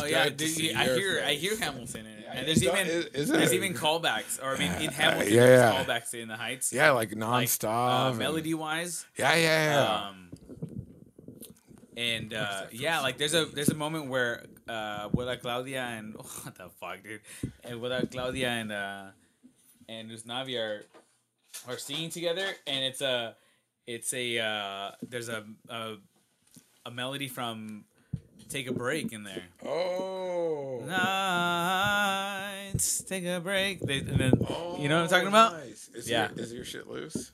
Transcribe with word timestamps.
Surrender. 0.00 0.16
Hi. 0.16 0.24
No, 0.24 0.24
It's 0.24 0.24
yeah, 0.24 0.24
good 0.24 0.38
to 0.38 0.44
dude, 0.44 0.54
see 0.54 0.74
I 0.74 0.84
your 0.86 0.94
hear 0.98 1.22
I 1.26 1.34
hear 1.34 1.56
Hamilton 1.58 2.06
in 2.06 2.12
it, 2.12 2.20
Yeah, 2.24 2.32
and 2.34 2.48
there's 2.48 2.62
even 2.64 2.86
is- 2.86 3.06
is 3.06 3.28
there's 3.28 3.52
it? 3.52 3.56
even 3.56 3.74
callbacks, 3.74 4.42
or 4.42 4.54
I 4.54 4.58
mean, 4.58 4.72
in 4.72 4.88
Uh, 4.88 4.92
Hamilton, 4.92 5.32
yeah, 5.34 5.46
there's 5.46 5.86
callbacks 5.86 6.14
In 6.14 6.28
the 6.28 6.36
Heights, 6.36 6.72
Yeah, 6.72 6.90
like 6.90 7.10
like 7.14 7.18
nonstop. 7.18 8.10
uh, 8.10 8.14
melody 8.14 8.54
wise. 8.54 9.04
Yeah, 9.16 9.34
yeah, 9.34 9.64
yeah. 9.72 10.08
Um, 10.08 10.30
and 11.96 12.32
uh, 12.34 12.62
yeah, 12.72 13.00
like 13.00 13.18
there's 13.18 13.34
a 13.34 13.44
there's 13.46 13.68
a 13.70 13.74
moment 13.74 14.06
where 14.08 14.44
uh, 14.68 15.08
Abuela 15.08 15.38
Claudia 15.40 15.82
and 15.82 16.14
what 16.16 16.54
the 16.54 16.68
fuck, 16.80 17.02
dude, 17.02 17.20
and 17.64 17.80
Abuela 17.80 18.10
Claudia 18.10 18.48
and 18.48 18.72
uh, 18.72 19.04
and 19.88 20.10
Usnavi 20.10 20.58
are 20.58 20.84
are 21.68 21.78
singing 21.78 22.10
together, 22.10 22.46
and 22.66 22.84
it's 22.84 23.00
a 23.02 23.36
it's 23.86 24.14
a 24.14 24.38
uh, 24.38 24.90
there's 25.02 25.28
a, 25.28 25.44
a 25.68 25.96
a 26.86 26.90
melody 26.90 27.28
from 27.28 27.84
Take 28.50 28.66
a 28.68 28.72
Break 28.72 29.12
in 29.12 29.22
there. 29.22 29.44
oh. 29.64 30.82
Nights, 31.90 33.02
take 33.04 33.24
a 33.24 33.38
break. 33.40 33.80
They, 33.80 33.98
and 33.98 34.18
then 34.18 34.32
you 34.78 34.88
know 34.88 34.96
what 34.96 35.04
I'm 35.04 35.08
talking 35.08 35.28
about? 35.28 35.52
Nice. 35.52 35.88
Is 35.94 36.10
Yeah. 36.10 36.30
Your, 36.34 36.40
is 36.44 36.52
your 36.52 36.64
shit 36.64 36.88
loose? 36.88 37.30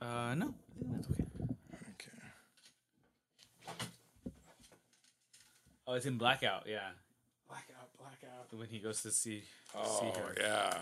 Uh, 0.00 0.34
no, 0.34 0.52
that's 0.90 1.06
okay. 1.10 1.24
Okay. 1.92 2.18
Oh, 5.86 5.94
it's 5.94 6.06
in 6.06 6.18
Blackout. 6.18 6.64
Yeah, 6.66 6.80
Blackout, 7.48 7.88
blackout. 7.98 8.52
when 8.58 8.66
he 8.68 8.78
goes 8.80 9.00
to 9.02 9.10
see 9.12 9.40
see 9.40 9.46
Oh, 9.76 10.12
her. 10.16 10.34
yeah. 10.40 10.78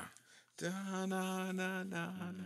Da, 0.56 0.70
na, 1.06 1.52
na, 1.52 1.82
na, 1.82 2.06
na. 2.12 2.44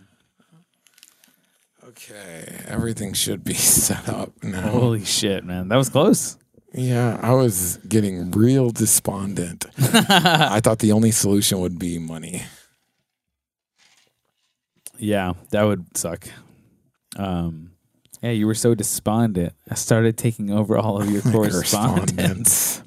Okay, 1.89 2.63
everything 2.67 3.13
should 3.13 3.45
be 3.45 3.55
set 3.55 4.09
up 4.09 4.33
now. 4.43 4.71
Holy 4.71 5.05
shit, 5.05 5.45
man, 5.45 5.69
that 5.69 5.77
was 5.77 5.91
close. 5.91 6.39
Yeah, 6.73 7.21
I 7.23 7.33
was 7.35 7.77
getting 7.89 8.31
real 8.31 8.71
despondent. 8.71 9.67
I 9.79 10.61
thought 10.61 10.79
the 10.79 10.93
only 10.93 11.11
solution 11.11 11.61
would 11.61 11.79
be 11.79 11.99
money. 11.99 12.43
Yeah, 14.99 15.35
that 15.51 15.63
would 15.65 15.97
suck. 15.97 16.27
Um, 17.17 17.73
yeah, 18.23 18.31
you 18.31 18.47
were 18.47 18.55
so 18.55 18.75
despondent. 18.75 19.53
I 19.71 19.75
started 19.75 20.17
taking 20.17 20.51
over 20.51 20.79
all 20.79 21.01
of 21.01 21.11
your 21.11 21.23
correspondence. 21.33 22.83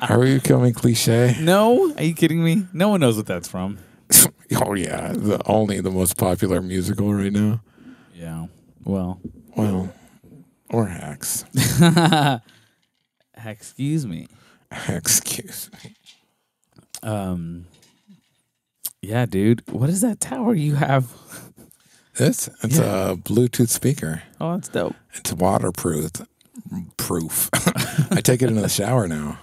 Are 0.00 0.18
we 0.18 0.34
becoming 0.34 0.74
cliche? 0.74 1.36
no, 1.40 1.94
are 1.94 2.04
you 2.04 2.14
kidding 2.14 2.44
me? 2.44 2.66
No 2.72 2.90
one 2.90 3.00
knows 3.00 3.16
what 3.16 3.26
that's 3.26 3.48
from. 3.48 3.78
Oh 4.56 4.74
yeah, 4.74 5.12
the 5.12 5.40
only 5.46 5.80
the 5.80 5.90
most 5.90 6.16
popular 6.16 6.60
musical 6.60 7.12
right 7.12 7.32
now. 7.32 7.60
Yeah. 8.88 8.94
Well, 8.94 9.20
Well, 9.56 9.94
or 10.70 10.86
hacks. 10.86 11.44
excuse 13.44 14.06
me. 14.06 14.28
Excuse 14.88 15.70
me. 15.84 15.94
Um. 17.02 17.66
Yeah, 19.00 19.26
dude. 19.26 19.62
What 19.70 19.88
is 19.88 20.00
that 20.00 20.20
tower 20.20 20.54
you 20.54 20.74
have? 20.74 21.12
This 22.16 22.48
it's 22.64 22.78
a 22.78 23.16
Bluetooth 23.22 23.68
speaker. 23.68 24.22
Oh, 24.40 24.54
that's 24.54 24.68
dope. 24.68 24.96
It's 25.14 25.32
waterproof. 25.32 26.10
Proof. 26.96 27.48
I 28.10 28.20
take 28.20 28.42
it 28.42 28.48
in 28.48 28.56
the 28.56 28.68
shower 28.68 29.06
now. 29.06 29.38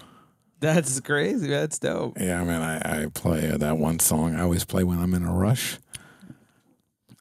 That's 0.60 1.00
crazy. 1.00 1.48
That's 1.48 1.80
dope. 1.80 2.18
Yeah, 2.20 2.42
I 2.42 2.44
mean, 2.44 2.62
I, 2.62 3.04
I 3.04 3.08
play 3.14 3.48
that 3.56 3.78
one 3.78 4.00
song 4.00 4.36
I 4.36 4.42
always 4.42 4.66
play 4.66 4.84
when 4.84 5.00
I'm 5.00 5.14
in 5.14 5.24
a 5.24 5.34
rush. 5.34 5.78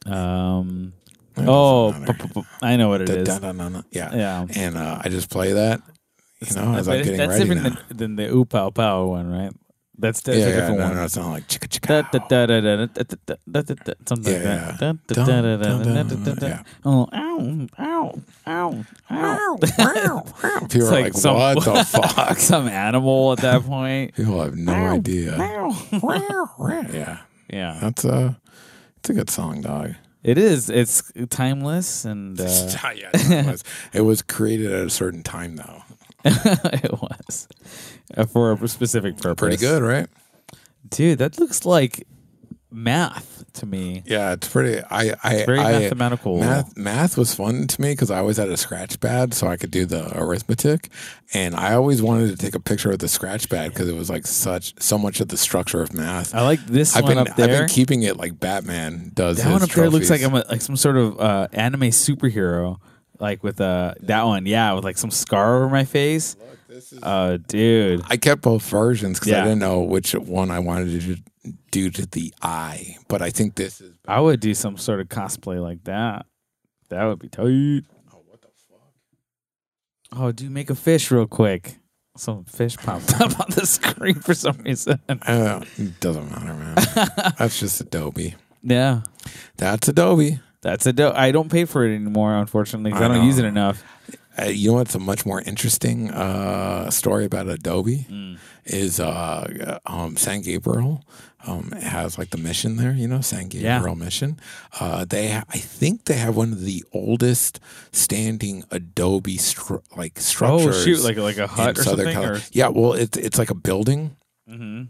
Um. 0.06 0.94
Oh, 1.36 1.90
doesn't 1.90 2.00
matter. 2.06 2.14
pu- 2.14 2.28
pu- 2.28 2.42
pu- 2.42 2.46
I 2.62 2.76
know 2.76 2.88
what 2.88 3.00
it 3.02 3.06
Da- 3.06 3.14
is. 3.14 3.28
da- 3.28 3.38
da- 3.38 3.52
da- 3.52 3.68
da. 3.68 3.82
Yeah. 3.90 4.14
Yeah. 4.14 4.46
And 4.54 4.76
uh, 4.76 5.00
I 5.04 5.08
just 5.08 5.30
play 5.30 5.52
that, 5.52 5.80
you 6.40 6.54
know, 6.56 6.74
as 6.76 6.86
But 6.86 6.94
I'm 6.94 7.00
it- 7.00 7.04
getting 7.04 7.18
that's 7.18 7.28
ready 7.30 7.44
different 7.44 7.62
now. 7.74 7.80
than, 7.88 7.96
than 7.96 8.16
the 8.16 8.28
ooh 8.34 8.44
pow 8.44 8.70
pow 8.70 9.06
one, 9.06 9.30
right? 9.30 9.52
That's, 9.96 10.20
that's 10.22 10.38
yeah, 10.38 10.46
a 10.46 10.48
yeah, 10.48 10.54
different 10.56 10.78
no, 10.80 10.84
one. 10.86 10.96
no, 10.96 11.04
it's 11.04 11.16
not 11.16 11.30
like 11.30 11.46
chicka 11.46 11.68
Da, 11.80 12.02
chicka. 12.02 12.10
da, 12.10 12.18
da, 12.18 12.46
da, 12.46 12.60
da, 12.60 12.76
da, 12.76 12.86
da, 12.86 13.16
da, 13.26 13.34
da, 13.48 13.62
da, 13.62 13.74
da, 13.84 13.92
Something 14.08 14.32
like 14.34 14.42
Yeah, 14.42 14.76
that. 14.80 15.06
Da, 15.06 15.14
da, 15.14 15.24
da, 15.24 15.56
da, 15.56 15.56
da, 15.56 15.78
da, 15.84 16.02
dun, 16.02 16.24
da, 16.24 16.34
da. 16.34 16.46
yeah. 16.48 16.62
Oh, 16.84 17.08
ow, 17.12 17.66
ow, 17.78 18.20
ow, 18.46 18.84
ow. 19.12 20.24
People 20.68 20.88
are 20.88 20.90
like 20.90 21.04
like, 21.04 21.12
some- 21.14 21.36
what 21.36 21.64
the 21.64 21.84
fuck? 21.84 22.38
Some 22.38 22.66
animal 22.68 23.32
at 23.32 23.38
that 23.38 23.62
point. 23.62 24.14
People 24.16 24.42
have 24.42 24.56
no 24.56 24.72
idea. 24.72 25.36
ow. 25.38 26.88
Yeah, 26.92 27.18
Yeah, 27.52 27.78
that's 27.80 28.04
a, 28.04 28.36
it's 28.98 29.10
a 29.10 29.14
good 29.14 29.30
song, 29.30 29.60
dog. 29.62 29.94
It 30.24 30.38
is. 30.38 30.68
It's 30.70 31.12
timeless, 31.28 32.04
and 32.04 32.40
uh, 32.40 32.44
yeah, 32.96 33.10
it 33.14 33.46
was, 33.46 33.64
it 33.92 34.00
was 34.00 34.22
created 34.22 34.72
at 34.72 34.86
a 34.86 34.90
certain 34.90 35.22
time, 35.22 35.56
though. 35.56 35.82
it 36.24 36.90
was 36.92 37.48
uh, 38.16 38.24
for 38.24 38.52
a 38.52 38.68
specific 38.68 39.18
purpose. 39.18 39.40
Pretty 39.40 39.56
good, 39.58 39.82
right? 39.82 40.08
dude. 40.88 41.18
That 41.18 41.38
looks 41.38 41.64
like 41.64 42.06
math 42.74 43.44
to 43.54 43.66
me. 43.66 44.02
Yeah, 44.04 44.32
it's 44.32 44.48
pretty. 44.48 44.82
I, 44.90 45.14
I, 45.22 45.44
Very 45.46 45.60
I, 45.60 45.72
mathematical. 45.78 46.38
Math, 46.40 46.76
math 46.76 47.16
was 47.16 47.34
fun 47.34 47.66
to 47.68 47.80
me 47.80 47.92
because 47.92 48.10
I 48.10 48.18
always 48.18 48.36
had 48.36 48.48
a 48.48 48.56
scratch 48.56 49.00
pad, 49.00 49.32
so 49.32 49.46
I 49.46 49.56
could 49.56 49.70
do 49.70 49.86
the 49.86 50.10
arithmetic, 50.18 50.88
and 51.32 51.54
I 51.54 51.74
always 51.74 52.02
wanted 52.02 52.30
to 52.30 52.36
take 52.36 52.54
a 52.54 52.60
picture 52.60 52.90
of 52.90 52.98
the 52.98 53.08
scratch 53.08 53.48
pad 53.48 53.70
because 53.72 53.88
it 53.88 53.94
was 53.94 54.10
like 54.10 54.26
such 54.26 54.74
so 54.82 54.98
much 54.98 55.20
of 55.20 55.28
the 55.28 55.36
structure 55.36 55.80
of 55.82 55.94
math. 55.94 56.34
I 56.34 56.42
like 56.42 56.64
this 56.66 56.96
I've 56.96 57.04
one 57.04 57.12
been 57.12 57.18
up 57.28 57.36
there. 57.36 57.44
I've 57.52 57.58
been 57.60 57.68
keeping 57.68 58.02
it 58.02 58.16
like 58.16 58.38
Batman 58.40 59.12
does. 59.14 59.38
that 59.42 59.50
one 59.50 59.62
up 59.62 59.70
there 59.70 59.88
looks 59.88 60.10
like. 60.10 60.22
I'm 60.22 60.34
a, 60.34 60.44
like 60.50 60.60
some 60.60 60.76
sort 60.76 60.96
of 60.96 61.20
uh, 61.20 61.48
anime 61.52 61.90
superhero, 61.90 62.78
like 63.20 63.42
with 63.44 63.60
uh 63.60 63.94
that 64.00 64.24
one. 64.24 64.46
Yeah, 64.46 64.72
with 64.72 64.84
like 64.84 64.98
some 64.98 65.10
scar 65.10 65.56
over 65.56 65.68
my 65.68 65.84
face. 65.84 66.36
Oh, 67.04 67.36
dude. 67.36 68.02
I 68.08 68.16
kept 68.16 68.42
both 68.42 68.68
versions 68.68 69.18
because 69.20 69.30
Yeah. 69.32 69.42
I 69.42 69.44
didn't 69.44 69.60
know 69.60 69.80
which 69.82 70.12
one 70.12 70.50
I 70.50 70.58
wanted 70.58 71.00
to 71.00 71.16
do 71.70 71.90
to 71.90 72.06
the 72.06 72.32
eye, 72.42 72.96
but 73.08 73.22
I 73.22 73.30
think 73.30 73.54
this 73.54 73.80
is. 73.80 73.94
I 74.06 74.20
would 74.20 74.40
do 74.40 74.54
some 74.54 74.76
sort 74.76 75.00
of 75.00 75.08
cosplay 75.08 75.60
like 75.60 75.84
that. 75.84 76.26
That 76.90 77.04
would 77.04 77.18
be 77.18 77.28
tight. 77.28 77.44
Oh, 78.12 78.22
what 78.26 78.40
the 78.42 78.48
fuck? 78.68 78.80
Oh, 80.12 80.32
dude, 80.32 80.50
make 80.50 80.70
a 80.70 80.74
fish 80.74 81.10
real 81.10 81.26
quick. 81.26 81.78
Some 82.16 82.44
fish 82.44 82.76
popped 82.76 83.12
up 83.20 83.40
on 83.40 83.46
the 83.50 83.66
screen 83.66 84.14
for 84.16 84.34
some 84.34 84.58
reason. 84.58 85.00
Uh, 85.08 85.64
it 85.76 85.98
doesn't 86.00 86.30
matter, 86.30 86.54
man. 86.54 86.74
That's 87.38 87.58
just 87.58 87.80
Adobe. 87.80 88.34
Yeah. 88.62 89.02
That's 89.56 89.88
Adobe. 89.88 90.38
That's 90.62 90.86
Adobe. 90.86 91.16
I 91.16 91.32
don't 91.32 91.50
pay 91.50 91.64
for 91.64 91.84
it 91.84 91.94
anymore, 91.94 92.34
unfortunately, 92.36 92.90
because 92.90 93.02
I, 93.02 93.06
I 93.06 93.08
don't 93.08 93.18
know. 93.18 93.24
use 93.24 93.38
it 93.38 93.44
enough. 93.44 93.82
Uh, 94.36 94.46
you 94.46 94.70
know 94.70 94.78
what's 94.78 94.94
a 94.94 94.98
much 94.98 95.24
more 95.24 95.40
interesting 95.42 96.10
uh, 96.10 96.90
story 96.90 97.24
about 97.24 97.48
Adobe 97.48 98.06
Mm. 98.10 98.38
is 98.64 98.98
uh, 98.98 99.78
um, 99.86 100.16
San 100.16 100.40
Gabriel 100.42 101.04
um, 101.46 101.70
has 101.72 102.18
like 102.18 102.30
the 102.30 102.38
mission 102.38 102.76
there. 102.76 102.92
You 102.92 103.06
know, 103.06 103.20
San 103.20 103.48
Yeah. 103.52 103.76
Gabriel 103.78 103.94
mission. 103.94 104.40
Uh, 104.80 105.04
they, 105.04 105.28
ha- 105.30 105.44
I 105.50 105.58
think, 105.58 106.06
they 106.06 106.14
have 106.16 106.34
one 106.36 106.52
of 106.52 106.62
the 106.64 106.82
oldest 106.92 107.60
standing 107.92 108.64
Adobe 108.72 109.36
stru- 109.36 109.82
like 109.96 110.18
Oh 110.40 110.72
shoot, 110.72 111.00
like 111.04 111.16
like 111.16 111.38
a 111.38 111.46
hut 111.46 111.78
or 111.78 111.82
Southern 111.84 112.12
something. 112.12 112.30
Or, 112.36 112.40
Yeah, 112.50 112.68
well, 112.68 112.94
it's 112.94 113.16
it's 113.16 113.38
like 113.38 113.50
a 113.50 113.54
building. 113.54 114.16
Mhm. 114.50 114.88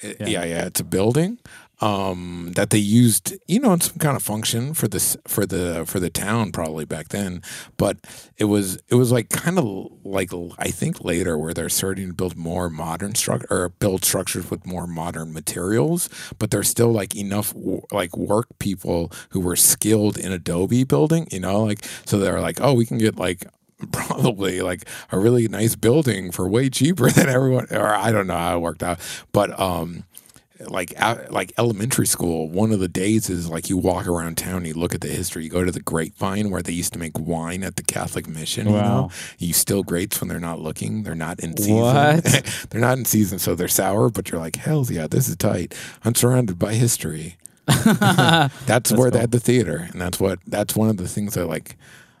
It- 0.00 0.16
Yeah. 0.20 0.26
yeah. 0.28 0.44
yeah, 0.44 0.64
it's 0.66 0.80
a 0.80 0.84
building 0.84 1.38
um, 1.80 2.52
that 2.56 2.70
they 2.70 2.78
used, 2.78 3.34
you 3.48 3.58
know, 3.58 3.72
in 3.72 3.80
some 3.80 3.96
kind 3.98 4.16
of 4.16 4.22
function 4.22 4.74
for 4.74 4.86
this 4.86 5.16
for 5.26 5.46
the 5.46 5.84
for 5.86 5.98
the 5.98 6.10
town 6.10 6.52
probably 6.52 6.84
back 6.84 7.08
then. 7.08 7.42
But 7.76 7.98
it 8.36 8.44
was 8.44 8.82
it 8.88 8.96
was 8.96 9.10
like 9.10 9.30
kind 9.30 9.58
of 9.58 9.90
like 10.04 10.30
I 10.58 10.68
think 10.68 11.02
later 11.02 11.38
where 11.38 11.54
they're 11.54 11.68
starting 11.68 12.08
to 12.08 12.14
build 12.14 12.36
more 12.36 12.68
modern 12.68 13.14
structure 13.14 13.46
or 13.50 13.68
build 13.70 14.04
structures 14.04 14.50
with 14.50 14.66
more 14.66 14.86
modern 14.86 15.32
materials. 15.32 16.08
But 16.38 16.50
there's 16.50 16.68
still 16.68 16.92
like 16.92 17.16
enough 17.16 17.54
like 17.90 18.16
work 18.16 18.46
people 18.58 19.10
who 19.30 19.40
were 19.40 19.56
skilled 19.56 20.18
in 20.18 20.32
Adobe 20.32 20.84
building, 20.84 21.28
you 21.30 21.40
know, 21.40 21.64
like 21.64 21.84
so 22.04 22.18
they're 22.18 22.40
like, 22.40 22.60
oh, 22.60 22.74
we 22.74 22.84
can 22.84 22.98
get 22.98 23.16
like 23.16 23.46
probably 23.92 24.60
like 24.60 24.86
a 25.10 25.18
really 25.18 25.48
nice 25.48 25.74
building 25.74 26.30
for 26.30 26.48
way 26.48 26.68
cheaper 26.68 27.10
than 27.10 27.28
everyone 27.28 27.66
or 27.70 27.86
I 27.86 28.12
don't 28.12 28.26
know 28.26 28.36
how 28.36 28.56
it 28.56 28.60
worked 28.60 28.82
out 28.82 28.98
but 29.32 29.58
um 29.58 30.04
like 30.68 30.92
out, 31.00 31.30
like 31.32 31.52
elementary 31.58 32.06
school 32.06 32.48
one 32.48 32.70
of 32.72 32.80
the 32.80 32.88
days 32.88 33.30
is 33.30 33.48
like 33.48 33.70
you 33.70 33.78
walk 33.78 34.06
around 34.06 34.36
town 34.36 34.64
you 34.64 34.74
look 34.74 34.94
at 34.94 35.00
the 35.00 35.08
history 35.08 35.42
you 35.44 35.48
go 35.50 35.64
to 35.64 35.72
the 35.72 35.80
grapevine 35.80 36.50
where 36.50 36.60
they 36.60 36.72
used 36.72 36.92
to 36.92 36.98
make 36.98 37.18
wine 37.18 37.62
at 37.62 37.76
the 37.76 37.82
Catholic 37.82 38.28
mission 38.28 38.66
you 38.68 38.74
Wow. 38.74 38.82
know 38.82 39.10
you 39.38 39.52
steal 39.54 39.82
grapes 39.82 40.20
when 40.20 40.28
they're 40.28 40.38
not 40.38 40.60
looking 40.60 41.02
they're 41.02 41.14
not 41.14 41.40
in 41.40 41.56
season 41.56 41.76
What? 41.76 42.24
they're 42.70 42.80
not 42.80 42.98
in 42.98 43.04
season 43.06 43.38
so 43.38 43.54
they're 43.54 43.68
sour 43.68 44.10
but 44.10 44.30
you're 44.30 44.40
like 44.40 44.56
hell 44.56 44.84
yeah 44.90 45.06
this 45.06 45.28
is 45.28 45.36
tight 45.36 45.74
I'm 46.04 46.14
surrounded 46.14 46.58
by 46.58 46.74
history 46.74 47.36
that's, 47.66 48.92
where 48.92 49.10
they 49.10 49.20
had 49.20 49.30
the 49.30 49.40
theater 49.40 49.88
and 49.92 50.00
that's 50.00 50.18
what 50.20 50.40
that's 50.46 50.74
one 50.76 50.88
of 50.88 50.96
the 50.96 51.08
things 51.08 51.36
I 51.36 51.42
like 51.42 51.76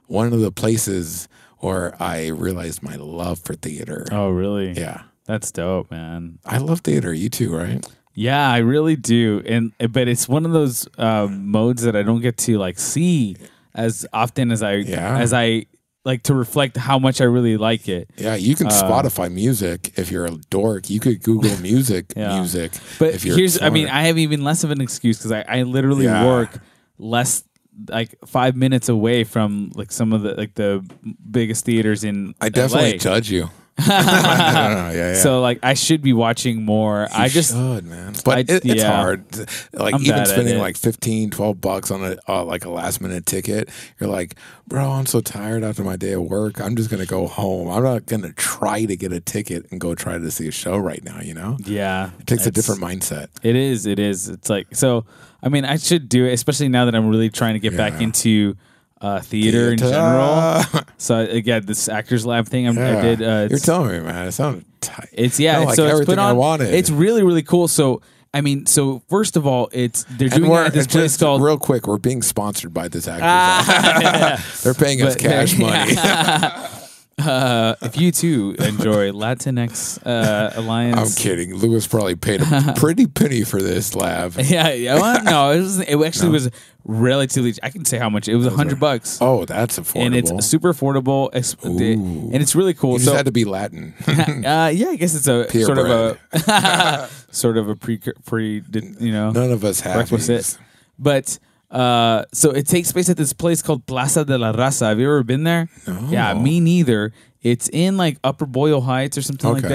one 0.06 0.32
of 0.32 0.40
the 0.40 0.52
places 0.52 1.28
where 1.58 1.94
I 2.02 2.28
realized 2.28 2.82
my 2.82 2.96
love 2.96 3.38
for 3.40 3.54
theater. 3.54 4.06
Oh, 4.10 4.30
really? 4.30 4.72
Yeah. 4.72 5.02
That's 5.26 5.52
dope, 5.52 5.90
man. 5.90 6.38
I 6.44 6.56
love 6.58 6.80
theater. 6.80 7.12
You 7.12 7.28
too, 7.28 7.54
right? 7.54 7.86
Yeah, 8.14 8.50
I 8.50 8.58
really 8.58 8.96
do. 8.96 9.42
And 9.46 9.72
but 9.92 10.08
it's 10.08 10.28
one 10.28 10.44
of 10.44 10.52
those 10.52 10.86
uh, 10.98 11.26
modes 11.30 11.82
that 11.82 11.94
I 11.96 12.02
don't 12.02 12.20
get 12.20 12.36
to 12.38 12.58
like 12.58 12.78
see 12.78 13.36
as 13.74 14.06
often 14.12 14.50
as 14.50 14.62
I 14.62 14.74
Yeah. 14.76 15.18
as 15.18 15.32
I 15.32 15.66
like 16.04 16.22
to 16.24 16.34
reflect 16.34 16.76
how 16.78 16.98
much 16.98 17.20
I 17.20 17.24
really 17.24 17.56
like 17.56 17.88
it. 17.88 18.10
Yeah, 18.16 18.34
you 18.34 18.54
can 18.56 18.68
Spotify 18.68 19.30
music 19.32 19.92
if 19.98 20.10
you're 20.10 20.26
a 20.26 20.30
dork. 20.50 20.88
You 20.90 20.98
could 20.98 21.22
Google 21.22 21.56
music 21.62 22.12
Yeah. 22.16 22.38
music 22.38 22.72
But 22.98 23.14
if 23.14 23.24
you're 23.24 23.36
here's, 23.36 23.60
I 23.60 23.70
mean. 23.70 23.86
I 23.88 24.02
have 24.04 24.18
even 24.18 24.42
less 24.42 24.64
of 24.64 24.70
an 24.70 24.80
excuse 24.80 25.18
because 25.18 25.30
I, 25.32 25.44
I 25.46 25.62
literally 25.62 26.06
Yeah. 26.06 26.26
work 26.26 26.58
less 26.98 27.44
like 27.88 28.14
five 28.26 28.56
minutes 28.56 28.88
away 28.88 29.24
from 29.24 29.72
like 29.74 29.92
some 29.92 30.12
of 30.12 30.22
the 30.22 30.34
like 30.34 30.54
the 30.54 30.84
biggest 31.30 31.64
theaters 31.64 32.02
in. 32.04 32.34
I 32.40 32.48
definitely 32.48 32.92
LA. 32.92 32.98
judge 32.98 33.30
you. 33.30 33.50
No, 33.78 33.86
no, 33.86 34.02
no, 34.02 34.90
yeah, 34.90 34.92
yeah. 34.92 35.14
So 35.14 35.40
like 35.40 35.58
I 35.62 35.74
should 35.74 36.02
be 36.02 36.12
watching 36.12 36.62
more. 36.64 37.08
I 37.12 37.28
just 37.28 37.52
should, 37.52 37.84
man. 37.84 38.14
But 38.24 38.38
I- 38.38 38.40
it, 38.40 38.64
it's 38.64 38.82
yeah. 38.82 38.96
hard. 38.96 39.24
Like 39.72 39.94
I'm 39.94 40.02
even 40.02 40.26
spending 40.26 40.58
like 40.58 40.76
15, 40.76 41.30
12 41.30 41.60
bucks 41.60 41.90
on 41.90 42.04
a 42.04 42.16
uh, 42.28 42.44
like 42.44 42.64
a 42.64 42.70
last 42.70 43.00
minute 43.00 43.26
ticket. 43.26 43.68
You're 43.98 44.10
like, 44.10 44.36
bro, 44.66 44.90
I'm 44.90 45.06
so 45.06 45.20
tired 45.20 45.64
after 45.64 45.82
my 45.82 45.96
day 45.96 46.12
of 46.12 46.22
work. 46.22 46.60
I'm 46.60 46.76
just 46.76 46.90
gonna 46.90 47.06
go 47.06 47.26
home. 47.26 47.68
I'm 47.68 47.82
not 47.82 48.06
gonna 48.06 48.32
try 48.32 48.84
to 48.84 48.96
get 48.96 49.12
a 49.12 49.20
ticket 49.20 49.66
and 49.70 49.80
go 49.80 49.94
try 49.94 50.18
to 50.18 50.30
see 50.30 50.48
a 50.48 50.52
show 50.52 50.76
right 50.76 51.02
now. 51.02 51.20
You 51.20 51.34
know, 51.34 51.56
yeah. 51.64 52.10
it 52.18 52.26
takes 52.26 52.46
a 52.46 52.50
different 52.50 52.80
mindset. 52.80 53.28
It 53.42 53.56
is. 53.56 53.86
It 53.86 53.98
is. 53.98 54.28
It's 54.28 54.50
like 54.50 54.66
so. 54.74 55.04
I 55.42 55.48
mean, 55.48 55.64
I 55.64 55.76
should 55.76 56.08
do 56.08 56.26
it, 56.26 56.32
especially 56.32 56.68
now 56.68 56.84
that 56.84 56.94
I'm 56.94 57.08
really 57.08 57.30
trying 57.30 57.54
to 57.54 57.60
get 57.60 57.74
back 57.76 58.00
into 58.00 58.56
uh, 59.00 59.20
theater 59.20 59.72
in 59.72 59.78
general. 59.78 60.62
So 60.98 61.18
again, 61.20 61.64
this 61.66 61.88
actors 61.88 62.26
lab 62.26 62.46
thing 62.46 62.66
I'm, 62.68 62.78
I 62.78 63.00
did. 63.00 63.22
Uh, 63.22 63.46
You're 63.48 63.58
telling 63.58 63.92
me, 63.92 64.00
man. 64.00 64.26
It 64.28 64.32
sounded 64.32 64.64
tight. 64.80 65.08
it's 65.12 65.40
yeah. 65.40 65.58
Like 65.60 65.74
so 65.76 65.84
it's 65.84 65.92
everything 65.92 66.16
put 66.16 66.18
I 66.20 66.30
on. 66.30 66.36
wanted. 66.36 66.74
It's 66.74 66.90
really 66.90 67.22
really 67.22 67.42
cool. 67.42 67.68
So 67.68 68.02
I 68.32 68.42
mean, 68.42 68.66
so 68.66 69.02
first 69.08 69.36
of 69.36 69.46
all, 69.46 69.68
it's 69.72 70.04
they're 70.04 70.28
And 70.32 70.44
doing 70.44 70.52
it 70.52 70.66
at 70.66 70.72
this 70.72 70.86
place 70.86 71.16
called. 71.16 71.42
real 71.42 71.58
quick. 71.58 71.86
We're 71.86 71.98
being 71.98 72.22
sponsored 72.22 72.72
by 72.74 72.88
this 72.88 73.08
actor. 73.08 73.24
Ah, 73.26 74.44
They're 74.62 74.74
paying 74.74 75.02
us 75.02 75.14
But- 75.14 75.22
cash 75.22 75.56
money. 75.58 75.94
uh, 77.20 77.76
if 77.82 77.96
you 78.00 78.10
too 78.12 78.54
enjoy 78.58 79.10
Latinx 79.12 79.98
uh, 80.06 80.52
Alliance, 80.54 80.98
I'm 81.16 81.22
kidding. 81.22 81.54
Lewis 81.54 81.86
probably 81.86 82.16
paid 82.16 82.40
a 82.42 82.74
pretty 82.76 83.06
penny 83.06 83.44
for 83.44 83.60
this 83.62 83.94
lab. 83.94 84.34
Yeah, 84.38 84.72
yeah. 84.72 84.94
Well, 84.96 85.22
no, 85.24 85.50
it 85.52 85.58
was. 85.58 85.80
It 85.80 86.00
actually 86.02 86.30
was 86.30 86.50
relatively. 86.84 87.54
I 87.62 87.70
can 87.70 87.84
say 87.84 87.98
how 87.98 88.10
much 88.10 88.28
it 88.28 88.34
was. 88.36 88.46
A 88.46 88.50
hundred 88.50 88.80
bucks. 88.80 89.18
Oh, 89.20 89.44
that's 89.44 89.78
affordable. 89.78 90.06
and 90.06 90.14
it's 90.16 90.46
super 90.46 90.72
affordable, 90.72 91.28
Ooh. 91.64 92.30
and 92.32 92.36
it's 92.36 92.54
really 92.54 92.74
cool. 92.74 92.92
you 92.92 92.98
just 92.98 93.10
So, 93.10 93.14
had 93.16 93.26
to 93.26 93.32
be 93.32 93.44
Latin. 93.44 93.94
uh, 94.08 94.70
yeah, 94.74 94.88
I 94.88 94.96
guess 94.96 95.14
it's 95.14 95.28
a 95.28 95.48
sort 95.64 95.78
of 95.78 96.18
a 96.32 97.08
sort 97.30 97.56
of 97.56 97.68
a 97.68 97.76
pre 97.76 97.98
pre, 98.24 98.62
you 98.98 99.12
know, 99.12 99.30
None 99.30 99.52
of 99.52 99.64
us 99.64 99.80
have 99.80 99.96
requisite. 99.96 100.36
these. 100.38 100.58
But 100.98 101.38
uh, 101.70 102.24
so 102.32 102.50
it 102.50 102.66
takes 102.66 102.92
place 102.92 103.08
at 103.08 103.16
this 103.16 103.32
place 103.32 103.62
called 103.62 103.86
Plaza 103.86 104.24
de 104.24 104.36
la 104.38 104.52
Raza. 104.52 104.88
Have 104.88 104.98
you 105.00 105.06
ever 105.06 105.22
been 105.22 105.44
there? 105.44 105.68
Yeah, 106.08 106.34
me 106.34 106.60
neither. 106.60 107.12
It's 107.42 107.68
in 107.68 107.96
like 107.96 108.18
Upper 108.24 108.46
Boyle 108.46 108.80
Heights 108.82 109.16
or 109.16 109.22
something 109.22 109.50
like 109.50 109.64
Okay. 109.64 109.74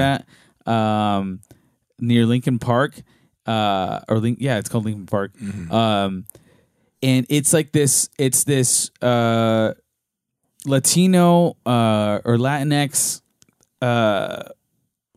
that, 0.66 0.72
um, 0.72 1.40
near 2.00 2.26
Lincoln 2.26 2.60
Park, 2.60 3.02
uh, 3.46 4.02
or 4.08 4.20
Link, 4.20 4.38
yeah, 4.42 4.58
it's 4.58 4.70
called 4.70 4.86
Lincoln 4.86 5.06
Park. 5.08 5.34
Mm-hmm. 5.38 5.72
Um, 5.72 6.26
and 7.02 7.26
it's 7.30 7.54
like 7.54 7.72
this. 7.72 8.10
It's 8.18 8.44
this 8.44 8.92
uh, 9.02 9.74
Latino 10.66 11.58
uh, 11.66 12.20
or 12.26 12.38
Latinx 12.38 13.22
uh, 13.82 14.44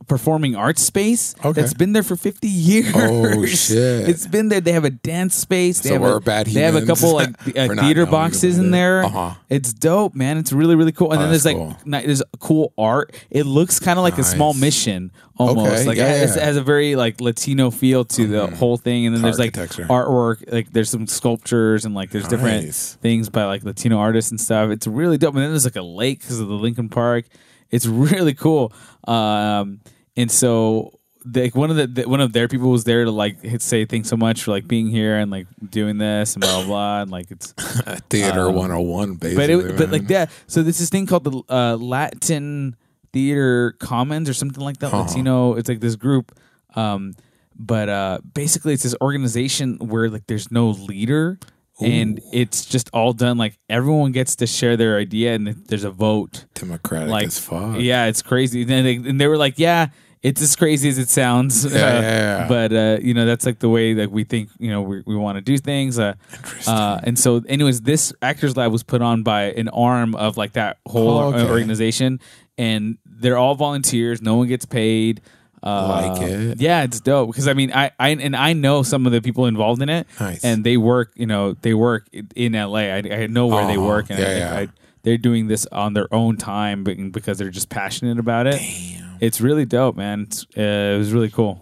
performing 0.09 0.57
arts 0.57 0.83
space 0.83 1.35
Okay. 1.45 1.61
that's 1.61 1.75
been 1.75 1.93
there 1.93 2.03
for 2.03 2.17
50 2.17 2.49
years. 2.49 2.93
Oh, 2.95 3.45
shit. 3.47 4.09
It's 4.09 4.27
been 4.27 4.49
there. 4.49 4.61
They 4.61 4.73
have 4.73 4.85
a 4.85 4.91
dance 4.91 5.35
space. 5.35 5.81
They 5.81 5.91
So 5.91 5.95
have 5.97 6.03
we're 6.03 6.17
a, 6.17 6.21
bad 6.21 6.47
They 6.47 6.63
have 6.63 6.75
a 6.75 6.85
couple 6.85 7.13
like 7.15 7.31
uh, 7.57 7.75
theater 7.77 8.07
boxes 8.07 8.59
in 8.59 8.71
there. 8.71 9.05
Uh-huh. 9.05 9.35
It's 9.49 9.73
dope, 9.73 10.15
man. 10.15 10.39
It's 10.39 10.53
really 10.53 10.75
really 10.75 10.93
cool. 10.93 11.13
And 11.13 11.19
Oh, 11.19 11.23
then 11.23 11.31
there's 11.31 11.45
like 11.45 11.57
cool. 11.57 11.77
ni- 11.85 12.07
there's 12.07 12.23
cool 12.41 12.73
art. 12.79 13.15
It 13.31 13.45
looks 13.45 13.79
kind 13.79 13.99
of 13.99 14.03
like 14.03 14.19
a 14.19 14.25
small 14.25 14.55
mission 14.55 15.13
almost. 15.37 15.73
Okay, 15.73 15.87
Like 15.87 15.97
yeah, 15.99 16.15
it, 16.15 16.19
has- 16.21 16.37
yeah. 16.37 16.43
it 16.43 16.45
has 16.47 16.57
a 16.57 16.63
very 16.63 16.97
like 16.97 17.21
Latino 17.21 17.71
feel 17.71 18.05
to 18.07 18.27
the 18.27 18.47
whole 18.57 18.77
thing. 18.77 19.07
And 19.07 19.15
then 19.15 19.23
there's 19.23 19.39
like 19.39 19.53
artwork. 19.53 20.51
Like 20.51 20.73
there's 20.73 20.91
some 20.91 21.07
sculptures 21.07 21.85
and 21.85 21.95
like 21.95 22.11
there's 22.11 22.27
different 22.29 22.65
things 22.75 23.29
by 23.29 23.45
like 23.45 23.63
Latino 23.65 23.99
artists 23.99 24.31
and 24.31 24.41
stuff. 24.41 24.71
It's 24.71 24.87
really 24.87 25.19
dope. 25.19 25.35
And 25.35 25.43
then 25.43 25.51
there's 25.51 25.65
like 25.65 25.77
a 25.77 25.83
lake 25.83 26.21
because 26.21 26.41
of 26.41 26.49
the 26.49 26.55
Lincoln 26.55 26.89
Park. 26.89 27.27
It's 27.71 27.87
really 28.07 28.35
cool. 28.35 28.73
Um, 29.07 29.81
and 30.19 30.31
so 30.31 30.93
like 31.35 31.55
one 31.55 31.71
of 31.71 31.77
the, 31.77 31.87
the 31.87 32.09
one 32.09 32.21
of 32.21 32.33
their 32.33 32.49
people 32.49 32.71
was 32.71 32.85
there 32.85 33.05
to 33.05 33.11
like 33.11 33.43
hit, 33.43 33.61
say 33.61 33.85
thanks 33.85 34.09
so 34.09 34.17
much 34.17 34.43
for 34.45 34.51
like 34.53 34.67
being 34.69 34.89
here 34.89 35.17
and 35.17 35.31
like 35.31 35.47
doing 35.69 35.99
this 35.99 36.35
and 36.35 36.43
blah 36.43 36.57
blah 36.59 36.67
blah 36.67 37.03
and 37.03 37.11
like 37.11 37.31
it's 37.31 37.53
Theater 38.11 38.49
101, 38.51 39.15
basically. 39.17 39.55
Um, 39.55 39.61
but 39.63 39.71
it 39.71 39.79
but 39.79 39.91
like 39.91 40.07
that 40.09 40.31
so 40.47 40.63
there's 40.63 40.79
this 40.79 40.89
thing 40.91 41.07
called 41.07 41.25
the 41.25 41.43
uh, 41.53 41.77
Latin 41.77 42.77
Theater 43.13 43.73
Commons 43.81 44.29
or 44.29 44.35
something 44.35 44.63
like 44.63 44.79
that 44.79 44.93
Uh-huh. 44.93 45.03
Latino 45.05 45.55
it's 45.55 45.69
like 45.69 45.81
this 45.81 45.97
group 45.97 46.39
um 46.75 47.15
but 47.57 47.89
uh 47.89 48.19
basically 48.35 48.73
it's 48.75 48.85
this 48.85 48.95
organization 49.03 49.77
where 49.79 50.09
like 50.09 50.27
there's 50.29 50.51
no 50.51 50.71
leader 50.71 51.39
and 51.81 52.21
it's 52.33 52.65
just 52.65 52.91
all 52.93 53.13
done 53.13 53.39
like 53.39 53.57
everyone 53.69 54.11
gets 54.13 54.37
to 54.37 54.47
share 54.47 54.77
their 54.77 54.97
idea 54.99 55.35
and 55.35 55.47
there's 55.69 55.85
a 55.85 55.91
vote 55.91 56.45
Democratic 56.55 57.09
like 57.09 57.27
as 57.29 57.39
fuck. 57.39 57.79
yeah 57.79 58.07
it's 58.07 58.21
crazy 58.23 58.63
and 58.63 58.71
they, 58.71 58.97
and 58.97 59.21
they 59.21 59.27
were 59.29 59.37
like 59.37 59.59
yeah 59.59 59.89
it's 60.23 60.43
as 60.43 60.57
crazy 60.57 60.89
as 60.89 60.99
it 60.99 61.09
sounds 61.09 61.65
Yeah, 61.65 61.79
yeah, 61.79 62.01
yeah. 62.01 62.49
but 62.55 62.73
uh 62.73 62.99
you 63.01 63.15
know 63.15 63.25
that's 63.27 63.47
like 63.47 63.59
the 63.61 63.69
way 63.69 63.95
that 63.95 64.11
we 64.11 64.25
think 64.25 64.51
you 64.59 64.71
know 64.71 64.83
we, 64.83 65.03
we 65.07 65.15
want 65.17 65.37
to 65.37 65.43
do 65.43 65.57
things 65.59 65.99
uh, 65.99 66.15
uh 66.67 67.01
and 67.05 67.19
so 67.19 67.43
anyways 67.49 67.83
this 67.83 68.13
actors 68.23 68.57
lab 68.57 68.73
was 68.73 68.83
put 68.83 69.03
on 69.03 69.23
by 69.23 69.45
an 69.53 69.69
arm 69.69 70.15
of 70.15 70.37
like 70.37 70.53
that 70.55 70.79
whole 70.87 71.19
Oh, 71.19 71.29
okay. 71.35 71.43
uh, 71.43 71.49
organization 71.51 72.21
and 72.57 72.99
they're 73.07 73.39
all 73.39 73.55
volunteers 73.55 74.21
no 74.23 74.35
one 74.37 74.49
gets 74.49 74.65
paid 74.67 75.21
uh, 75.63 75.89
Like 75.89 76.23
it. 76.23 76.61
yeah 76.61 76.83
it's 76.85 77.01
dope 77.01 77.31
because 77.31 77.49
i 77.49 77.53
mean 77.55 77.73
I, 77.73 77.91
I 77.99 78.11
and 78.11 78.35
i 78.37 78.53
know 78.53 78.83
some 78.83 79.07
of 79.07 79.13
the 79.13 79.21
people 79.21 79.47
involved 79.47 79.83
in 79.83 79.89
it 79.89 80.07
Nice. 80.21 80.45
and 80.45 80.63
they 80.65 80.77
work 80.77 81.13
you 81.17 81.27
know 81.27 81.55
they 81.55 81.75
work 81.75 82.09
in 82.37 82.53
la 82.53 82.77
i, 82.79 82.99
I 82.99 83.27
know 83.27 83.47
where 83.49 83.67
they 83.67 83.77
Uh-huh. 83.77 83.87
work 83.87 84.07
and 84.11 84.19
Yeah, 84.19 84.27
I, 84.29 84.37
yeah. 84.39 84.59
I, 84.61 84.69
they're 85.03 85.19
doing 85.19 85.49
this 85.49 85.67
on 85.73 85.95
their 85.95 86.13
own 86.13 86.37
time 86.37 86.85
because 86.85 87.39
they're 87.39 87.51
just 87.51 87.69
passionate 87.69 88.19
about 88.19 88.47
it 88.47 88.59
Damn. 88.59 89.17
it's 89.21 89.41
really 89.41 89.65
dope 89.65 89.97
man 89.97 90.23
it's, 90.23 90.45
uh, 90.57 90.95
it 90.95 90.99
was 90.99 91.13
really 91.13 91.31
cool 91.31 91.61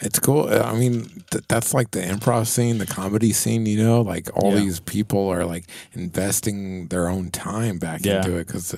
It's 0.00 0.18
cool. 0.18 0.46
I 0.52 0.74
mean, 0.74 1.08
th- 1.30 1.44
that's 1.48 1.72
like 1.72 1.92
the 1.92 2.00
improv 2.02 2.46
scene, 2.48 2.76
the 2.76 2.84
comedy 2.86 3.32
scene. 3.32 3.64
You 3.64 3.82
know, 3.82 4.02
like 4.02 4.28
all 4.36 4.52
Yeah. 4.52 4.60
these 4.60 4.78
people 4.78 5.26
are 5.32 5.46
like 5.46 5.64
investing 5.94 6.88
their 6.88 7.08
own 7.08 7.30
time 7.30 7.78
back 7.78 8.04
Yeah. 8.04 8.16
into 8.18 8.36
it 8.36 8.46
because 8.46 8.74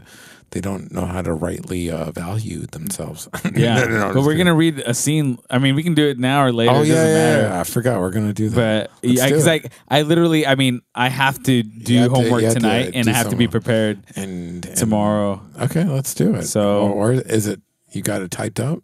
they 0.50 0.60
don't 0.60 0.90
know 0.92 1.04
how 1.04 1.20
to 1.22 1.32
rightly 1.34 1.90
uh, 1.90 2.10
value 2.10 2.60
themselves. 2.66 3.28
yeah 3.54 3.74
No, 3.80 3.84
no, 3.84 3.98
no, 4.08 4.14
but 4.14 4.22
we're 4.22 4.32
kidding. 4.32 4.38
gonna 4.46 4.54
read 4.54 4.78
a 4.80 4.94
scene 4.94 5.38
i 5.50 5.58
mean 5.58 5.74
we 5.74 5.82
can 5.82 5.94
do 5.94 6.08
it 6.08 6.18
now 6.18 6.42
or 6.42 6.52
later 6.52 6.72
Oh 6.72 6.82
it 6.82 6.86
yeah, 6.88 6.94
doesn't 6.94 7.10
yeah, 7.10 7.14
matter 7.36 7.42
yeah. 7.54 7.60
I 7.60 7.64
forgot 7.64 8.00
we're 8.00 8.10
gonna 8.10 8.32
do 8.32 8.48
that. 8.50 8.90
but 8.90 9.06
Let's 9.08 9.18
yeah, 9.18 9.26
because. 9.26 9.46
I, 9.48 9.60
I 9.88 10.02
literally, 10.02 10.46
I 10.46 10.54
mean, 10.54 10.80
I 10.94 11.08
have 11.08 11.42
to 11.44 11.62
do 11.62 11.96
have 11.98 12.10
homework 12.12 12.40
you 12.40 12.46
have 12.46 12.54
to 12.54 12.60
tonight, 12.60 12.92
and 12.94 13.08
I 13.08 13.12
have 13.12 13.28
to 13.30 13.36
be 13.36 13.46
prepared 13.48 14.02
and, 14.16 14.64
and 14.66 14.76
tomorrow. 14.76 15.40
Okay, 15.60 15.84
let's 15.84 16.14
do 16.14 16.34
it. 16.34 16.42
So- 16.44 16.80
or, 16.88 17.10
or 17.10 17.12
is 17.12 17.46
it 17.46 17.60
you 17.92 18.02
got 18.02 18.22
it 18.22 18.30
typed 18.30 18.60
up? 18.60 18.80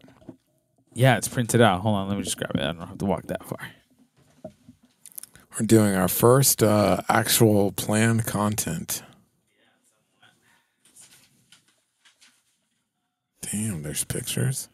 Yeah, 0.93 1.17
it's 1.17 1.29
printed 1.29 1.61
out. 1.61 1.81
Hold 1.81 1.97
on, 1.97 2.09
let 2.09 2.17
me 2.17 2.23
just 2.25 2.37
grab 2.37 2.53
it. 2.55 2.61
I 2.63 2.73
don't 2.73 2.87
have 2.87 2.99
to 2.99 3.05
walk 3.05 3.27
that 3.27 3.43
far. 3.45 3.59
We're 5.59 5.67
doing 5.67 5.95
our 5.95 6.09
first 6.09 6.63
uh, 6.63 7.01
actual 7.09 7.73
planned 7.73 8.27
content. 8.27 9.03
Damn, 13.55 13.83
there's 13.85 14.03
pictures. 14.05 14.69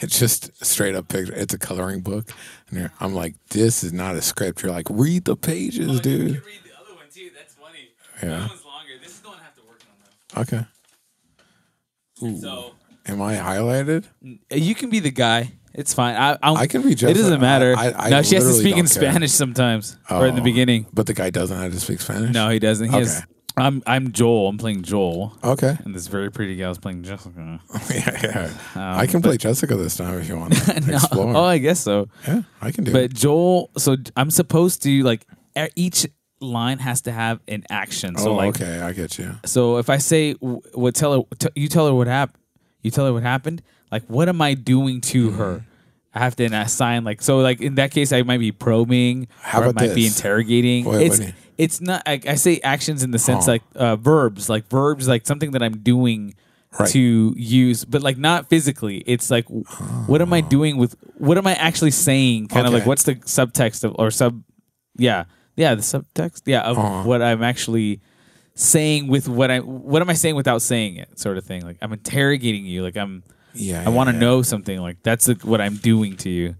It's 0.00 0.18
just 0.18 0.64
straight 0.64 0.94
up 0.96 1.08
picture. 1.08 1.32
It's 1.34 1.54
a 1.54 1.58
coloring 1.58 2.00
book, 2.00 2.30
and 2.68 2.78
you're- 2.78 2.90
I'm 3.00 3.14
like, 3.14 3.34
this 3.50 3.84
is 3.84 3.92
not 3.92 4.16
a 4.16 4.22
script. 4.22 4.62
You're 4.62 4.72
like, 4.72 4.86
read 4.90 5.24
the 5.24 5.36
pages, 5.36 5.98
oh, 5.98 6.02
dude. 6.02 6.20
read 6.26 6.42
the 6.64 6.80
other 6.80 6.94
one 6.94 7.04
too. 7.12 7.30
That's 7.36 7.54
funny. 7.54 7.90
Yeah. 8.22 8.46
one's 8.48 8.64
longer. 8.64 8.92
This 9.00 9.12
is 9.12 9.20
the 9.20 9.28
one 9.28 9.38
I 9.40 9.44
have 9.44 9.54
to 9.56 9.62
work 9.62 9.80
on 10.34 10.44
though. 10.46 10.56
Okay. 10.56 10.66
though. 12.20 12.40
So 12.40 12.74
Am 13.06 13.22
I 13.22 13.36
highlighted? 13.36 14.04
you 14.50 14.74
can 14.74 14.90
be 14.90 14.98
the 15.00 15.10
guy. 15.12 15.52
It's 15.74 15.94
fine. 15.94 16.16
I 16.16 16.36
I'm, 16.42 16.56
I 16.56 16.66
can 16.66 16.82
be 16.82 16.94
just. 16.96 17.10
It 17.10 17.14
doesn't 17.20 17.40
matter. 17.40 17.74
I, 17.76 17.92
I 17.92 18.08
no, 18.10 18.22
she 18.22 18.34
has 18.34 18.44
to 18.44 18.52
speak 18.52 18.76
in 18.76 18.86
care. 18.86 18.86
Spanish 18.86 19.30
sometimes, 19.32 19.96
or 20.10 20.26
in 20.26 20.34
the 20.34 20.40
Oh. 20.40 20.44
beginning. 20.44 20.86
But 20.92 21.06
the 21.06 21.14
guy 21.14 21.30
doesn't 21.30 21.56
have 21.56 21.72
to 21.72 21.80
speak 21.80 22.00
Spanish. 22.00 22.34
No, 22.34 22.48
he 22.50 22.58
doesn't. 22.58 22.88
He 22.90 22.96
has, 22.96 23.18
Okay. 23.18 23.26
I'm 23.60 23.82
I'm 23.86 24.12
Joel. 24.12 24.48
I'm 24.48 24.58
playing 24.58 24.82
Joel, 24.82 25.36
Okay. 25.42 25.76
and 25.84 25.94
this 25.94 26.06
very 26.06 26.30
pretty 26.30 26.56
gal 26.56 26.70
is 26.70 26.78
playing 26.78 27.02
Jessica. 27.02 27.60
yeah, 27.90 28.20
yeah. 28.76 28.96
I 28.98 29.06
can 29.06 29.20
play 29.22 29.36
Jessica 29.36 29.76
this 29.76 29.96
time 29.96 30.18
if 30.20 30.28
you 30.28 30.36
want 30.36 30.54
to 30.54 30.76
Um, 30.76 30.84
No, 30.86 30.94
explore. 30.96 31.36
oh, 31.36 31.44
I 31.44 31.58
guess 31.58 31.80
so. 31.80 32.08
yeah, 32.26 32.42
I 32.60 32.70
can 32.72 32.84
do 32.84 32.90
it. 32.90 32.94
But 32.94 33.02
it. 33.04 33.14
Joel, 33.14 33.70
so 33.76 33.96
I'm 34.16 34.30
supposed 34.30 34.82
to 34.84 35.02
like 35.02 35.26
each 35.76 36.06
line 36.40 36.78
has 36.78 37.00
to 37.02 37.12
have 37.12 37.40
an 37.48 37.64
action. 37.68 38.16
So 38.16 38.30
oh, 38.30 38.34
like, 38.34 38.60
okay, 38.60 38.80
I 38.80 38.92
get 38.92 39.18
you. 39.18 39.34
so 39.44 39.78
if 39.78 39.90
I 39.90 39.98
say 39.98 40.32
what 40.34 40.94
tell 40.94 41.12
her, 41.14 41.22
t- 41.38 41.48
you 41.56 41.68
tell 41.68 41.86
her 41.86 41.94
what 41.94 42.06
happened. 42.06 42.38
You 42.82 42.90
tell 42.92 43.06
her 43.06 43.12
what 43.12 43.22
happened. 43.24 43.62
Like, 43.90 44.04
what 44.06 44.28
am 44.28 44.40
I 44.40 44.54
doing 44.54 45.00
to 45.02 45.28
Mm-hmm. 45.30 45.38
her? 45.38 45.64
I 46.14 46.20
have 46.20 46.36
to 46.36 46.44
assign 46.46 47.04
like 47.04 47.22
so. 47.22 47.38
Like 47.38 47.60
in 47.60 47.74
that 47.76 47.90
case, 47.90 48.12
I 48.12 48.22
might 48.22 48.38
be 48.38 48.50
probing. 48.50 49.28
How 49.40 49.60
or 49.60 49.64
I 49.66 49.72
might 49.72 49.94
be 49.94 50.06
interrogating. 50.06 50.84
Wait, 50.84 51.06
it's. 51.06 51.20
It's 51.58 51.80
not. 51.80 52.02
I, 52.06 52.20
I 52.26 52.34
say 52.36 52.60
actions 52.62 53.02
in 53.02 53.10
the 53.10 53.18
sense 53.18 53.46
like 53.46 53.62
uh, 53.74 53.96
verbs, 53.96 54.48
like 54.48 54.68
verbs, 54.68 55.08
like 55.08 55.26
something 55.26 55.50
that 55.50 55.62
I'm 55.62 55.78
doing 55.78 56.34
Right. 56.78 56.90
to 56.90 57.34
use, 57.34 57.86
but 57.86 58.02
like 58.02 58.18
not 58.18 58.50
physically. 58.50 58.98
It's 59.06 59.30
like, 59.30 59.46
what 59.48 60.20
am 60.20 60.34
I 60.34 60.42
doing 60.42 60.76
with? 60.76 60.96
What 61.16 61.38
am 61.38 61.46
I 61.46 61.54
actually 61.54 61.92
saying? 61.92 62.48
Kind 62.48 62.66
of 62.66 62.74
like 62.74 62.84
what's 62.84 63.04
the 63.04 63.14
subtext 63.14 63.84
of 63.84 63.96
or 63.98 64.10
sub? 64.10 64.42
Yeah, 64.98 65.24
yeah, 65.56 65.74
the 65.74 65.80
subtext. 65.80 66.42
Yeah, 66.44 66.60
of 66.60 67.06
what 67.06 67.22
I'm 67.22 67.42
actually 67.42 68.02
saying 68.54 69.08
with 69.08 69.30
what 69.30 69.50
I. 69.50 69.60
What 69.60 70.02
am 70.02 70.10
I 70.10 70.12
saying 70.12 70.34
without 70.34 70.60
saying 70.60 70.96
it? 70.96 71.18
Sort 71.18 71.38
of 71.38 71.44
thing. 71.44 71.62
Like 71.62 71.78
I'm 71.80 71.92
interrogating 71.94 72.66
you. 72.66 72.82
Like 72.82 72.98
I'm. 72.98 73.24
Yeah, 73.54 73.82
I 73.84 73.88
want 73.88 74.10
to 74.10 74.14
yeah. 74.14 74.20
know 74.20 74.42
something. 74.42 74.78
Like 74.78 75.02
that's 75.02 75.26
like, 75.26 75.44
what 75.44 75.62
I'm 75.62 75.76
doing 75.76 76.18
to 76.18 76.28
you. 76.28 76.54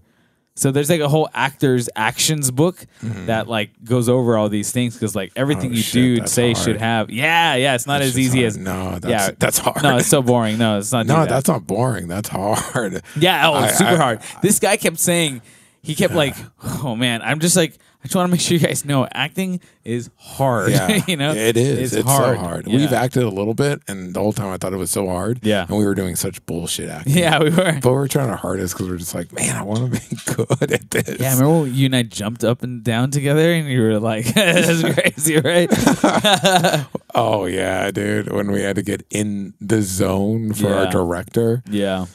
So 0.59 0.71
there's 0.71 0.89
like 0.89 0.99
a 0.99 1.07
whole 1.07 1.29
actor's 1.33 1.89
actions 1.95 2.51
book 2.51 2.85
that 3.01 3.47
like 3.47 3.71
goes 3.83 4.09
over 4.09 4.37
all 4.37 4.49
these 4.49 4.71
things 4.71 4.93
because 4.93 5.15
like 5.15 5.31
everything 5.35 5.71
Mm-hmm. 5.71 5.73
Oh, 5.73 5.77
you 5.77 5.81
shit, 6.17 6.21
do 6.23 6.27
say 6.27 6.53
hard. 6.53 6.65
should 6.65 6.77
have. 6.77 7.09
Yeah, 7.09 7.55
yeah. 7.55 7.75
It's 7.75 7.87
not 7.87 7.99
That's 7.99 8.11
as 8.11 8.19
easy 8.19 8.39
hard. 8.39 8.47
as 8.47 8.57
no. 8.57 8.99
That's, 8.99 9.05
yeah. 9.05 9.31
that's 9.39 9.57
hard. 9.57 9.81
No, 9.83 9.97
it's 9.97 10.07
so 10.07 10.21
boring. 10.21 10.57
No, 10.57 10.77
it's 10.79 10.91
not. 10.91 11.05
no, 11.05 11.15
that. 11.19 11.29
that's 11.29 11.47
not 11.47 11.65
boring. 11.65 12.07
That's 12.07 12.29
hard. 12.29 13.01
yeah. 13.17 13.49
Oh, 13.49 13.53
I- 13.53 13.71
super 13.71 13.89
I- 13.91 13.95
hard. 13.95 14.21
This 14.41 14.59
guy 14.59 14.77
kept 14.77 14.99
saying. 14.99 15.41
He 15.81 15.95
kept 15.95 16.13
like, 16.13 16.35
oh 16.83 16.93
man, 16.95 17.21
I'm 17.21 17.39
just 17.39 17.55
like, 17.55 17.77
I 18.01 18.07
just 18.07 18.15
want 18.15 18.27
to 18.29 18.31
make 18.31 18.39
sure 18.39 18.55
you 18.55 18.65
guys 18.65 18.85
know 18.85 19.05
acting 19.11 19.59
is 19.83 20.09
hard. 20.15 20.71
Yeah, 20.71 21.01
you 21.07 21.17
know, 21.17 21.33
it 21.33 21.57
is. 21.57 21.93
It's, 21.93 22.07
hard. 22.07 22.37
so 22.37 22.41
hard. 22.41 22.65
Yeah. 22.65 22.77
We've 22.77 22.93
acted 22.93 23.23
a 23.23 23.29
little 23.29 23.53
bit, 23.53 23.81
and 23.89 24.13
the 24.13 24.21
whole 24.21 24.31
time 24.31 24.53
I 24.53 24.57
thought 24.57 24.71
it 24.71 24.77
was 24.77 24.89
so 24.89 25.07
hard. 25.07 25.41
Yeah. 25.43 25.65
and 25.67 25.77
we 25.77 25.83
were 25.83 25.95
doing 25.95 26.15
such 26.15 26.43
bullshit 26.45 26.89
acting. 26.89 27.17
Yeah, 27.17 27.43
we 27.43 27.49
were. 27.49 27.77
but 27.81 27.91
we're 27.91 28.07
trying 28.07 28.29
our 28.29 28.37
hardest 28.37 28.75
because 28.75 28.89
we're 28.89 28.97
just 28.97 29.13
like, 29.13 29.33
man, 29.33 29.53
I 29.53 29.63
want 29.63 29.93
to 29.93 29.99
be 29.99 30.15
good 30.33 30.71
at 30.71 30.91
this. 30.91 31.19
Yeah, 31.19 31.31
I 31.31 31.33
remember 31.33 31.59
when 31.63 31.75
you 31.75 31.87
and 31.87 31.95
I 31.97 32.03
jumped 32.03 32.45
up 32.45 32.63
and 32.63 32.83
down 32.85 33.11
together, 33.11 33.51
and 33.51 33.67
you 33.67 33.81
were 33.81 33.99
like, 33.99 34.25
"That's 34.33 34.81
crazy, 34.81 35.41
right?" 35.41 35.69
Oh 37.13 37.47
yeah, 37.47 37.91
dude. 37.91 38.31
When 38.31 38.49
we 38.49 38.61
had 38.61 38.77
to 38.77 38.81
get 38.81 39.05
in 39.09 39.55
the 39.59 39.81
zone 39.81 40.53
for 40.53 40.73
our 40.73 40.89
director, 40.89 41.63
yeah, 41.69 42.05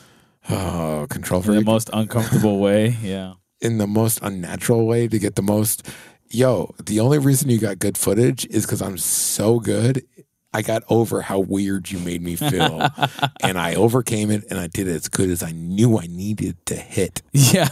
oh, 0.49 1.07
control 1.11 1.43
in 1.43 1.57
the 1.57 1.61
most 1.61 1.91
uncomfortable 1.93 2.59
way. 2.59 2.97
Yeah. 3.03 3.35
In 3.65 3.79
the 3.79 3.87
most 3.87 4.19
unnatural 4.23 4.87
way 4.87 5.09
to 5.09 5.19
get 5.19 5.35
the 5.37 5.43
most. 5.43 5.89
Yo, 6.31 6.75
the 6.85 7.01
only 7.01 7.19
reason 7.19 7.49
you 7.51 7.59
got 7.59 7.79
good 7.79 7.97
footage 7.97 8.45
is 8.47 8.65
because 8.67 8.83
I'm 8.83 8.99
so 8.99 9.61
good. 9.61 10.05
I 10.53 10.63
got 10.63 10.83
over 10.89 11.21
how 11.23 11.41
weird 11.41 11.91
you 11.91 11.99
made 11.99 12.23
me 12.23 12.37
feel, 12.37 12.89
and 13.43 13.59
I 13.59 13.75
overcame 13.75 14.31
it, 14.31 14.45
and 14.51 14.59
I 14.59 14.69
did 14.69 14.87
it 14.89 14.95
as 14.95 15.09
good 15.09 15.29
as 15.31 15.43
I 15.43 15.51
knew 15.53 15.99
I 15.99 16.07
needed 16.07 16.57
to 16.67 16.77
hit. 16.77 17.23
Yeah. 17.33 17.69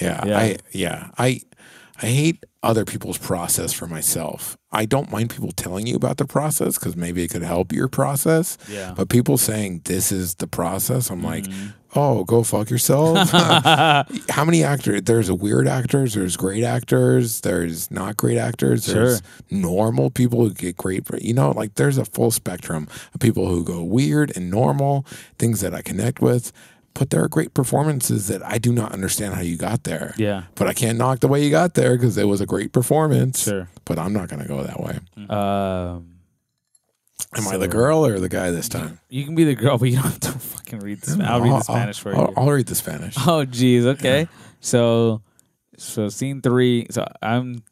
Yeah, 0.00 0.24
Yeah. 0.26 0.38
I 0.38 0.56
yeah, 0.72 1.10
I 1.18 1.40
I 2.02 2.06
hate 2.06 2.44
other 2.62 2.84
people's 2.84 3.16
process 3.18 3.72
for 3.72 3.86
myself. 3.86 4.56
I 4.70 4.84
don't 4.84 5.10
mind 5.10 5.30
people 5.30 5.52
telling 5.52 5.86
you 5.86 5.96
about 5.96 6.18
the 6.18 6.26
process 6.26 6.76
because 6.78 6.96
maybe 6.96 7.22
it 7.24 7.28
could 7.30 7.42
help 7.42 7.72
your 7.72 7.88
process. 7.88 8.58
Yeah. 8.68 8.92
But 8.96 9.08
people 9.08 9.38
saying 9.38 9.82
this 9.84 10.12
is 10.12 10.34
the 10.34 10.46
process, 10.46 11.08
I'm 11.10 11.22
like, 11.22 11.44
Mm-hmm. 11.44 11.66
Oh, 11.96 12.24
go 12.24 12.42
fuck 12.42 12.70
yourself. 12.70 13.30
How 13.30 14.44
many 14.44 14.62
actors? 14.62 15.02
There's 15.02 15.30
weird 15.32 15.66
actors. 15.68 16.14
There's 16.14 16.36
great 16.36 16.62
actors. 16.64 17.40
There's 17.40 17.90
not 17.90 18.16
great 18.16 18.38
actors. 18.38 18.86
There's 18.86 19.18
Sure. 19.18 19.20
normal 19.50 20.10
people 20.10 20.40
who 20.40 20.52
get 20.54 20.76
great. 20.76 21.08
You 21.20 21.34
know, 21.34 21.50
like 21.50 21.74
there's 21.74 21.98
a 21.98 22.04
full 22.04 22.30
spectrum 22.30 22.88
of 23.14 23.20
people 23.20 23.48
who 23.48 23.64
go 23.64 23.82
weird 23.82 24.36
and 24.36 24.50
normal 24.50 25.06
things 25.38 25.60
that 25.60 25.74
I 25.74 25.82
connect 25.82 26.20
with. 26.20 26.52
But 26.94 27.10
there 27.10 27.22
are 27.22 27.28
great 27.28 27.52
performances 27.52 28.28
that 28.28 28.42
I 28.42 28.56
do 28.56 28.72
not 28.72 28.92
understand 28.92 29.34
how 29.34 29.42
you 29.42 29.58
got 29.58 29.84
there. 29.84 30.14
Yeah. 30.16 30.44
But 30.54 30.66
I 30.66 30.72
can't 30.72 30.96
knock 30.96 31.20
the 31.20 31.28
way 31.28 31.44
you 31.44 31.50
got 31.50 31.74
there 31.74 31.94
because 31.94 32.16
it 32.16 32.24
was 32.24 32.40
a 32.40 32.46
great 32.46 32.72
performance. 32.72 33.42
Sure. 33.44 33.68
But 33.84 33.98
I'm 33.98 34.14
not 34.14 34.28
going 34.30 34.40
to 34.40 34.48
go 34.48 34.62
that 34.62 34.80
way. 34.80 34.98
Um, 35.28 36.15
Am 37.34 37.48
I 37.48 37.56
the 37.56 37.68
girl 37.68 38.04
or 38.06 38.18
the 38.18 38.28
guy 38.28 38.50
this 38.50 38.68
time? 38.68 39.00
you 39.08 39.24
can 39.24 39.34
be 39.34 39.44
the 39.44 39.54
girl, 39.54 39.78
but 39.78 39.88
you 39.88 39.96
don't 39.96 40.04
have 40.04 40.20
to 40.20 40.32
fucking 40.32 40.80
read 40.80 41.00
the. 41.02 41.24
I'll 41.24 41.40
read 41.40 41.52
the 41.52 41.60
Spanish 41.60 41.98
for 41.98 42.12
you. 42.12 42.18
I'll, 42.18 42.32
I'll 42.36 42.50
read 42.50 42.66
the 42.66 42.74
Spanish. 42.74 43.14
Oh, 43.26 43.44
geez. 43.44 43.86
Okay. 43.86 44.28
So, 44.60 45.22
so 45.76 46.08
scene 46.08 46.40
three. 46.42 46.86
So 46.90 47.06
I'm. 47.22 47.62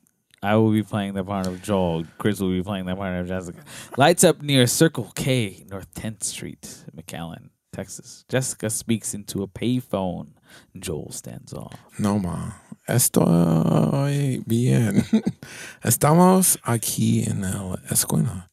I 0.43 0.57
will 0.57 0.73
be 0.73 0.83
playing 0.83 1.15
the 1.15 1.25
part 1.25 1.47
of 1.47 1.63
Joel. 1.63 2.05
Chris 2.19 2.39
will 2.39 2.51
be 2.51 2.63
playing 2.63 2.85
the 2.85 2.95
part 2.95 3.19
of 3.19 3.27
Jessica. 3.27 3.61
Lights 3.97 4.25
up 4.25 4.43
near 4.43 4.67
Circle 4.67 5.11
K, 5.15 5.65
North 5.71 5.95
10th 5.95 6.23
Street, 6.23 6.85
McAllen, 6.95 7.49
Texas. 7.73 8.27
Jessica 8.29 8.69
speaks 8.69 9.15
into 9.15 9.43
a 9.43 9.49
payphone. 9.49 10.33
Joel 10.79 11.11
stands 11.13 11.55
off. 11.55 11.73
No, 11.99 12.19
ma. 12.19 12.53
Estoy 12.87 14.45
bien. 14.47 15.07
Estamos 15.83 16.59
aquí 16.63 17.25
en 17.27 17.41
la 17.41 17.79
escuela. 17.91 18.51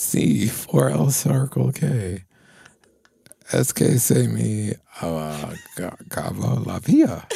Sí, 0.00 0.48
for 0.48 0.92
el 0.92 1.10
Circle 1.10 1.72
K. 1.72 2.24
Es 3.50 3.72
que 3.74 3.98
se 3.98 4.28
me 4.28 4.78
acaba 4.94 6.62
la 6.64 6.78
vida. 6.78 7.26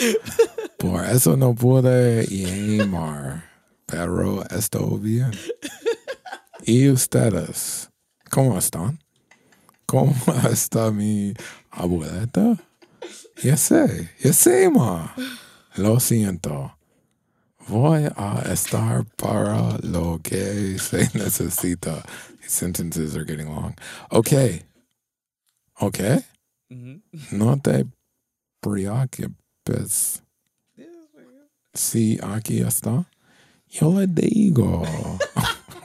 Por 0.79 1.05
eso 1.11 1.37
no 1.37 1.57
pude 1.57 2.25
llamar. 2.25 3.43
Pero 3.85 4.49
estoy 4.49 5.01
bien. 5.01 5.33
¿Y 6.65 6.89
ustedes? 6.89 7.91
¿Cómo 8.31 8.57
están? 8.57 9.01
¿Cómo 9.85 10.15
está 10.49 10.93
mi 10.93 11.35
abuelita? 11.73 12.57
Ya 13.43 13.57
sé, 13.57 14.13
ya 14.21 14.33
sé, 14.33 14.71
ma. 14.71 15.13
Lo 15.75 15.99
siento. 15.99 16.77
Voy 17.67 18.05
a 18.17 18.43
estar 18.53 19.05
para 19.17 19.79
lo 19.83 20.21
que 20.23 20.79
se 20.79 21.11
necesita. 21.15 22.05
Sentences 22.47 23.17
are 23.17 23.25
getting 23.25 23.51
long. 23.55 23.77
Okay. 24.13 24.63
Okay. 25.81 26.21
Mm-hmm. 26.73 26.97
No 27.39 27.57
te 27.57 27.85
preocupes. 28.63 30.21
Si 31.75 32.19
aquí 32.19 32.61
está, 32.61 33.07
yo 33.71 33.89
le 33.89 34.07
digo. 34.07 34.87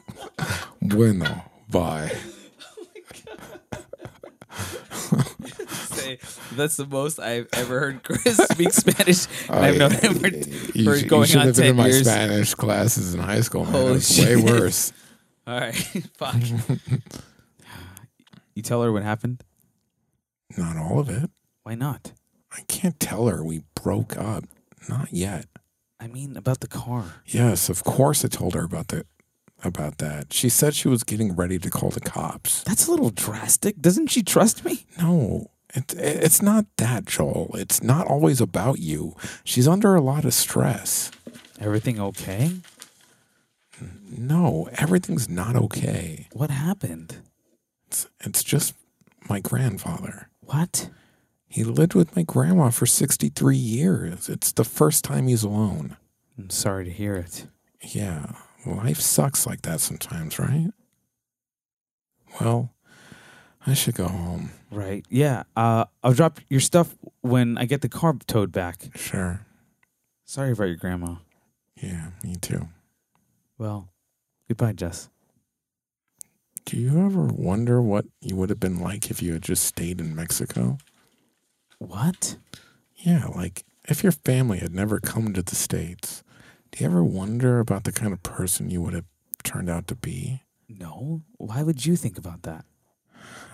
bueno, 0.81 1.45
bye. 1.69 2.11
Say, 5.69 6.19
that's 6.55 6.75
the 6.77 6.85
most 6.85 7.19
I've 7.19 7.47
ever 7.53 7.79
heard 7.79 8.03
Chris 8.03 8.37
speak 8.51 8.71
Spanish. 8.73 9.27
And 9.49 9.65
I've 9.65 9.75
Oh, 9.75 9.77
known 9.77 9.91
him 9.91 10.13
for, 10.15 10.27
You, 10.27 10.83
for 10.85 10.95
you 10.97 11.07
going 11.07 11.35
on 11.37 11.47
have 11.47 11.55
been 11.55 11.63
10 11.63 11.65
in 11.71 11.75
my 11.77 11.87
years. 11.87 12.01
Spanish 12.01 12.53
classes 12.53 13.13
in 13.13 13.19
high 13.21 13.41
school, 13.41 13.63
man. 13.63 13.73
Holy 13.73 13.87
it 13.91 13.93
was 13.95 14.19
way 14.19 14.35
worse. 14.35 14.93
All 15.47 15.59
right. 15.59 15.73
Fuck. 16.17 16.35
you 18.53 18.61
tell 18.61 18.83
her 18.83 18.91
what 18.91 19.03
happened? 19.03 19.43
Not 20.57 20.77
all 20.77 20.99
of 20.99 21.09
it. 21.09 21.29
Why 21.63 21.75
not? 21.75 22.11
I 22.51 22.61
can't 22.67 22.99
tell 22.99 23.27
her 23.27 23.43
we 23.43 23.63
broke 23.75 24.17
up. 24.17 24.43
Not 24.89 25.11
yet. 25.11 25.45
I 25.99 26.07
mean, 26.07 26.37
about 26.37 26.59
the 26.59 26.67
car. 26.67 27.21
Yes, 27.25 27.69
of 27.69 27.83
course 27.83 28.23
I 28.23 28.27
told 28.27 28.53
her 28.53 28.63
about 28.63 28.89
that 28.89 29.07
about 29.63 29.97
that. 29.97 30.33
She 30.33 30.49
said 30.49 30.75
she 30.75 30.87
was 30.87 31.03
getting 31.03 31.35
ready 31.35 31.57
to 31.57 31.69
call 31.69 31.89
the 31.89 31.99
cops. 31.99 32.63
That's 32.63 32.87
a 32.87 32.91
little 32.91 33.09
drastic. 33.09 33.81
Doesn't 33.81 34.07
she 34.07 34.21
trust 34.21 34.63
me? 34.63 34.85
No, 34.99 35.49
it, 35.73 35.95
it's 35.97 36.41
not 36.41 36.65
that, 36.77 37.05
Joel. 37.05 37.55
It's 37.55 37.81
not 37.81 38.05
always 38.07 38.39
about 38.39 38.79
you. 38.79 39.15
She's 39.43 39.67
under 39.67 39.95
a 39.95 40.01
lot 40.01 40.25
of 40.25 40.33
stress. 40.33 41.11
Everything 41.59 41.99
okay? 41.99 42.51
No, 44.09 44.69
everything's 44.73 45.29
not 45.29 45.55
okay. 45.55 46.27
What 46.33 46.49
happened? 46.49 47.17
It's, 47.87 48.07
it's 48.21 48.43
just 48.43 48.73
my 49.29 49.39
grandfather. 49.39 50.29
What? 50.41 50.89
He 51.47 51.63
lived 51.63 51.93
with 51.93 52.15
my 52.15 52.23
grandma 52.23 52.69
for 52.69 52.85
63 52.85 53.55
years. 53.55 54.29
It's 54.29 54.51
the 54.51 54.63
first 54.63 55.03
time 55.03 55.27
he's 55.27 55.43
alone. 55.43 55.97
I'm 56.37 56.49
sorry 56.49 56.85
to 56.85 56.91
hear 56.91 57.15
it. 57.15 57.47
Yeah, 57.81 58.33
life 58.65 58.99
sucks 58.99 59.45
like 59.47 59.61
that 59.61 59.79
sometimes, 59.79 60.39
right? 60.39 60.71
Well, 62.41 62.73
I 63.65 63.73
should 63.73 63.95
go 63.95 64.07
home. 64.07 64.51
Right. 64.71 65.05
Yeah. 65.09 65.43
Uh, 65.55 65.85
I'll 66.03 66.13
drop 66.13 66.39
your 66.49 66.59
stuff 66.59 66.95
when 67.21 67.57
I 67.57 67.65
get 67.65 67.81
the 67.81 67.89
car 67.89 68.15
towed 68.27 68.51
back. 68.51 68.89
Sure. 68.95 69.45
Sorry 70.25 70.51
about 70.51 70.65
your 70.65 70.75
grandma. 70.75 71.15
Yeah, 71.75 72.11
me 72.23 72.35
too. 72.35 72.67
Well, 73.57 73.89
goodbye, 74.47 74.73
Jess. 74.73 75.09
Do 76.65 76.77
you 76.77 77.05
ever 77.05 77.25
wonder 77.25 77.81
what 77.81 78.05
you 78.21 78.35
would 78.35 78.49
have 78.49 78.59
been 78.59 78.79
like 78.79 79.09
if 79.09 79.21
you 79.21 79.33
had 79.33 79.41
just 79.41 79.63
stayed 79.63 79.99
in 79.99 80.15
Mexico? 80.15 80.77
What? 81.79 82.37
Yeah, 82.95 83.27
like 83.27 83.63
if 83.85 84.03
your 84.03 84.11
family 84.11 84.59
had 84.59 84.73
never 84.73 84.99
come 84.99 85.33
to 85.33 85.41
the 85.41 85.55
States, 85.55 86.23
do 86.71 86.83
you 86.83 86.89
ever 86.89 87.03
wonder 87.03 87.59
about 87.59 87.85
the 87.85 87.91
kind 87.91 88.11
of 88.11 88.21
person 88.21 88.69
you 88.69 88.81
would 88.81 88.93
have 88.93 89.05
turned 89.43 89.69
out 89.69 89.87
to 89.87 89.95
be? 89.95 90.43
No. 90.67 91.21
Why 91.37 91.63
would 91.63 91.85
you 91.85 91.95
think 91.95 92.17
about 92.17 92.43
that? 92.43 92.65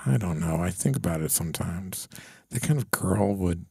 I 0.05 0.17
don't 0.17 0.39
know. 0.39 0.57
I 0.57 0.71
think 0.71 0.97
about 0.97 1.21
it 1.21 1.31
sometimes. 1.31 2.07
The 2.49 2.59
kind 2.59 2.79
of 2.79 2.91
girl 2.91 3.35
would 3.35 3.65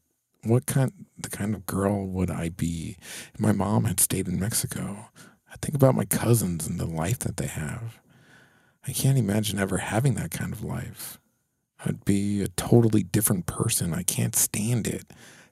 what 0.45 0.67
kind 0.67 0.93
the 1.19 1.31
kind 1.31 1.55
of 1.55 1.67
girl 1.67 2.07
would 2.07 2.31
I 2.31 2.49
be 2.49 2.97
if 3.35 3.41
my 3.41 3.53
mom 3.53 3.85
had 3.85 4.01
stayed 4.01 4.29
in 4.29 4.41
Mexico? 4.41 5.09
I 5.53 5.57
think 5.61 5.75
about 5.75 5.95
my 5.95 6.05
cousins 6.07 6.67
and 6.67 6.81
the 6.81 6.87
life 6.87 7.19
that 7.21 7.37
they 7.37 7.47
have. 7.47 7.99
I 8.87 8.93
can't 8.93 9.19
imagine 9.19 9.59
ever 9.59 9.79
having 9.79 10.15
that 10.15 10.31
kind 10.31 10.53
of 10.53 10.65
life. 10.65 11.19
I'd 11.85 12.05
be 12.05 12.43
a 12.43 12.49
totally 12.49 13.03
different 13.03 13.47
person. 13.47 13.93
I 13.93 14.03
can't 14.03 14.35
stand 14.35 14.87
it. 14.87 15.05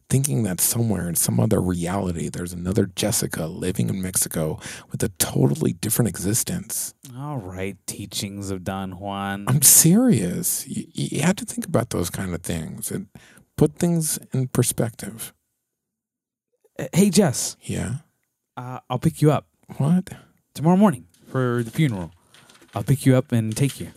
Thinking 0.08 0.42
that 0.42 0.60
somewhere 0.60 1.08
in 1.08 1.14
some 1.14 1.38
other 1.38 1.60
reality, 1.60 2.28
there's 2.28 2.52
another 2.52 2.86
Jessica 2.86 3.46
living 3.46 3.88
in 3.88 4.02
Mexico 4.02 4.58
with 4.90 5.02
a 5.04 5.08
totally 5.18 5.72
different 5.72 6.08
existence. 6.08 6.94
All 7.16 7.36
right, 7.38 7.76
teachings 7.86 8.50
of 8.50 8.64
Don 8.64 8.98
Juan. 8.98 9.44
I'm 9.46 9.62
serious. 9.62 10.66
You, 10.66 10.86
you 10.92 11.22
have 11.22 11.36
to 11.36 11.44
think 11.44 11.64
about 11.66 11.90
those 11.90 12.10
kind 12.10 12.34
of 12.34 12.42
things 12.42 12.90
and 12.90 13.06
put 13.56 13.76
things 13.76 14.18
in 14.32 14.48
perspective. 14.48 15.32
Hey, 16.92 17.10
Jess, 17.10 17.56
Yeah. 17.62 17.96
uh, 18.56 18.80
I'll 18.88 18.98
pick 18.98 19.20
you 19.22 19.30
up 19.30 19.46
What? 19.78 20.10
tomorrow 20.54 20.76
morning 20.76 21.06
for 21.28 21.62
the 21.62 21.70
funeral. 21.70 22.12
I'll 22.74 22.82
pick 22.82 23.06
you 23.06 23.16
up 23.16 23.32
and 23.32 23.56
take 23.56 23.80
you. 23.80 23.88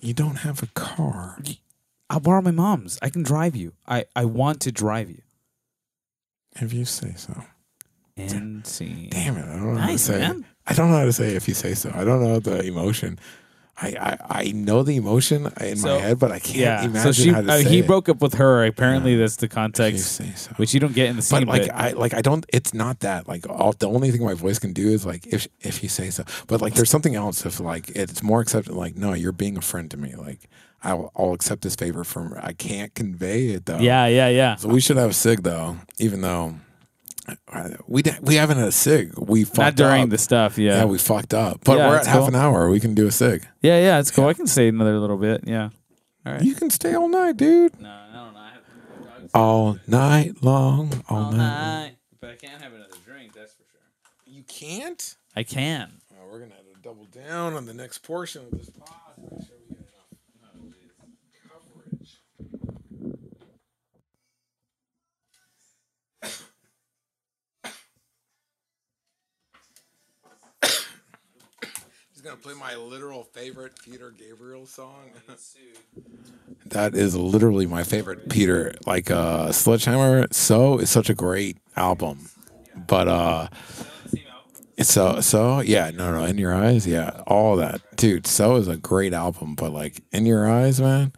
You 0.00 0.14
don't 0.14 0.36
have 0.36 0.62
a 0.62 0.66
car. 0.68 1.38
I'll 2.08 2.20
borrow 2.20 2.40
my 2.40 2.50
mom's. 2.50 2.98
I 3.02 3.10
can 3.10 3.22
drive 3.22 3.56
you. 3.56 3.72
I, 3.86 4.04
I 4.14 4.24
want 4.24 4.60
to 4.62 4.72
drive 4.72 5.10
you. 5.10 5.22
If 6.56 6.72
you 6.72 6.84
say 6.84 7.14
so. 7.16 7.44
And 8.16 8.66
see. 8.66 9.08
Damn 9.10 9.36
it. 9.36 9.44
I 9.44 9.56
don't 9.56 9.74
know 9.74 9.80
how 9.80 9.86
to 9.86 9.92
Nice, 9.92 10.02
say 10.02 10.18
man. 10.18 10.46
I 10.66 10.72
don't 10.72 10.90
know 10.90 10.98
how 10.98 11.04
to 11.04 11.12
say 11.12 11.34
if 11.34 11.48
you 11.48 11.54
say 11.54 11.74
so. 11.74 11.90
I 11.94 12.04
don't 12.04 12.22
know 12.22 12.38
the 12.38 12.62
emotion. 12.62 13.18
I, 13.78 13.88
I, 13.88 14.38
I 14.40 14.52
know 14.52 14.82
the 14.82 14.96
emotion 14.96 15.52
in 15.60 15.76
So- 15.76 15.88
my 15.96 16.00
head, 16.00 16.18
but 16.18 16.32
I 16.32 16.38
can't 16.38 16.56
Yeah. 16.58 16.82
imagine 16.84 17.12
So 17.12 17.22
she, 17.22 17.28
how 17.30 17.42
to 17.42 17.52
uh, 17.52 17.56
say 17.58 17.68
he 17.68 17.78
it. 17.80 17.86
broke 17.86 18.08
up 18.08 18.22
with 18.22 18.34
her. 18.34 18.64
Apparently, 18.64 19.12
Yeah. 19.12 19.18
that's 19.18 19.36
the 19.36 19.48
context, 19.48 20.12
say 20.12 20.32
so. 20.34 20.50
which 20.56 20.72
you 20.72 20.80
don't 20.80 20.94
get 20.94 21.10
in 21.10 21.16
the 21.16 21.22
scene. 21.22 21.40
but 21.40 21.48
like 21.48 21.66
but- 21.68 21.74
I 21.76 21.90
like 21.90 22.14
I 22.14 22.22
don't. 22.22 22.46
It's 22.48 22.72
not 22.72 23.00
that 23.00 23.28
like 23.28 23.46
all 23.50 23.72
the 23.72 23.88
only 23.88 24.10
thing 24.10 24.24
my 24.24 24.34
voice 24.34 24.58
can 24.58 24.72
do 24.72 24.88
is 24.88 25.04
like 25.04 25.26
if 25.26 25.46
if 25.60 25.82
you 25.82 25.88
say 25.90 26.08
so. 26.10 26.24
But 26.46 26.62
like 26.62 26.72
there's 26.74 26.88
something 26.90 27.14
else. 27.14 27.44
If 27.44 27.60
like 27.60 27.90
it's 27.90 28.22
more 28.22 28.40
accepted. 28.40 28.72
Like 28.74 28.96
no, 28.96 29.12
you're 29.12 29.32
being 29.32 29.58
a 29.58 29.62
friend 29.62 29.90
to 29.90 29.96
me. 29.98 30.14
Like 30.14 30.48
I'll 30.82 31.12
I'll 31.14 31.34
accept 31.34 31.60
this 31.62 31.74
favor 31.76 32.02
from. 32.04 32.34
I 32.40 32.54
can't 32.54 32.94
convey 32.94 33.48
it 33.48 33.66
though. 33.66 33.78
yeah, 33.78 34.06
yeah, 34.06 34.28
yeah. 34.28 34.56
So 34.56 34.68
we 34.68 34.80
should 34.80 34.96
have 34.96 35.14
sig 35.14 35.42
though, 35.42 35.76
even 35.98 36.22
though 36.22 36.54
we 37.86 38.02
we 38.22 38.34
haven't 38.36 38.58
had 38.58 38.68
a 38.68 38.72
sig. 38.72 39.12
We 39.18 39.44
fucked 39.44 39.58
Not 39.58 39.74
during 39.76 40.02
up. 40.04 40.10
the 40.10 40.18
stuff. 40.18 40.58
Yeah. 40.58 40.78
yeah. 40.78 40.84
we 40.84 40.98
fucked 40.98 41.34
up. 41.34 41.60
But 41.64 41.78
Yeah, 41.78 41.88
we're 41.88 41.94
at 41.96 41.98
it's 42.00 42.06
half 42.08 42.18
cool. 42.20 42.28
an 42.28 42.34
hour. 42.36 42.68
We 42.70 42.80
can 42.80 42.94
do 42.94 43.06
a 43.06 43.10
sig. 43.12 43.46
yeah, 43.62 43.80
yeah. 43.80 43.98
It's 43.98 44.10
cool. 44.10 44.26
I 44.28 44.34
can 44.34 44.46
stay 44.46 44.68
another 44.68 44.98
little 44.98 45.16
bit. 45.16 45.42
Yeah. 45.46 45.70
All 46.24 46.32
right. 46.32 46.42
You 46.42 46.54
can 46.54 46.70
stay 46.70 46.94
all 46.94 47.08
night, 47.08 47.36
dude. 47.36 47.80
no, 47.80 47.88
I 47.88 48.12
don't 48.14 48.34
know. 48.34 48.40
I 48.40 48.50
have 48.50 49.20
dogs 49.20 49.30
All 49.34 49.78
night 49.86 50.42
long. 50.42 51.02
All, 51.08 51.24
all 51.26 51.32
night. 51.32 51.36
night, 51.86 51.96
but 52.20 52.30
I 52.30 52.34
can't 52.36 52.60
have 52.62 52.72
another 52.72 52.94
drink. 53.04 53.32
That's 53.34 53.52
for 53.52 53.62
sure. 53.70 53.80
You 54.26 54.42
can't. 54.42 55.16
I 55.36 55.42
can. 55.42 56.00
Oh, 56.12 56.28
we're 56.30 56.40
gonna 56.40 56.54
have 56.54 56.64
to 56.74 56.80
double 56.82 57.04
down 57.06 57.54
on 57.54 57.66
the 57.66 57.74
next 57.74 57.98
portion 57.98 58.42
of 58.44 58.50
this 58.58 58.70
pod. 58.70 58.88
Make 59.18 59.46
sure 59.46 59.56
we 59.68 59.74
get 59.76 59.84
enough 59.84 60.10
coverage. 61.48 62.18
He's 72.12 72.22
gonna 72.22 72.35
play 72.46 72.54
my 72.54 72.76
literal 72.76 73.24
favorite 73.24 73.72
Peter 73.84 74.12
Gabriel 74.16 74.66
song. 74.66 75.10
that 76.66 76.94
is 76.94 77.16
literally 77.16 77.66
my 77.66 77.82
favorite 77.82 78.28
Peter. 78.28 78.72
Like 78.86 79.10
uh 79.10 79.50
Sledgehammer 79.50 80.28
So 80.30 80.78
is 80.78 80.88
such 80.88 81.10
a 81.10 81.14
great 81.14 81.56
album. 81.74 82.28
But 82.86 83.08
uh 83.08 83.48
so 84.80 85.20
so 85.20 85.58
yeah, 85.58 85.90
no 85.90 86.12
no, 86.12 86.24
in 86.24 86.38
your 86.38 86.54
eyes, 86.54 86.86
yeah, 86.86 87.22
all 87.26 87.56
that. 87.56 87.80
Dude, 87.96 88.28
so 88.28 88.54
is 88.54 88.68
a 88.68 88.76
great 88.76 89.12
album, 89.12 89.56
but 89.56 89.72
like 89.72 90.02
in 90.12 90.24
your 90.24 90.48
eyes, 90.48 90.80
man, 90.80 91.12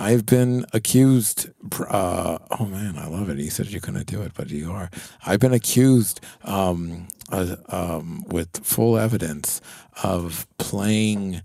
I've 0.00 0.24
been 0.24 0.64
accused 0.72 1.50
uh 1.88 2.38
oh 2.58 2.66
man, 2.66 2.96
I 2.96 3.08
love 3.08 3.28
it. 3.28 3.38
He 3.38 3.50
said 3.50 3.66
you 3.66 3.80
couldn't 3.80 4.06
do 4.06 4.22
it, 4.22 4.32
but 4.34 4.48
you 4.48 4.70
are. 4.70 4.90
I've 5.26 5.40
been 5.40 5.52
accused 5.52 6.20
um 6.44 7.08
uh, 7.30 7.56
um 7.68 8.24
with 8.28 8.64
full 8.64 8.96
evidence 8.96 9.60
of 10.02 10.46
playing 10.58 11.42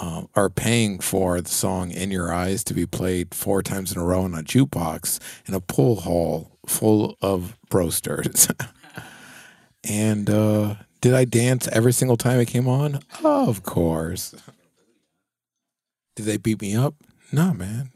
um, 0.00 0.30
or 0.34 0.48
paying 0.48 1.00
for 1.00 1.38
the 1.42 1.50
song 1.50 1.90
"In 1.90 2.10
Your 2.10 2.32
Eyes" 2.32 2.64
to 2.64 2.74
be 2.74 2.86
played 2.86 3.34
four 3.34 3.62
times 3.62 3.92
in 3.92 4.00
a 4.00 4.04
row 4.04 4.24
in 4.24 4.32
a 4.34 4.42
jukebox 4.42 5.20
in 5.46 5.52
a 5.52 5.60
pool 5.60 6.00
hall 6.00 6.58
full 6.66 7.18
of 7.20 7.58
roasters. 7.70 8.48
and 9.84 10.30
uh, 10.30 10.76
did 11.02 11.12
I 11.12 11.26
dance 11.26 11.68
every 11.68 11.92
single 11.92 12.16
time 12.16 12.40
it 12.40 12.46
came 12.46 12.68
on? 12.68 13.00
Of 13.48 13.62
course. 13.64 14.34
Did 16.16 16.24
they 16.26 16.36
beat 16.38 16.62
me 16.62 16.74
up? 16.74 16.94
No, 17.32 17.52
man. 17.54 17.90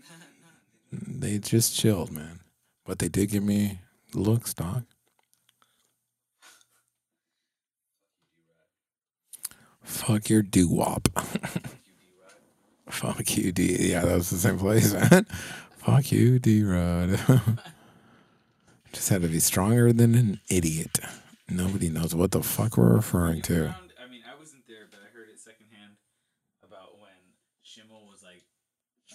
They 0.90 1.38
just 1.38 1.76
chilled, 1.76 2.10
man. 2.10 2.40
But 2.84 2.98
they 2.98 3.08
did 3.08 3.30
give 3.30 3.42
me 3.42 3.80
looks, 4.14 4.54
dog. 4.54 4.84
Fuck 9.82 10.28
your 10.28 10.42
doo 10.42 10.68
wop. 10.68 11.08
Fuck 12.88 13.36
you, 13.36 13.52
D. 13.52 13.90
Yeah, 13.90 14.04
that 14.04 14.14
was 14.14 14.30
the 14.30 14.36
same 14.36 14.58
place, 14.58 14.92
man. 15.10 15.26
Fuck 15.78 16.10
you, 16.12 16.38
D 16.38 16.62
Rod. 16.64 17.18
Just 18.92 19.08
had 19.08 19.22
to 19.22 19.28
be 19.28 19.38
stronger 19.40 19.92
than 19.92 20.14
an 20.14 20.40
idiot. 20.50 20.98
Nobody 21.48 21.88
knows 21.88 22.14
what 22.14 22.32
the 22.32 22.42
fuck 22.42 22.76
we're 22.76 22.94
referring 22.94 23.42
to. 23.42 23.74
I 24.02 24.10
mean, 24.10 24.22
I 24.28 24.36
wasn't 24.38 24.66
there, 24.66 24.88
but 24.90 24.98
I 25.00 25.16
heard 25.16 25.28
it 25.28 25.38
secondhand 25.38 25.92
about 26.64 26.98
when 26.98 27.10
Schimmel 27.62 28.06
was 28.10 28.22
like 28.24 28.42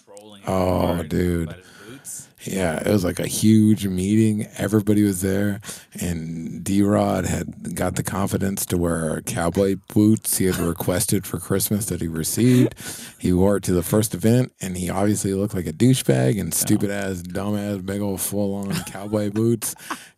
trolling. 0.04 0.31
Oh, 0.46 1.02
dude. 1.02 1.48
About 1.48 1.56
his 1.56 1.66
boots. 1.88 2.28
Yeah, 2.44 2.80
it 2.80 2.90
was 2.90 3.04
like 3.04 3.20
a 3.20 3.26
huge 3.26 3.86
meeting. 3.86 4.48
Everybody 4.58 5.04
was 5.04 5.20
there, 5.20 5.60
and 6.00 6.64
D 6.64 6.82
Rod 6.82 7.24
had 7.24 7.76
got 7.76 7.94
the 7.94 8.02
confidence 8.02 8.66
to 8.66 8.76
wear 8.76 9.20
cowboy 9.22 9.76
boots 9.94 10.38
he 10.38 10.46
had 10.46 10.56
requested 10.56 11.24
for 11.24 11.38
Christmas 11.38 11.86
that 11.86 12.00
he 12.00 12.08
received. 12.08 12.74
He 13.18 13.32
wore 13.32 13.58
it 13.58 13.62
to 13.64 13.72
the 13.72 13.82
first 13.84 14.12
event, 14.12 14.52
and 14.60 14.76
he 14.76 14.90
obviously 14.90 15.34
looked 15.34 15.54
like 15.54 15.68
a 15.68 15.72
douchebag 15.72 16.40
and 16.40 16.52
stupid 16.52 16.90
ass, 16.90 17.22
dumb 17.22 17.56
ass, 17.56 17.78
big 17.78 18.00
old 18.00 18.20
full 18.20 18.56
on 18.56 18.72
cowboy 18.84 19.30
boots. 19.30 19.76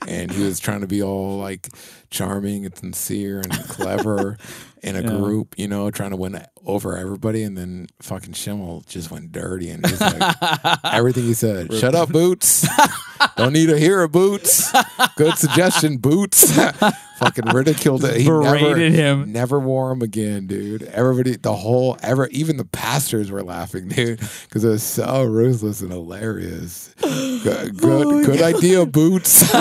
And 0.08 0.30
he 0.30 0.44
was 0.44 0.58
trying 0.60 0.80
to 0.80 0.86
be 0.86 1.02
all 1.02 1.38
like 1.38 1.68
charming 2.08 2.64
and 2.64 2.76
sincere 2.76 3.40
and 3.40 3.52
clever 3.68 4.38
in 4.84 4.96
a 4.96 5.02
Yeah. 5.02 5.08
group, 5.16 5.54
you 5.58 5.66
know, 5.66 5.90
trying 5.90 6.10
to 6.10 6.16
win 6.16 6.40
over 6.66 6.96
everybody. 6.96 7.42
And 7.42 7.56
then 7.56 7.88
fucking 8.02 8.34
Schimmel 8.34 8.84
just 8.86 9.10
went 9.10 9.32
dirty 9.32 9.70
and 9.70 9.84
just 9.86 10.00
like 10.00 10.36
everything 10.84 11.24
he 11.24 11.34
said. 11.34 11.72
Shut 11.74 11.94
up, 11.94 12.10
Boots. 12.10 12.66
Don't 13.36 13.52
need 13.54 13.66
to 13.70 13.78
hear 13.78 14.02
a 14.02 14.08
Boots. 14.08 14.70
Good 15.16 15.36
suggestion, 15.38 15.96
Boots. 15.96 16.54
Fucking 17.18 17.46
ridiculed 17.54 18.04
it. 18.04 18.16
He 18.20 18.26
Berated 18.26 18.92
never, 18.92 19.20
him. 19.22 19.32
Never 19.32 19.60
wore 19.60 19.88
them 19.90 20.02
again, 20.02 20.46
dude. 20.48 20.82
Everybody, 20.82 21.36
the 21.36 21.54
whole, 21.54 21.96
ever, 22.02 22.26
even 22.28 22.56
the 22.56 22.64
pastors 22.64 23.30
were 23.30 23.42
laughing, 23.42 23.88
dude, 23.88 24.18
because 24.48 24.64
it 24.64 24.68
was 24.68 24.82
so 24.82 25.22
ruthless 25.24 25.80
and 25.80 25.90
hilarious. 25.92 26.92
Good, 27.00 27.46
oh, 27.84 28.20
good, 28.20 28.26
good 28.26 28.42
idea, 28.42 28.84
Boots. 28.84 29.42
it, 29.52 29.54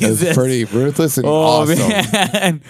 was, 0.00 0.22
it 0.22 0.34
pretty 0.34 0.64
ruthless 0.64 1.18
and 1.18 1.26
Oh 1.26 1.32
awesome. 1.34 1.78
man. 1.88 2.60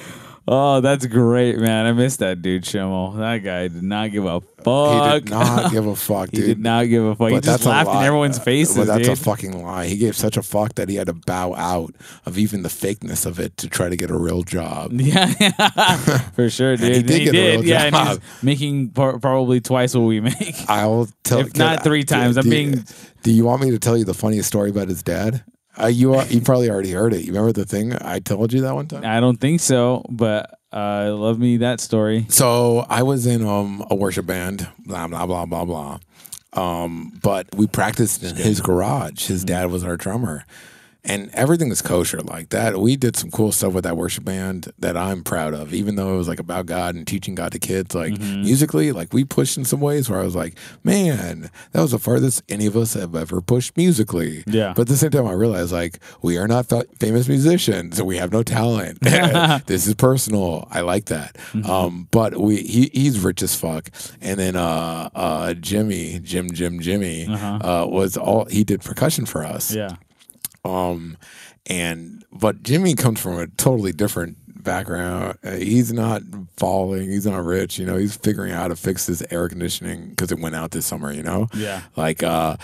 Oh, 0.49 0.81
that's 0.81 1.05
great, 1.07 1.59
man. 1.59 1.87
I 1.87 1.93
missed 1.93 2.21
that 2.21 2.41
dude, 2.41 2.65
Schimmel. 2.65 3.13
That 3.13 3.39
guy 3.39 3.67
did 3.67 3.83
not 3.83 4.13
give 4.13 4.25
a 4.27 4.41
fuck. 4.63 5.19
He 5.19 5.21
did 5.21 5.29
not 5.31 5.73
give 5.73 5.87
a 5.87 5.97
fuck, 5.97 6.29
He 6.31 6.41
did 6.41 6.61
not 6.61 6.85
give 6.85 7.03
a 7.05 7.17
fuck. 7.17 7.31
he 7.31 7.41
just 7.41 7.65
laughed 7.67 7.91
in 7.91 7.97
everyone's 7.97 8.39
Uh, 8.39 8.43
faces, 8.43 8.77
But 8.77 8.87
that's 8.87 9.09
dude. 9.09 9.19
a 9.19 9.21
fucking 9.21 9.61
lie. 9.65 9.87
He 9.87 9.97
gave 9.97 10.15
such 10.15 10.37
a 10.37 10.43
fuck 10.43 10.77
that 10.77 10.89
he 10.89 10.95
had 10.95 11.09
to 11.09 11.15
bow 11.15 11.55
out 11.55 11.95
of 12.27 12.39
even 12.39 12.63
the 12.63 12.69
fakeness 12.69 13.27
of 13.27 13.41
it 13.41 13.57
to 13.57 13.69
try 13.69 13.89
to 13.89 13.97
get 13.97 14.09
a 14.11 14.17
real 14.17 14.43
job. 14.45 14.93
yeah, 15.01 15.27
for 16.35 16.49
sure, 16.49 16.77
dude. 16.77 16.95
he 16.95 17.03
did 17.03 17.25
get 17.25 17.35
a 17.35 17.57
real 17.59 17.65
yeah, 17.65 17.83
and 17.87 17.95
job. 17.97 18.09
he's 18.23 18.43
making 18.45 18.91
par- 18.91 19.19
probably 19.19 19.61
twice 19.61 19.95
what 19.97 20.03
we 20.03 20.21
make. 20.21 20.55
I'll 20.69 21.09
tell. 21.25 21.41
You. 21.41 21.47
If 21.47 21.57
not 21.57 21.83
three 21.83 22.05
times, 22.05 22.37
I'm 22.37 22.45
do, 22.45 22.51
being- 22.51 22.85
Do 23.25 23.33
you 23.33 23.45
want 23.45 23.63
me 23.63 23.73
to 23.73 23.81
tell 23.81 23.97
you 23.97 24.05
the 24.05 24.15
funniest 24.15 24.47
story 24.47 24.71
about 24.71 24.87
his 24.89 25.03
dad? 25.03 25.43
Uh, 25.81 25.87
you 25.87 26.15
are, 26.15 26.25
you 26.27 26.41
probably 26.41 26.71
already 26.71 26.93
heard 26.93 27.13
it. 27.13 27.23
You 27.25 27.33
remember 27.33 27.53
the 27.53 27.67
thing 27.67 27.93
I 28.01 28.19
told 28.21 28.53
you 28.53 28.63
that 28.63 28.75
one 28.75 28.89
time? 28.89 29.05
I 29.05 29.21
don't 29.21 29.37
think 29.39 29.61
so, 29.61 30.05
but 30.09 30.59
uh, 30.73 31.15
love 31.15 31.39
me 31.39 31.59
that 31.59 31.81
story. 31.81 32.27
So 32.29 32.87
I 32.89 33.03
was 33.03 33.27
in 33.27 33.47
um, 33.47 33.85
a 33.91 33.95
worship 33.95 34.27
band, 34.27 34.69
blah 34.85 35.07
blah 35.07 35.27
blah 35.27 35.45
blah 35.47 35.65
blah. 35.65 35.99
Um, 36.53 37.13
but 37.23 37.55
we 37.55 37.67
practiced 37.67 38.23
in 38.23 38.37
his 38.37 38.61
garage. 38.61 39.27
His 39.27 39.45
dad 39.45 39.71
was 39.71 39.85
our 39.85 39.97
drummer, 39.97 40.47
and 41.07 41.31
everything 41.33 41.69
was 41.71 41.81
kosher 41.83 42.21
like 42.21 42.51
that. 42.51 42.79
We 42.79 42.97
did 42.97 43.17
some 43.17 43.31
cool 43.31 43.53
stuff 43.53 43.73
with 43.73 43.85
that 43.85 43.97
worship 43.97 44.25
band 44.25 44.73
that 44.79 44.97
I'm 44.97 45.23
proud 45.25 45.55
of, 45.55 45.73
even 45.73 45.95
though 45.97 46.15
it 46.15 46.19
was 46.19 46.29
like 46.29 46.41
about 46.41 46.67
God 46.67 46.95
and 46.95 47.07
teaching 47.07 47.35
God 47.35 47.53
to 47.53 47.59
kids. 47.59 47.95
Like 47.95 48.15
Mm-hmm. 48.15 48.43
musically, 48.43 48.93
like 48.93 49.13
we 49.13 49.25
pushed 49.25 49.57
in 49.57 49.65
some 49.65 49.81
ways 49.81 50.09
where 50.11 50.21
I 50.21 50.25
was 50.25 50.35
like, 50.37 50.59
man, 50.85 51.51
that 51.73 51.81
was 51.81 51.91
the 51.93 51.99
farthest 51.99 52.43
any 52.49 52.67
of 52.67 52.77
us 52.77 52.95
have 52.95 53.15
ever 53.15 53.41
pushed 53.41 53.77
musically. 53.77 54.43
Yeah. 54.47 54.73
But 54.75 54.83
at 54.83 54.89
the 54.89 54.97
same 54.97 55.11
time, 55.11 55.27
I 55.27 55.33
realized 55.33 55.73
like 55.73 55.99
we 56.23 56.39
are 56.39 56.49
not 56.49 56.67
fa- 56.67 56.87
famous 57.01 57.29
musicians, 57.29 57.99
and 57.99 58.07
we 58.09 58.17
have 58.19 58.33
no 58.33 58.43
talent. 58.43 58.99
this 59.67 59.87
is 59.87 59.95
personal. 59.95 60.67
I 60.71 60.81
like 60.81 61.07
that. 61.07 61.35
Mm-hmm. 61.53 61.71
Um, 61.71 62.09
but 62.11 62.37
we 62.37 62.57
he, 62.63 62.91
he's 62.93 63.19
rich 63.21 63.43
as 63.43 63.55
fuck. 63.55 63.91
And 64.21 64.39
then 64.41 64.57
uh, 64.57 65.09
uh, 65.15 65.55
Jimmy, 65.55 66.19
Jim, 66.21 66.51
Jim, 66.53 66.81
Jimmy, 66.81 67.27
uh 67.27 67.87
was 67.87 68.17
all 68.17 68.45
he 68.47 68.65
did 68.65 68.81
percussion 68.83 69.27
for 69.27 69.45
us. 69.45 69.75
Uh-huh. 69.75 69.89
Yeah. 69.91 69.97
Um, 70.67 71.17
and 71.69 72.25
but 72.33 72.63
Jimmy 72.63 72.95
comes 72.95 73.21
from 73.21 73.39
a 73.39 73.47
totally 73.47 73.93
different 73.93 74.37
background. 74.63 75.39
Uh, 75.45 75.53
he's 75.53 75.93
not 75.93 76.23
falling. 76.57 77.11
He's 77.11 77.27
not 77.27 77.45
rich. 77.45 77.79
You 77.79 77.87
know, 77.87 77.97
he's 77.97 78.17
figuring 78.17 78.53
out 78.53 78.63
how 78.63 78.69
to 78.69 78.77
fix 78.77 79.07
his 79.07 79.23
air 79.31 79.49
conditioning 79.49 80.11
because 80.11 80.31
it 80.33 80.39
went 80.39 80.55
out 80.55 80.71
this 80.73 80.87
summer. 80.87 81.13
You 81.13 81.23
know, 81.23 81.49
Yeah. 81.55 81.83
like 81.97 82.23
uh, 82.23 82.57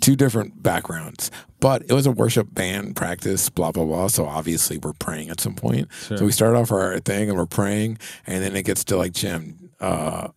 two 0.00 0.16
different 0.16 0.62
backgrounds. 0.62 1.30
But 1.60 1.82
it 1.82 1.92
was 1.92 2.06
a 2.06 2.10
worship 2.10 2.52
band 2.52 2.96
practice, 2.96 3.48
blah 3.48 3.70
blah 3.72 3.84
blah. 3.84 4.08
So 4.08 4.26
obviously 4.26 4.78
we're 4.78 4.94
praying 4.94 5.30
at 5.30 5.40
some 5.40 5.54
point. 5.54 5.88
Sure. 6.06 6.18
So 6.18 6.24
we 6.24 6.32
start 6.32 6.56
off 6.56 6.72
our 6.72 6.98
thing 7.00 7.28
and 7.28 7.38
we're 7.38 7.46
praying, 7.46 7.98
and 8.26 8.42
then 8.42 8.56
it 8.56 8.64
gets 8.64 8.82
to 8.84 8.96
like 8.96 9.12
Jim. 9.12 9.58
Uh, 9.80 10.28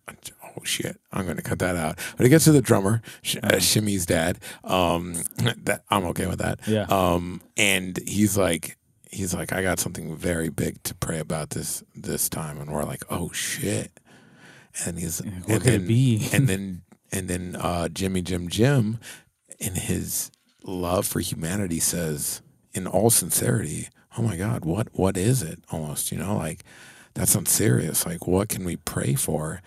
oh 0.58 0.64
shit, 0.64 1.00
I'm 1.12 1.24
going 1.24 1.36
to 1.36 1.42
cut 1.42 1.58
that 1.60 1.76
out. 1.76 1.98
But 2.16 2.26
it 2.26 2.30
gets 2.30 2.44
to 2.44 2.52
the 2.52 2.62
drummer, 2.62 3.02
Sh- 3.22 3.36
uh, 3.42 3.58
Shimmy's 3.58 4.06
dad. 4.06 4.38
Um, 4.64 5.22
that 5.64 5.82
I'm 5.90 6.04
okay 6.06 6.26
with 6.26 6.38
that. 6.38 6.60
Yeah. 6.66 6.86
Um, 6.88 7.40
and 7.56 7.98
he's 8.06 8.36
like, 8.36 8.76
he's 9.10 9.34
like, 9.34 9.52
I 9.52 9.62
got 9.62 9.78
something 9.78 10.16
very 10.16 10.48
big 10.48 10.82
to 10.84 10.94
pray 10.94 11.18
about 11.18 11.50
this 11.50 11.82
this 11.94 12.28
time, 12.28 12.60
and 12.60 12.70
we're 12.70 12.84
like, 12.84 13.04
oh 13.10 13.30
shit. 13.32 13.92
And 14.84 14.98
he's 14.98 15.20
what 15.22 15.32
and 15.32 15.44
could 15.46 15.56
it 15.62 15.64
then, 15.64 15.86
be? 15.86 16.28
and 16.32 16.48
then 16.48 16.82
and 17.12 17.28
then 17.28 17.56
uh, 17.56 17.88
Jimmy 17.88 18.22
Jim 18.22 18.48
Jim, 18.48 18.98
in 19.58 19.74
his 19.74 20.30
love 20.64 21.06
for 21.06 21.20
humanity, 21.20 21.80
says 21.80 22.42
in 22.72 22.86
all 22.86 23.08
sincerity, 23.10 23.88
"Oh 24.18 24.22
my 24.22 24.36
God, 24.36 24.64
what 24.64 24.88
what 24.92 25.16
is 25.16 25.42
it?" 25.42 25.60
Almost, 25.70 26.12
you 26.12 26.18
know, 26.18 26.36
like 26.36 26.62
that 27.16 27.28
sounds 27.28 27.50
serious. 27.50 28.06
Like, 28.06 28.26
what 28.26 28.48
can 28.48 28.64
we 28.64 28.76
pray 28.76 29.14
for? 29.14 29.62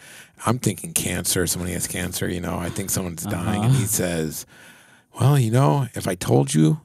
I'm 0.46 0.60
thinking 0.60 0.94
cancer. 0.94 1.46
Somebody 1.46 1.74
has 1.74 1.88
cancer. 1.88 2.30
You 2.30 2.42
know, 2.42 2.58
I 2.58 2.70
think 2.70 2.90
someone's 2.90 3.26
dying, 3.26 3.64
and 3.64 3.74
he 3.74 3.80
uh-huh. 3.80 3.88
says, 3.88 4.46
"Well, 5.20 5.38
you 5.38 5.52
know, 5.52 5.88
if 5.96 6.08
I 6.08 6.16
told 6.16 6.54
you, 6.54 6.82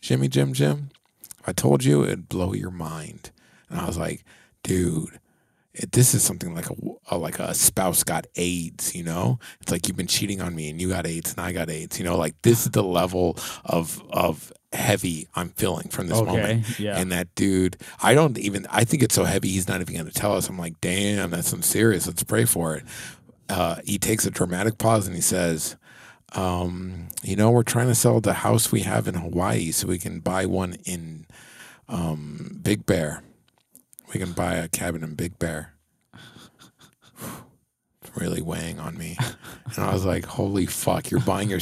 Jimmy 0.00 0.28
Jim 0.28 0.52
Jim, 0.52 0.90
if 1.38 1.48
I 1.48 1.52
told 1.52 1.84
you, 1.84 2.04
it'd 2.04 2.28
blow 2.28 2.52
your 2.54 2.70
mind." 2.70 3.30
And 3.70 3.80
I 3.80 3.86
was 3.86 3.98
like, 3.98 4.24
"Dude." 4.62 5.20
it, 5.78 5.92
this 5.92 6.14
is 6.14 6.22
something 6.22 6.54
like 6.54 6.68
a, 6.70 6.74
a 7.10 7.18
like 7.18 7.38
a 7.38 7.54
spouse 7.54 8.02
got 8.02 8.26
AIDS, 8.34 8.94
you 8.94 9.04
know. 9.04 9.38
It's 9.60 9.70
like 9.70 9.86
you've 9.86 9.96
been 9.96 10.06
cheating 10.06 10.40
on 10.40 10.54
me 10.54 10.68
and 10.70 10.80
you 10.80 10.88
got 10.88 11.06
AIDS 11.06 11.32
and 11.32 11.40
I 11.40 11.52
got 11.52 11.70
AIDS, 11.70 11.98
you 11.98 12.04
know. 12.04 12.16
Like 12.16 12.34
this 12.42 12.66
is 12.66 12.72
the 12.72 12.82
level 12.82 13.38
of 13.64 14.02
of 14.10 14.52
heavy 14.72 15.28
I'm 15.34 15.50
feeling 15.50 15.88
from 15.88 16.08
this 16.08 16.18
Okay, 16.18 16.30
moment. 16.30 16.78
yeah. 16.78 16.98
And 16.98 17.10
that 17.12 17.34
dude, 17.34 17.76
I 18.02 18.14
don't 18.14 18.36
even. 18.38 18.66
I 18.70 18.84
think 18.84 19.02
it's 19.02 19.14
so 19.14 19.24
heavy 19.24 19.48
he's 19.48 19.68
not 19.68 19.80
even 19.80 19.94
going 19.94 20.06
to 20.06 20.12
tell 20.12 20.34
us. 20.34 20.48
I'm 20.48 20.58
like, 20.58 20.80
damn, 20.80 21.30
that's 21.30 21.48
some 21.48 21.62
serious. 21.62 22.06
Let's 22.06 22.22
pray 22.22 22.44
for 22.44 22.76
it. 22.76 22.84
Uh, 23.48 23.76
he 23.84 23.98
takes 23.98 24.26
a 24.26 24.30
dramatic 24.30 24.78
pause 24.78 25.06
and 25.06 25.16
he 25.16 25.22
says. 25.22 25.76
Um, 26.34 27.08
you 27.22 27.36
know, 27.36 27.50
we're 27.50 27.62
trying 27.62 27.86
to 27.86 27.94
sell 27.94 28.20
the 28.20 28.34
house 28.34 28.70
we 28.70 28.80
have 28.80 29.08
in 29.08 29.14
Hawaii 29.14 29.70
so 29.70 29.88
we 29.88 29.98
can 29.98 30.20
buy 30.20 30.44
one 30.44 30.74
in 30.84 31.24
um, 31.88 32.58
Big 32.62 32.84
Bear. 32.84 33.22
We 34.12 34.20
can 34.20 34.32
buy 34.32 34.56
a 34.56 34.68
cabin 34.68 35.02
in 35.02 35.14
Big 35.14 35.38
Bear. 35.38 35.72
Really 38.18 38.42
weighing 38.42 38.78
on 38.80 38.96
me, 38.98 39.16
and 39.66 39.78
I 39.84 39.92
was 39.92 40.04
like, 40.04 40.24
"Holy 40.26 40.66
fuck! 40.66 41.10
You're 41.10 41.20
buying 41.20 41.48
your, 41.50 41.60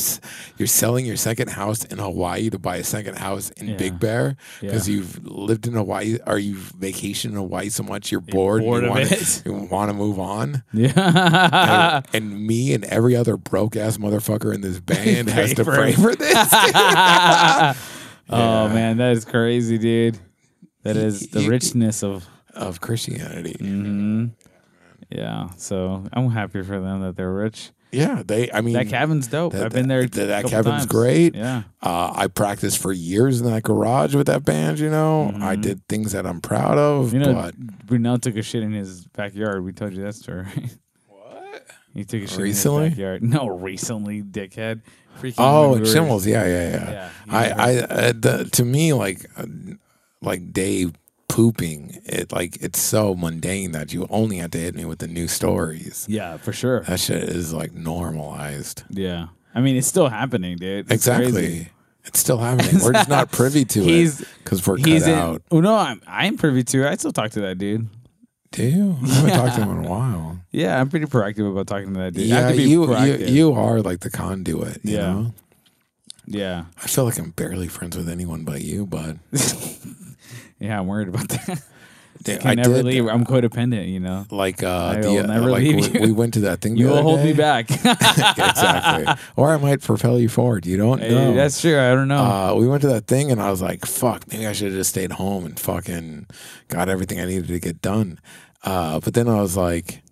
you're 0.59 0.67
selling 0.67 1.07
your 1.07 1.17
second 1.17 1.51
house 1.51 1.85
in 1.85 1.99
Hawaii 1.99 2.51
to 2.51 2.59
buy 2.59 2.77
a 2.77 2.85
second 2.85 3.19
house 3.19 3.51
in 3.51 3.69
Yeah. 3.69 3.77
Big 3.77 3.99
Bear 4.01 4.37
because 4.61 4.89
Yeah. 4.89 4.97
you've 4.97 5.25
lived 5.27 5.67
in 5.67 5.75
Hawaii 5.75 6.19
or 6.27 6.39
you've 6.39 6.73
vacationed 6.79 7.31
in 7.33 7.37
Hawaii 7.37 7.69
so 7.69 7.83
much 7.83 8.11
you're 8.11 8.21
bored, 8.21 8.63
bored 8.63 8.85
you 8.85 8.91
wanna, 8.91 9.01
it. 9.03 9.43
you 9.45 9.53
want 9.55 9.91
to 9.91 9.95
move 9.95 10.19
on." 10.19 10.63
Yeah. 10.73 12.03
and, 12.13 12.25
and 12.33 12.47
me 12.47 12.73
and 12.75 12.85
every 12.85 13.15
other 13.17 13.37
broke 13.37 13.77
ass 13.77 13.97
motherfucker 13.99 14.55
in 14.55 14.61
this 14.63 14.81
band 14.87 15.29
has 15.31 15.55
to 15.55 15.65
pray 15.65 15.93
for 15.93 16.15
this. 16.15 16.53
Oh 18.29 18.69
man, 18.69 18.97
that 18.97 19.13
is 19.13 19.25
crazy, 19.25 19.79
dude. 19.79 20.19
That 20.83 20.97
is 20.97 21.29
the 21.29 21.49
richness 21.49 22.03
of 22.03 22.27
of 22.55 22.81
Christianity. 22.81 23.57
hmm 23.61 24.27
Yeah. 25.11 25.49
So 25.57 26.05
I'm 26.13 26.31
happy 26.31 26.63
for 26.63 26.81
them 26.81 27.01
that 27.03 27.17
they're 27.17 27.33
rich. 27.33 27.71
Yeah, 27.93 28.23
they. 28.27 28.51
I 28.53 28.61
mean, 28.63 28.75
That 28.75 28.89
cabin's 28.89 29.29
dope. 29.29 29.53
that- 29.53 29.67
I've 29.67 29.73
been 29.73 29.89
there. 29.89 30.05
that- 30.07 30.27
that 30.27 30.45
cabin's 30.47 30.79
times. 30.83 30.87
great. 30.87 31.35
Yeah. 31.35 31.63
Uh, 31.81 32.13
I 32.15 32.27
practiced 32.27 32.79
for 32.79 32.93
years 32.93 33.41
in 33.41 33.47
that 33.51 33.63
garage 33.63 34.15
with 34.15 34.27
that 34.27 34.45
band. 34.45 34.79
You 34.81 34.91
know, 34.91 35.33
I 35.41 35.55
did 35.57 35.87
things 35.89 36.13
that 36.13 36.27
I'm 36.27 36.41
proud 36.41 36.77
of. 36.79 37.07
Mm-hmm. 37.07 37.15
You 37.17 37.21
know, 37.23 37.35
but 37.35 37.57
Brunel 37.87 38.19
took 38.19 38.37
a 38.37 38.43
shit 38.43 38.65
in 38.65 38.73
his 38.73 39.07
backyard. 39.09 39.65
We 39.65 39.73
told 39.73 39.93
you 39.95 40.03
that 40.03 40.15
story. 40.17 40.47
what? 41.09 41.63
He 41.95 42.05
took 42.05 42.23
a 42.23 42.27
shit 42.27 42.39
Recently? 42.39 42.79
in 42.79 42.91
his 42.91 42.99
backyard. 42.99 43.23
No, 43.23 43.49
recently, 43.49 44.23
dickhead. 44.23 44.83
Freaking 45.21 45.35
Oh, 45.39 45.71
when 45.71 45.79
and 45.79 45.87
we 45.87 45.89
were- 45.89 45.95
Schimmels. 45.95 46.27
Yeah, 46.27 46.45
yeah, 46.45 46.71
yeah. 46.71 46.91
Yeah, 46.91 47.09
you 47.27 47.33
I, 47.33 47.45
I, 47.49 47.77
uh, 47.79 48.13
the, 48.19 48.51
to 48.53 48.65
me, 48.65 48.93
like, 48.93 49.25
uh, 49.37 49.47
like 50.21 50.53
Dave 50.53 50.93
pooping. 51.29 52.01
It 52.05 52.33
like 52.33 52.57
it's 52.63 52.81
so 52.81 53.15
mundane 53.15 53.73
that 53.73 53.93
you 53.93 54.07
only 54.11 54.39
have 54.39 54.51
to 54.53 54.59
hit 54.59 54.75
me 54.75 54.85
with 54.85 54.99
the 55.01 55.09
new 55.09 55.29
stories. 55.29 56.07
Yeah, 56.09 56.37
for 56.37 56.53
sure. 56.53 56.81
That 56.83 57.01
shit 57.01 57.23
is 57.25 57.53
like 57.53 57.73
normalized. 57.73 58.83
Yeah. 58.91 59.29
I 59.55 59.61
mean, 59.61 59.77
it's 59.77 59.87
still 59.87 60.09
happening, 60.09 60.57
dude. 60.59 60.81
It's 60.87 60.93
exactly. 60.93 61.33
crazy. 61.33 61.69
It's 62.05 62.19
still 62.21 62.39
happening. 62.39 62.81
We're 62.83 62.93
just 62.93 63.09
not 63.09 63.33
privy 63.33 63.65
to 63.65 63.83
He's- 63.83 64.21
it 64.21 64.29
because 64.45 64.65
we're 64.67 64.77
He's 64.77 65.03
cut 65.05 65.13
in. 65.13 65.19
out. 65.19 65.43
Oh 65.51 65.61
no, 65.61 65.75
I'm 65.77 66.01
I'm 66.07 66.37
privy 66.37 66.63
to. 66.65 66.85
it. 66.85 66.89
I 66.91 66.97
still 66.97 67.13
talk 67.13 67.31
to 67.33 67.41
that 67.41 67.59
dude. 67.59 67.89
Do 68.53 68.63
you? 68.63 68.97
I 69.03 69.09
haven't 69.09 69.31
talked 69.33 69.55
to 69.57 69.63
him 69.63 69.71
in 69.81 69.85
a 69.87 69.89
while. 69.89 70.39
Yeah, 70.53 70.81
I'm 70.81 70.89
pretty 70.89 71.07
proactive 71.07 71.51
about 71.51 71.67
talking 71.67 71.93
to 71.95 72.01
that 72.01 72.15
dude. 72.15 72.27
Yeah, 72.27 72.51
you, 72.51 72.85
you 72.87 73.27
you 73.27 73.53
are 73.55 73.83
like 73.83 74.01
the 74.01 74.11
conduit. 74.11 74.81
You 74.85 74.95
Yeah. 74.97 75.13
know? 75.13 75.35
Yeah. 76.29 76.65
I 76.83 76.87
feel 76.87 77.05
like 77.05 77.19
I'm 77.19 77.31
barely 77.31 77.67
friends 77.69 77.97
with 77.97 78.09
anyone 78.09 78.45
but 78.45 78.63
you, 78.63 78.87
but 78.87 79.17
Yeah, 80.59 80.79
I'm 80.79 80.87
worried 80.87 81.09
about 81.09 81.29
that. 81.29 81.63
Yeah, 82.25 82.39
Can 82.39 82.57
never 82.57 82.83
leave. 82.83 83.07
I'm 83.07 83.25
codependent, 83.25 83.93
you 83.93 84.01
know. 84.01 84.25
Like 84.31 84.63
uh, 84.63 84.95
I 84.97 85.01
the, 85.01 85.09
will 85.11 85.19
uh, 85.21 85.27
never 85.27 85.51
like 85.51 85.63
leave 85.63 85.93
we, 85.93 86.01
you. 86.01 86.07
we 86.07 86.13
went 86.13 86.35
to 86.35 86.41
that 86.41 86.61
thing. 86.61 86.77
You 86.77 86.89
will 86.89 87.03
hold 87.03 87.21
me 87.21 87.35
back. 87.35 87.71
exactly. 87.85 89.15
Or 89.37 89.53
I 89.53 89.59
might 89.59 89.83
propel 89.83 90.19
you 90.19 90.29
forward. 90.29 90.67
You 90.67 90.77
don't 90.77 91.01
Hey, 91.01 91.11
know. 91.11 91.35
that's 91.35 91.61
true. 91.61 91.79
I 91.79 91.91
don't 91.91 92.09
know. 92.09 92.17
Uh, 92.25 92.55
we 92.55 92.67
went 92.67 92.81
to 92.83 92.89
that 92.89 93.07
thing 93.07 93.31
and 93.31 93.41
I 93.41 93.51
was 93.51 93.63
like, 93.63 93.85
fuck, 93.87 94.27
maybe 94.33 94.47
I 94.47 94.53
should 94.53 94.69
have 94.69 94.77
just 94.77 94.91
stayed 94.91 95.13
home 95.13 95.45
and 95.45 95.61
fucking 95.61 96.27
got 96.69 96.89
everything 96.89 97.21
I 97.21 97.27
needed 97.27 97.49
to 97.49 97.61
get 97.61 97.83
done. 97.83 98.19
Uh, 98.65 98.99
but 99.01 99.15
then 99.15 99.29
I 99.29 99.41
was 99.41 99.57
like, 99.57 100.03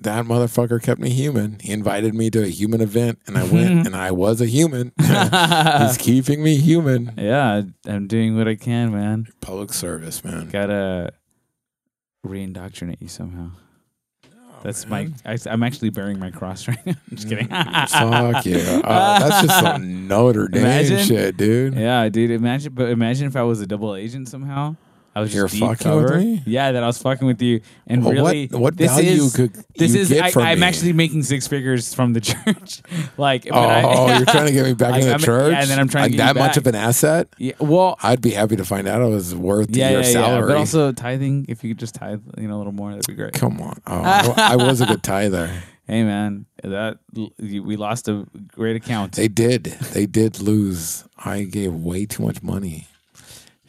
that 0.00 0.24
motherfucker 0.26 0.82
kept 0.82 1.00
me 1.00 1.10
human. 1.10 1.58
He 1.60 1.72
invited 1.72 2.14
me 2.14 2.28
to 2.30 2.42
a 2.42 2.48
human 2.48 2.80
event 2.80 3.20
and 3.26 3.38
I 3.38 3.44
went 3.44 3.70
and 3.86 3.94
I 3.96 4.10
was 4.10 4.40
a 4.40 4.46
human. 4.46 4.92
He's 5.00 5.96
keeping 5.96 6.42
me 6.42 6.56
human. 6.56 7.12
yeah, 7.16 7.62
I'm 7.86 8.06
doing 8.06 8.36
what 8.36 8.48
I 8.48 8.56
can, 8.56 8.92
man. 8.92 9.26
Public 9.40 9.72
service, 9.72 10.22
man. 10.24 10.48
Gotta 10.50 11.12
re-indoctrinate 12.22 13.00
you 13.00 13.08
somehow. 13.08 13.50
That's 14.62 14.86
my. 14.88 15.04
man. 15.04 15.14
I, 15.26 15.36
I'm 15.46 15.62
actually 15.62 15.90
bearing 15.90 16.18
my 16.18 16.30
cross 16.30 16.66
right 16.68 16.86
now. 16.86 16.94
I'm 17.10 17.16
just 17.16 17.28
kidding. 17.28 17.48
Fuck 17.48 18.46
yeah. 18.46 18.80
Uh, 18.82 19.18
that's 19.28 19.46
just 19.46 19.60
some 19.60 20.08
Notre 20.08 20.48
Dame 20.48 20.62
Imagine. 20.62 21.04
shit, 21.04 21.36
dude. 21.36 21.74
Yeah, 21.74 22.08
dude. 22.08 22.30
Imagine, 22.30 22.72
but 22.72 22.88
imagine 22.88 23.26
if 23.26 23.36
I 23.36 23.42
was 23.42 23.60
a 23.60 23.66
double 23.66 23.94
agent 23.94 24.28
somehow. 24.28 24.76
I 25.16 25.20
was 25.20 25.32
You're 25.32 25.44
just 25.46 25.60
deep 25.60 25.68
fucking 25.68 25.94
with 26.02 26.16
me? 26.16 26.42
Yeah, 26.44 26.72
that 26.72 26.82
I 26.82 26.86
was 26.86 26.98
fucking 26.98 27.24
with 27.26 27.40
you. 27.40 27.60
And 27.86 28.04
Well, 28.04 28.12
really, 28.14 28.46
what 28.48 28.76
this 28.76 28.90
value 28.90 29.22
is, 29.22 29.36
could 29.36 29.52
this 29.76 29.94
you 29.94 30.00
is? 30.00 30.08
get 30.08 30.24
I, 30.24 30.30
from 30.32 30.42
I'm 30.42 30.58
me? 30.58 30.66
actually 30.66 30.92
making 30.92 31.22
six 31.22 31.46
figures 31.46 31.94
from 31.94 32.14
the 32.14 32.20
church. 32.20 32.82
like, 33.16 33.44
but 33.44 33.54
Oh, 33.54 34.06
I, 34.06 34.16
you're 34.16 34.26
trying 34.26 34.46
to 34.46 34.52
get 34.52 34.64
me 34.66 34.72
back 34.74 34.90
Like, 34.90 35.02
in 35.02 35.06
the 35.06 35.12
I'm- 35.12 35.20
church? 35.20 35.52
yeah, 35.52 35.60
and 35.62 35.70
then 35.70 35.78
I'm 35.78 35.88
trying 35.88 36.10
to 36.10 36.16
like 36.16 36.16
get 36.16 36.28
you 36.28 36.34
that 36.34 36.36
much 36.40 36.50
back. 36.54 36.56
of 36.56 36.66
an 36.66 36.74
asset? 36.74 37.28
Yeah, 37.38 37.52
well, 37.60 37.96
I'd 38.02 38.20
be 38.20 38.30
happy 38.30 38.56
to 38.56 38.64
find 38.64 38.88
out 38.88 39.02
I 39.02 39.06
was 39.06 39.34
worth 39.36 39.70
yeah, 39.70 39.90
your 39.90 40.00
yeah, 40.00 40.06
yeah. 40.06 40.12
salary. 40.12 40.48
But 40.48 40.56
also 40.56 40.90
tithing. 40.90 41.46
If 41.48 41.62
you 41.62 41.70
could 41.70 41.78
just 41.78 41.94
tithe, 41.94 42.20
you 42.36 42.48
know, 42.48 42.56
a 42.56 42.58
little 42.58 42.72
more, 42.72 42.90
that'd 42.90 43.06
be 43.06 43.14
great. 43.14 43.34
Come 43.34 43.60
on. 43.60 43.80
Oh, 43.86 44.02
I, 44.02 44.54
I 44.54 44.56
was 44.56 44.80
a 44.80 44.86
good 44.86 45.02
tither. 45.04 45.48
Hey, 45.86 46.02
man, 46.02 46.46
that 46.62 46.98
we 47.38 47.76
lost 47.76 48.08
a 48.08 48.26
great 48.48 48.74
account. 48.74 49.12
They 49.12 49.28
did. 49.28 49.64
They 49.64 50.06
did 50.06 50.40
lose. 50.40 51.04
I 51.18 51.44
gave 51.44 51.72
way 51.74 52.06
too 52.06 52.22
much 52.22 52.42
money 52.42 52.88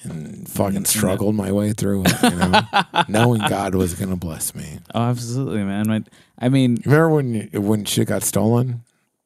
and 0.06 0.48
fucking 0.48 0.86
struggled 0.86 1.36
my 1.36 1.52
way 1.52 1.74
through 1.74 2.04
it, 2.06 2.24
you 2.24 2.30
know, 2.38 2.62
knowing 3.08 3.42
God 3.48 3.76
was 3.76 3.94
going 3.94 4.10
to 4.10 4.16
bless 4.16 4.56
me. 4.56 4.80
oh, 4.94 5.02
absolutely, 5.04 5.64
man. 5.64 6.06
I 6.40 6.50
mean, 6.50 6.78
Remember 6.86 7.10
when 7.10 7.50
when 7.54 7.86
shit 7.86 8.08
got 8.08 8.24
stolen 8.24 8.82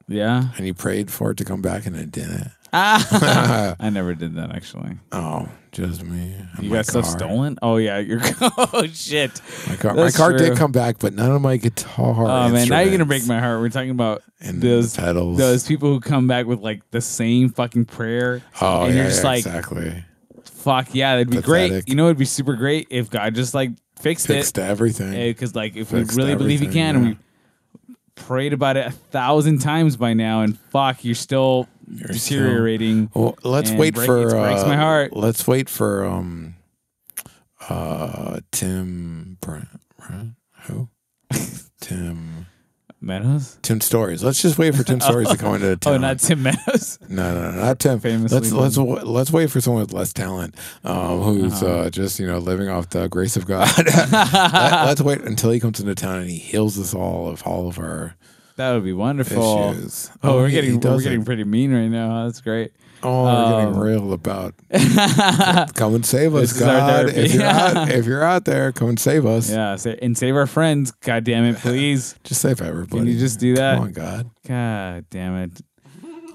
yeah. 0.07 0.49
and 0.57 0.65
you 0.65 0.73
prayed 0.73 1.11
for 1.11 1.31
it 1.31 1.37
to 1.37 1.45
come 1.45 1.61
back 1.61 1.85
and 1.85 1.95
it 1.95 2.11
didn't? 2.11 2.51
Ah, 2.71 3.75
I 3.79 3.89
never 3.89 4.13
did 4.13 4.35
that 4.35 4.51
actually. 4.55 4.97
Oh, 5.11 5.49
just 5.71 6.03
me. 6.03 6.35
and 6.55 6.63
You 6.63 6.69
my 6.69 6.77
got 6.77 6.85
stuff 6.85 7.05
car. 7.05 7.17
stolen? 7.17 7.57
Oh 7.63 7.77
yeah, 7.77 7.97
your 7.97 8.19
oh 8.41 8.85
shit. 8.93 9.41
My 9.67 9.75
car, 9.75 9.93
my 9.95 10.03
That's 10.03 10.15
car 10.17 10.29
true. 10.29 10.37
did 10.49 10.57
come 10.57 10.71
back, 10.71 10.99
but 10.99 11.13
none 11.15 11.31
of 11.31 11.41
my 11.41 11.57
guitar. 11.57 12.13
Oh 12.27 12.49
man, 12.49 12.67
now 12.67 12.79
you're 12.79 12.91
gonna 12.91 13.05
break 13.05 13.21
instruments 13.21 13.27
my 13.27 13.39
heart. 13.39 13.59
We're 13.59 13.69
talking 13.69 13.89
about 13.89 14.21
and 14.39 14.61
those 14.61 14.93
the 14.93 15.01
pedals. 15.01 15.37
those 15.39 15.65
people 15.67 15.89
who 15.91 15.99
come 15.99 16.27
back 16.27 16.45
with 16.45 16.59
like 16.59 16.87
the 16.91 17.01
same 17.01 17.49
fucking 17.49 17.85
prayer. 17.85 18.43
oh, 18.61 18.83
and 18.83 18.93
yeah, 18.93 19.01
you're 19.01 19.09
just 19.09 19.23
yeah, 19.23 19.29
like, 19.29 19.37
exactly. 19.39 20.05
Fuck 20.69 20.93
yeah, 20.93 21.15
that'd 21.15 21.31
be 21.31 21.41
great. 21.41 21.87
You 21.87 21.95
know, 21.95 22.05
it'd 22.05 22.17
be 22.17 22.25
super 22.25 22.53
great 22.53 22.87
if 22.91 23.09
God 23.09 23.33
just 23.33 23.53
like 23.53 23.71
fixed, 23.99 24.29
it. 24.29 24.35
Fixed 24.35 24.57
it. 24.57 24.61
everything. 24.61 25.11
Because 25.13 25.55
like 25.55 25.75
if 25.75 25.89
Fixed 25.89 26.15
we 26.15 26.23
really 26.23 26.35
believe 26.35 26.59
He 26.59 26.67
can, 26.67 26.95
and 26.95 27.05
we 27.07 27.17
prayed 28.15 28.53
about 28.53 28.77
it 28.77 28.85
a 28.85 28.91
thousand 28.91 29.59
times 29.59 29.97
by 29.97 30.13
now, 30.13 30.41
and 30.41 30.59
fuck, 30.71 31.03
you're 31.03 31.15
still 31.15 31.67
You're 31.87 32.09
deteriorating. 32.09 33.09
Well, 33.13 33.37
let's 33.43 33.71
wait 33.71 33.95
break- 33.95 34.05
for. 34.05 34.29
breaks 34.29 34.61
uh, 34.61 34.67
my 34.67 34.77
heart. 34.77 35.15
Let's 35.15 35.47
wait 35.47 35.69
for 35.69 36.05
um, 36.05 36.55
uh, 37.67 38.41
Tim. 38.51 39.37
Brand? 39.41 40.35
Who? 40.63 40.89
Tim. 41.81 42.45
Meadows? 43.01 43.57
Tim 43.61 43.79
Stories. 43.81 44.23
Let's 44.23 44.41
just 44.41 44.57
wait 44.57 44.75
for 44.75 44.83
Tim 44.83 44.99
Stories 45.09 45.29
to 45.29 45.37
come 45.37 45.55
into 45.55 45.75
town. 45.77 45.93
Oh, 45.93 45.97
not 45.97 46.19
Tim 46.19 46.43
Meadows. 46.43 46.99
No, 47.09 47.33
no, 47.33 47.51
no, 47.51 47.61
not 47.63 47.79
Tim. 47.79 47.99
Famously 47.99 48.37
let's 48.39 48.51
let's 48.51 48.75
w- 48.75 49.01
let's 49.01 49.31
wait 49.31 49.49
for 49.49 49.61
someone 49.61 49.81
with 49.83 49.93
less 49.93 50.13
talent, 50.13 50.55
um, 50.83 51.21
who's 51.21 51.63
Uh-huh. 51.63 51.79
uh, 51.81 51.89
just 51.89 52.19
you 52.19 52.27
know 52.27 52.37
living 52.39 52.69
off 52.69 52.89
the 52.89 53.07
grace 53.07 53.35
of 53.37 53.45
God. 53.47 53.67
Let, 53.77 54.13
us 54.13 55.01
wait 55.01 55.21
until 55.21 55.51
he 55.51 55.59
comes 55.59 55.79
into 55.79 55.95
town 55.95 56.19
and 56.19 56.29
he 56.29 56.37
heals 56.37 56.77
us 56.79 56.93
all 56.93 57.27
of 57.29 57.41
all 57.43 57.67
of 57.67 57.79
our 57.79 58.15
That 58.57 58.73
would 58.73 58.83
be 58.83 58.93
wonderful. 58.93 59.71
issues. 59.71 60.11
Oh, 60.21 60.35
we're 60.35 60.47
he- 60.49 60.55
he 60.55 60.61
getting 60.61 60.79
we're 60.81 61.01
getting 61.01 61.25
pretty 61.25 61.43
mean 61.45 61.73
right 61.73 61.87
now. 61.87 62.25
That's 62.25 62.41
great. 62.41 62.73
Oh, 63.01 63.23
we're 63.23 63.29
um, 63.29 63.65
getting 63.65 63.79
real 63.79 64.13
about 64.13 64.55
come 65.75 65.95
and 65.95 66.05
save 66.05 66.35
us, 66.35 66.51
This 66.51 66.61
is 66.61 66.61
our 66.63 67.05
God. 67.05 67.09
If 67.09 67.33
you're 67.33 67.43
out, 67.43 67.89
if 67.91 68.05
you're 68.05 68.23
out 68.23 68.45
there, 68.45 68.71
come 68.71 68.89
and 68.89 68.99
save 68.99 69.25
us. 69.25 69.49
Yeah, 69.49 69.77
and 70.01 70.17
save 70.17 70.35
our 70.35 70.47
friends. 70.47 70.91
God 70.91 71.23
damn 71.23 71.45
it, 71.45 71.57
please. 71.57 72.15
Just 72.23 72.41
save 72.41 72.61
everybody. 72.61 72.99
Can 72.99 73.07
you 73.07 73.17
just 73.17 73.39
do 73.39 73.55
that? 73.55 73.75
Come 73.75 73.85
on, 73.85 73.91
God. 73.93 74.29
God 74.47 75.05
damn 75.09 75.35
it. 75.35 75.61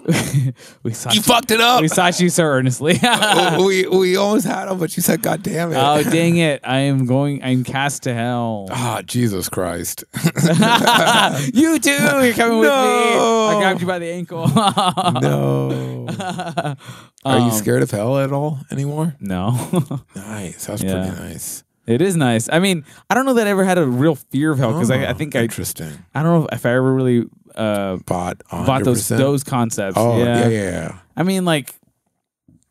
we 0.83 0.93
sought 0.93 1.15
You 1.15 1.23
fucked 1.23 1.51
it 1.51 1.61
up. 1.61 1.81
we 1.81 1.89
sought 1.89 2.21
you 2.21 2.29
so 2.29 2.43
earnestly. 2.45 2.99
we 3.59 3.87
we 3.87 4.17
almost 4.17 4.45
had 4.47 4.69
him, 4.69 4.79
but 4.79 4.97
you 4.97 5.03
said, 5.03 5.23
"God 5.23 5.43
damn 5.43 5.73
it!" 5.73 5.77
oh 5.77 6.03
dang 6.03 6.37
it! 6.37 6.61
I 6.65 6.81
am 6.81 7.07
going. 7.07 7.43
I'm 7.43 7.65
cast 7.65 8.03
to 8.05 8.13
hell. 8.15 8.67
Ah, 8.71 9.01
Jesus 9.05 9.49
Christ. 9.49 10.05
you 10.15 11.79
too. 11.79 11.91
You're 11.91 12.35
coming 12.35 12.59
with 12.59 12.69
me. 12.69 12.75
I 12.75 13.57
grabbed 13.59 13.81
you 13.81 13.87
by 13.87 13.99
the 13.99 14.11
ankle. 14.11 14.47
no. 14.49 16.07
Are 17.25 17.39
you 17.39 17.45
Um, 17.47 17.51
scared 17.53 17.83
of 17.83 17.91
hell 17.91 18.19
at 18.19 18.33
all 18.33 18.61
anymore? 18.71 19.15
no. 19.21 19.53
Nice. 20.15 20.67
That's 20.67 20.83
Yeah. 20.83 21.07
pretty 21.09 21.23
nice. 21.33 21.65
It 21.87 22.01
is 22.03 22.17
nice. 22.17 22.49
I 22.51 22.59
mean, 22.59 22.85
I 23.11 23.15
don't 23.15 23.27
know 23.27 23.35
that 23.35 23.47
I 23.47 23.51
ever 23.51 23.65
had 23.65 23.79
a 23.79 23.87
real 23.87 24.15
fear 24.15 24.53
of 24.53 24.59
hell 24.59 24.73
because 24.73 24.91
I, 24.91 25.05
I 25.05 25.11
Oh, 25.11 25.15
think 25.15 25.37
I. 25.37 25.43
interesting. 25.43 25.93
I 26.15 26.23
don't 26.23 26.41
know 26.43 26.49
if 26.53 26.65
I 26.67 26.71
ever 26.75 26.93
really 26.95 27.27
uh, 27.55 27.97
Bought 28.07 28.39
100%. 28.51 28.67
bought 28.67 28.85
those 28.85 29.09
those 29.09 29.45
concepts. 29.45 29.97
Oh 29.99 30.19
yeah. 30.19 30.49
yeah, 30.49 30.71
yeah. 30.71 30.99
I 31.17 31.23
mean, 31.23 31.45
like, 31.45 31.75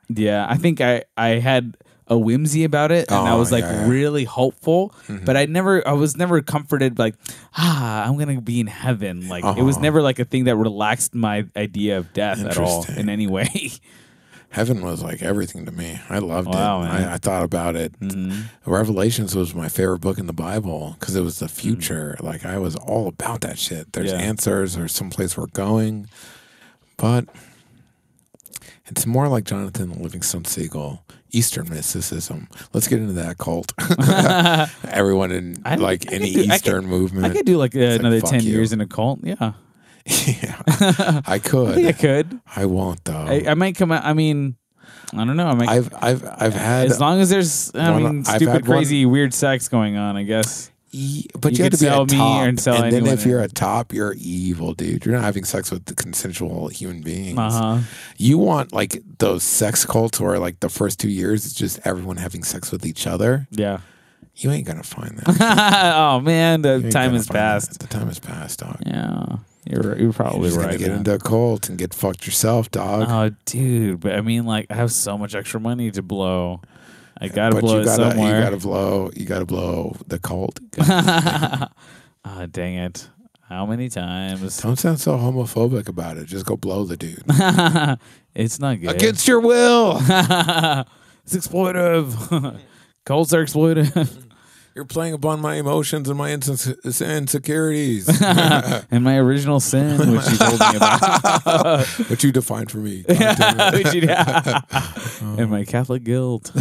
yeah, 0.10 0.45
I 0.49 0.58
think 0.58 0.82
I 0.82 1.04
I 1.15 1.39
had 1.39 1.78
a 2.08 2.17
whimsy 2.17 2.65
about 2.65 2.91
it, 2.91 3.10
and 3.10 3.17
I 3.28 3.32
Oh, 3.32 3.39
was 3.39 3.49
like 3.52 3.63
yeah, 3.63 3.71
Mm-hmm. 3.71 3.86
yeah. 3.86 3.89
really 3.97 4.23
hopeful, 4.26 4.93
but 5.23 5.38
I 5.38 5.45
never, 5.45 5.88
I 5.88 5.93
was 5.93 6.17
never 6.17 6.41
comforted. 6.41 6.99
Like, 6.99 7.15
ah, 7.58 8.04
I'm 8.06 8.17
gonna 8.17 8.41
be 8.41 8.60
in 8.60 8.67
heaven. 8.67 9.30
Like, 9.30 9.45
it 9.58 9.62
was 9.63 9.78
Uh-huh. 9.78 9.84
never 9.84 10.02
like 10.02 10.19
a 10.19 10.26
thing 10.26 10.43
that 10.45 10.58
relaxed 10.58 11.15
my 11.15 11.45
idea 11.56 11.97
of 11.97 12.12
death 12.13 12.43
at 12.43 12.58
all 12.58 12.82
Interesting. 12.82 12.97
in 13.04 13.10
any 13.10 13.28
way. 13.28 13.71
Heaven 14.54 14.82
was 14.82 15.02
like 15.02 15.22
everything 15.24 15.66
to 15.66 15.72
me. 15.72 16.00
I 16.10 16.20
loved 16.20 16.48
Wow, 16.48 16.84
it. 16.84 16.86
Mm-hmm. 16.86 17.10
I, 17.10 17.13
I 17.13 17.18
thought 17.18 17.44
about 17.44 17.76
it. 17.76 17.96
Revelations 18.66 19.36
was 19.36 19.56
my 19.56 19.68
favorite 19.68 20.00
book 20.02 20.20
in 20.20 20.28
the 20.28 20.34
Bible 20.34 20.96
because 21.00 21.16
it 21.16 21.22
was 21.22 21.39
the 21.39 21.48
future. 21.48 22.16
Like 22.20 22.46
I 22.46 22.60
was 22.60 22.76
all 22.76 23.08
about 23.08 23.42
that 23.42 23.58
shit. 23.58 23.92
There's 23.94 24.12
Mm. 24.13 24.20
Yeah. 24.20 24.26
answers. 24.26 24.76
There's 24.76 24.92
someplace 24.94 25.36
we're 25.38 25.48
going, 25.48 26.08
but 26.98 27.26
it's 28.86 29.06
more 29.06 29.28
like 29.28 29.44
Jonathan 29.46 30.02
Livingston 30.02 30.46
Seagull. 30.46 31.04
Eastern 31.36 31.68
mysticism. 31.68 32.48
Let's 32.74 32.88
get 32.88 33.00
into 33.00 33.13
that 33.13 33.39
cult. 33.39 33.74
Everyone 34.94 35.32
in 35.32 35.58
I- 35.66 35.76
like 35.78 36.12
I 36.12 36.16
any 36.16 36.32
could 36.32 36.44
do- 36.48 36.54
Eastern 36.54 36.86
I 36.86 36.88
movement. 36.88 37.26
I 37.26 37.30
could 37.32 37.48
do 37.48 37.58
like, 37.58 37.76
uh, 37.76 37.80
another 37.80 38.20
fuck 38.20 38.30
ten 38.30 38.44
you. 38.44 38.52
years 38.52 38.72
in 38.72 38.82
a 38.82 38.86
cult. 38.86 39.20
Yeah, 39.24 39.54
yeah, 40.28 40.62
I 40.68 41.22
I 41.26 41.39
think 41.39 41.88
I 41.88 41.92
could. 41.94 41.98
could. 42.00 42.42
I 42.56 42.66
won't 42.66 43.04
though. 43.06 43.13
I, 43.28 43.46
I 43.50 43.54
might 43.54 43.76
come 43.78 43.92
out. 43.92 44.04
I 44.04 44.13
mean, 44.13 44.56
I 45.13 45.18
don't 45.26 45.38
know. 45.38 45.48
I 45.48 45.54
might. 45.54 45.70
I've 45.70 45.94
I've 46.02 46.26
I've 46.38 46.54
had 46.54 46.88
as 46.88 47.00
long 47.00 47.22
as 47.22 47.30
there's, 47.30 47.72
I 47.74 47.92
one- 47.92 48.04
mean, 48.04 48.26
stupid, 48.26 48.48
had 48.50 48.68
one- 48.68 48.78
crazy, 48.80 49.06
weird 49.06 49.34
sex 49.34 49.68
going 49.70 49.96
on. 49.98 50.18
I 50.18 50.24
guess. 50.24 50.72
E- 50.96 51.26
but 51.39 51.54
You 51.54 51.58
you, 51.60 51.63
have 51.63 51.72
to 51.74 51.78
be 51.80 51.86
sell 51.86 52.02
a 52.04 52.06
me 52.06 52.18
top, 52.18 52.48
and 52.48 52.60
sell 52.60 52.84
and 52.84 52.92
then 52.94 53.08
if 53.08 53.26
you're 53.26 53.39
a 53.42 53.48
top, 53.48 53.94
you're 53.94 54.13
evil, 54.20 54.74
dude. 54.76 55.04
You're 55.06 55.16
not 55.16 55.24
having 55.24 55.44
sex 55.44 55.72
with 55.72 55.86
the 55.86 55.96
consensual 55.96 56.68
human 56.68 57.02
beings. 57.02 57.39
Uh 57.39 57.50
huh. 57.50 57.80
You 58.18 58.38
want 58.38 58.74
like 58.74 59.02
those 59.18 59.42
sex 59.44 59.86
cults 59.86 60.20
where 60.20 60.38
like 60.38 60.60
the 60.60 60.70
first 60.70 61.00
two 61.00 61.10
years 61.10 61.46
it's 61.46 61.56
just 61.56 61.80
everyone 61.86 62.18
having 62.18 62.44
sex 62.44 62.72
with 62.72 62.86
each 62.86 63.08
other. 63.08 63.48
Yeah. 63.52 63.80
You 64.36 64.52
ain't 64.52 64.68
gonna 64.68 64.84
find 64.84 65.18
that. 65.20 65.94
oh 65.98 66.20
man, 66.20 66.62
the 66.62 66.89
time 66.92 67.13
has 67.13 67.26
find 67.28 67.36
that. 67.36 67.39
passed. 67.39 67.80
The 67.80 67.88
time 67.88 68.08
has 68.08 68.20
passed, 68.20 68.60
dog. 68.60 68.78
Yeah, 68.86 69.38
you're 69.65 69.97
you're 69.97 70.13
probably 70.13 70.49
You're 70.49 70.49
just 70.49 70.58
right. 70.58 70.65
gonna 70.65 70.78
get 70.78 70.88
man. 70.89 70.97
into 70.99 71.13
a 71.15 71.19
cult 71.19 71.69
and 71.69 71.78
get 71.78 71.93
fucked 71.93 72.26
yourself, 72.26 72.69
dog. 72.71 73.08
oh, 73.10 73.36
dude, 73.45 73.99
but 74.02 74.13
I 74.13 74.21
mean, 74.21 74.45
like, 74.45 74.67
I 74.69 74.76
have 74.76 74.91
so 74.91 75.17
much 75.17 75.36
extra 75.36 75.60
money 75.60 75.89
to 75.91 76.02
blow. 76.02 76.62
I 77.19 77.28
gotta 77.30 77.56
but 77.56 77.62
blow 77.62 77.76
you 77.76 77.82
it 77.82 77.86
gotta 77.86 78.12
somewhere. 78.12 78.38
you 78.38 78.43
gotta 78.43 78.58
blow 78.58 79.12
you 79.15 79.26
gotta 79.34 79.45
blow 79.45 79.95
the 80.08 80.19
cult. 80.19 80.60
Ah, 82.26 82.45
dang 82.49 82.76
it! 82.76 83.10
How 83.49 83.65
many 83.65 83.89
times? 83.89 84.58
Don't 84.62 84.78
sound 84.78 84.99
so 84.99 85.17
homophobic 85.17 85.88
about 85.88 86.17
it. 86.17 86.26
Just 86.26 86.45
go 86.45 86.56
blow 86.58 86.86
the 86.86 86.95
dude. 86.97 87.21
it's 88.34 88.60
not 88.60 88.80
good. 88.82 88.91
Against 88.95 89.28
your 89.28 89.39
will. 89.41 89.97
it's 89.99 91.36
exploitive. 91.36 92.60
Cults 93.06 93.34
are 93.34 93.43
exploitive. 93.43 94.22
You're 94.75 94.86
playing 94.86 95.13
upon 95.13 95.39
my 95.39 95.55
emotions 95.55 96.09
and 96.09 96.17
my 96.17 96.31
insecurities. 96.31 98.21
and 98.21 99.03
my 99.03 99.17
original 99.17 99.59
sin, 99.59 99.99
which 99.99 100.27
you 100.31 100.38
told 100.38 100.59
me 100.59 100.75
about. 100.77 101.86
what 102.09 102.23
you 102.23 102.31
define 102.31 102.65
for 102.65 102.79
me. 102.79 103.03
Which 103.07 103.93
and 105.21 105.51
my 105.51 105.63
Catholic 105.63 106.03
guilt. 106.03 106.51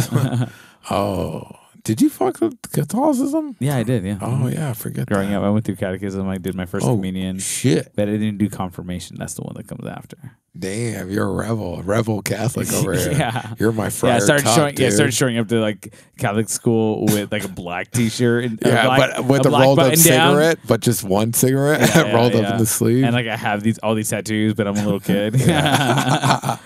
oh, 0.91 1.49
did 1.83 2.01
you 2.01 2.09
fuck 2.09 2.39
with 2.39 2.61
Catholicism? 2.71 3.55
yeah, 3.59 3.75
I 3.77 3.83
did. 3.83 4.03
Yeah. 4.05 4.17
Oh 4.21 4.27
mm-hmm. 4.27 4.49
yeah, 4.49 4.69
I 4.69 4.73
forget. 4.73 5.05
Growing 5.07 5.29
that. 5.31 5.37
up, 5.39 5.43
I 5.43 5.49
went 5.49 5.65
through 5.65 5.75
catechism. 5.75 6.27
I 6.29 6.37
did 6.37 6.55
my 6.55 6.65
first 6.65 6.85
Oh, 6.85 6.95
communion, 6.95 7.39
Shit, 7.39 7.91
but 7.95 8.07
I 8.07 8.13
didn't 8.13 8.37
do 8.37 8.49
confirmation. 8.49 9.17
That's 9.19 9.33
the 9.33 9.41
one 9.41 9.53
that 9.57 9.67
comes 9.67 9.85
after. 9.85 10.17
damn, 10.57 11.09
you're 11.11 11.27
a 11.27 11.31
rebel, 11.31 11.79
a 11.79 11.81
rebel 11.81 12.21
Catholic 12.21 12.71
over 12.71 12.93
here. 12.97 13.11
Yeah. 13.11 13.53
you're 13.59 13.71
my 13.73 13.89
friend. 13.89 14.13
yeah, 14.13 14.17
I 14.17 14.19
started 14.19 14.47
showing. 14.47 14.77
Yeah, 14.77 14.87
I 14.87 14.89
started 14.91 15.13
showing 15.13 15.37
up 15.37 15.47
to 15.49 15.59
like 15.59 15.93
Catholic 16.17 16.47
school 16.49 17.05
with 17.07 17.31
like 17.31 17.43
a 17.43 17.47
black 17.49 17.91
T-shirt 17.91 18.45
and 18.45 18.59
a 18.65 18.69
Yeah, 18.69 18.85
black- 18.85 19.15
but 19.17 19.25
with 19.25 19.45
a 19.45 19.49
a 19.49 19.51
rolled 19.59 19.79
up 19.79 19.85
button 19.89 20.03
down. 20.05 20.31
cigarette, 20.31 20.59
but 20.67 20.79
just 20.79 21.03
one 21.03 21.33
cigarette 21.33 21.81
Yeah, 21.81 22.05
yeah, 22.07 22.13
rolled 22.15 22.35
up 22.35 22.53
in 22.53 22.57
the 22.59 22.65
sleeve. 22.65 23.03
and 23.03 23.13
like 23.13 23.27
I 23.27 23.35
have 23.35 23.61
these 23.63 23.77
all 23.79 23.93
these 23.95 24.09
tattoos, 24.09 24.53
but 24.53 24.67
I'm 24.67 24.77
a 24.77 24.83
little 24.85 24.99
kid. 25.01 25.35
yeah, 25.35 26.57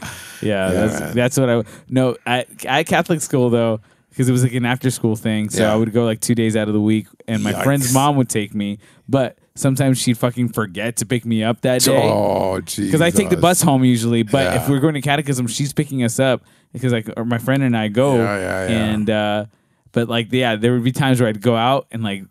that's 0.42 1.14
that's 1.16 1.38
what 1.40 1.50
I 1.50 1.64
no 1.90 2.18
at 2.26 2.66
at 2.66 2.86
Catholic 2.86 3.22
school 3.22 3.50
though 3.50 3.80
because 4.18 4.28
it 4.28 4.32
was 4.32 4.42
like 4.42 4.54
an 4.54 4.66
after 4.66 4.90
school 4.90 5.16
thing. 5.16 5.48
So 5.52 5.62
Yeah. 5.62 5.74
I 5.74 5.76
would 5.76 5.94
go 5.94 6.04
like 6.04 6.20
two 6.22 6.34
days 6.34 6.56
out 6.56 6.68
of 6.68 6.74
the 6.74 6.82
week, 6.82 7.06
and 7.28 7.44
my 7.44 7.54
Yikes. 7.54 7.64
friend's 7.64 7.94
mom 7.94 8.16
would 8.16 8.30
take 8.30 8.56
me, 8.56 8.80
but 9.08 9.38
sometimes 9.54 10.00
she'd 10.02 10.18
fucking 10.18 10.50
forget 10.50 10.96
to 10.98 11.06
pick 11.06 11.24
me 11.24 11.44
up 11.44 11.62
that 11.62 11.82
day. 11.82 11.96
oh, 12.12 12.60
jeez. 12.62 12.86
Because 12.86 13.02
I 13.02 13.12
take 13.12 13.30
the 13.30 13.38
bus 13.38 13.62
home 13.62 13.84
usually, 13.86 14.24
but 14.24 14.56
if 14.56 14.64
Yeah. 14.64 14.70
we're 14.72 14.80
going 14.80 14.96
to 14.96 15.02
catechism, 15.02 15.46
she's 15.46 15.72
picking 15.72 16.04
us 16.04 16.20
up 16.20 16.42
because 16.74 16.92
like 16.92 17.08
or 17.16 17.26
my 17.26 17.38
friend 17.38 17.62
and 17.62 17.78
I 17.78 17.90
go, 17.90 18.16
Yeah, 18.18 18.38
yeah, 18.40 18.68
yeah. 18.70 18.86
and 18.86 19.10
uh, 19.10 19.46
but 19.92 20.10
like 20.10 20.32
yeah, 20.32 20.56
there 20.56 20.74
would 20.74 20.84
be 20.84 20.92
times 20.92 21.20
where 21.20 21.30
I'd 21.30 21.40
go 21.42 21.56
out 21.56 21.86
and 21.92 22.02
like 22.04 22.24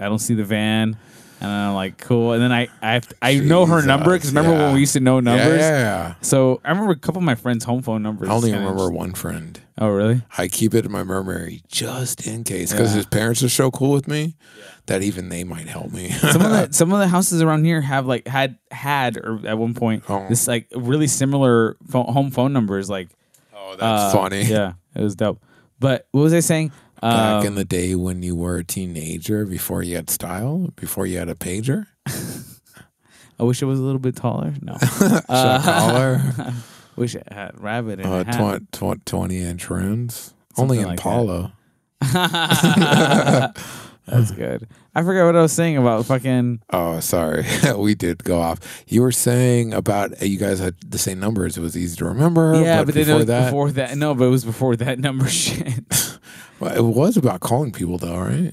I 0.00 0.06
don't 0.06 0.18
see 0.18 0.32
the 0.34 0.44
van, 0.44 0.96
and 1.42 1.50
I'm 1.50 1.74
like 1.74 1.98
cool, 1.98 2.32
and 2.32 2.42
then 2.42 2.52
I 2.52 2.68
I 2.80 2.94
have 2.94 3.06
to, 3.08 3.14
I 3.20 3.36
know 3.38 3.66
her 3.66 3.82
number 3.82 4.12
because 4.12 4.30
Jesus, 4.30 4.34
remember 4.34 4.56
yeah. 4.58 4.64
when 4.66 4.74
we 4.74 4.80
used 4.80 4.94
to 4.94 5.00
know 5.00 5.20
numbers. 5.20 5.60
Yeah, 5.60 5.78
yeah. 5.78 6.14
So 6.22 6.60
I 6.64 6.70
remember 6.70 6.92
a 6.92 6.96
couple 6.96 7.18
of 7.20 7.24
my 7.24 7.34
friends' 7.34 7.64
home 7.64 7.82
phone 7.82 8.02
numbers. 8.02 8.28
I 8.28 8.32
only 8.32 8.50
and 8.50 8.60
remember 8.60 8.84
just- 8.84 8.92
one 8.94 9.12
friend. 9.12 9.60
Oh 9.76 9.88
really? 9.88 10.22
I 10.38 10.46
keep 10.48 10.72
it 10.74 10.84
in 10.86 10.92
my 10.92 11.02
memory 11.02 11.62
just 11.68 12.26
in 12.26 12.44
case 12.44 12.70
because 12.72 12.90
Yeah. 12.92 12.98
his 12.98 13.06
parents 13.06 13.42
are 13.42 13.48
so 13.48 13.70
cool 13.72 13.90
with 13.90 14.06
me 14.06 14.36
that 14.86 15.02
even 15.02 15.30
they 15.30 15.42
might 15.42 15.66
help 15.66 15.90
me. 15.92 16.10
Some 16.32 16.42
of 16.42 16.50
the 16.50 16.68
some 16.72 16.92
of 16.92 17.00
the 17.00 17.08
houses 17.08 17.42
around 17.42 17.64
here 17.64 17.80
have 17.80 18.06
like 18.06 18.28
had 18.28 18.56
had 18.70 19.16
or 19.16 19.40
at 19.46 19.58
one 19.58 19.74
point 19.74 20.04
Oh. 20.08 20.26
this 20.28 20.46
like 20.46 20.68
really 20.76 21.08
similar 21.08 21.76
phone, 21.88 22.06
home 22.06 22.30
phone 22.30 22.52
numbers 22.52 22.88
like 22.88 23.08
oh, 23.54 23.76
uh, 23.80 24.12
funny. 24.12 24.42
Yeah, 24.44 24.74
it 24.94 25.02
was 25.02 25.16
dope. 25.16 25.42
But 25.80 26.06
what 26.12 26.20
was 26.22 26.32
I 26.34 26.40
saying? 26.40 26.70
Back 27.02 27.40
Um, 27.40 27.46
in 27.48 27.54
the 27.56 27.64
day 27.64 27.96
when 27.96 28.22
you 28.22 28.36
were 28.36 28.56
a 28.58 28.64
teenager, 28.64 29.44
before 29.44 29.82
you 29.82 29.96
had 29.96 30.08
style, 30.08 30.70
before 30.76 31.04
you 31.04 31.18
had 31.18 31.28
a 31.28 31.34
pager, 31.34 31.86
I 32.06 33.42
wish 33.42 33.62
I 33.62 33.66
was 33.66 33.80
a 33.80 33.82
little 33.82 33.98
bit 33.98 34.14
taller. 34.16 34.54
No. 34.62 34.78
shot 34.78 35.62
collar. 35.64 36.22
Wish 36.96 37.12
should 37.12 37.24
had 37.30 37.60
rabbit 37.60 38.00
in 38.00 38.06
Uh, 38.06 38.20
a 38.20 38.24
hat. 38.24 38.62
tw- 38.72 38.72
tw- 39.00 39.06
20 39.06 39.38
inch 39.38 39.70
rims. 39.70 40.34
Only 40.56 40.78
in 40.78 40.86
like 40.86 41.02
that. 41.02 41.52
That's 44.06 44.30
good. 44.32 44.68
I 44.94 45.02
forgot 45.02 45.24
what 45.26 45.36
I 45.36 45.40
was 45.42 45.52
saying 45.52 45.78
about 45.78 46.04
fucking. 46.06 46.60
Oh, 46.70 47.00
sorry. 47.00 47.44
we 47.76 47.94
did 47.94 48.22
go 48.22 48.40
off. 48.40 48.84
You 48.86 49.00
were 49.02 49.12
saying 49.12 49.72
about 49.72 50.20
uh, 50.20 50.26
you 50.26 50.38
guys 50.38 50.58
had 50.60 50.74
the 50.86 50.98
same 50.98 51.18
numbers. 51.18 51.56
It 51.56 51.62
was 51.62 51.76
easy 51.76 51.96
to 51.96 52.04
remember. 52.04 52.54
Yeah, 52.62 52.84
but, 52.84 52.94
then 52.94 53.02
it 53.02 53.06
before 53.06 53.16
was 53.16 53.26
that, 53.26 53.44
before 53.46 53.70
that. 53.72 53.96
No, 53.96 54.14
but 54.14 54.24
it 54.26 54.30
was 54.30 54.44
before 54.44 54.76
that 54.76 54.98
number 54.98 55.26
shit. 55.28 56.18
Well, 56.60 56.76
it 56.76 56.82
was 56.82 57.16
about 57.16 57.40
calling 57.40 57.72
people, 57.72 57.96
though, 57.98 58.18
right? 58.18 58.52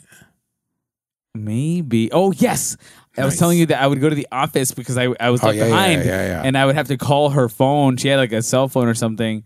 Maybe. 1.36 2.12
Oh 2.12 2.32
yes, 2.32 2.77
I 3.17 3.26
was 3.26 3.34
Nice. 3.34 3.39
telling 3.39 3.58
you 3.58 3.65
that 3.67 3.82
I 3.82 3.88
would 3.88 4.00
go 4.00 4.08
to 4.10 4.15
the 4.15 4.28
office 4.32 4.71
because 4.71 4.97
I 4.97 5.08
I 5.19 5.30
was 5.32 5.43
Oh, 5.43 5.47
left 5.47 5.58
yeah, 5.58 5.65
yeah, 5.65 5.69
behind, 5.69 6.06
yeah, 6.06 6.26
yeah. 6.28 6.41
and 6.45 6.58
I 6.58 6.65
would 6.65 6.76
have 6.76 6.88
to 6.88 6.97
call 6.97 7.32
her 7.32 7.50
phone. 7.50 7.97
She 7.97 8.08
had 8.08 8.17
like 8.17 8.32
a 8.32 8.41
cell 8.41 8.67
phone 8.69 8.88
or 8.88 8.93
something, 8.93 9.43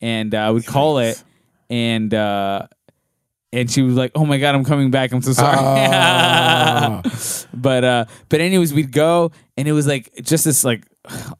and 0.00 0.34
uh, 0.34 0.38
I 0.38 0.50
would 0.50 0.64
call 0.66 0.98
it, 0.98 1.20
and 1.68 2.14
uh, 2.14 2.66
and 3.52 3.68
she 3.70 3.82
was 3.82 3.94
like, 3.96 4.12
"Oh 4.14 4.24
my 4.24 4.38
god, 4.38 4.54
I'm 4.54 4.64
coming 4.64 4.90
back. 4.92 5.10
I'm 5.12 5.22
so 5.22 5.32
sorry." 5.32 5.56
Ah. 5.60 7.02
but 7.54 7.84
uh, 7.84 8.04
but 8.28 8.40
anyways, 8.40 8.72
we'd 8.72 8.92
go, 8.92 9.32
and 9.56 9.66
it 9.66 9.72
was 9.72 9.86
like 9.86 10.10
just 10.22 10.44
this 10.44 10.62
like 10.64 10.86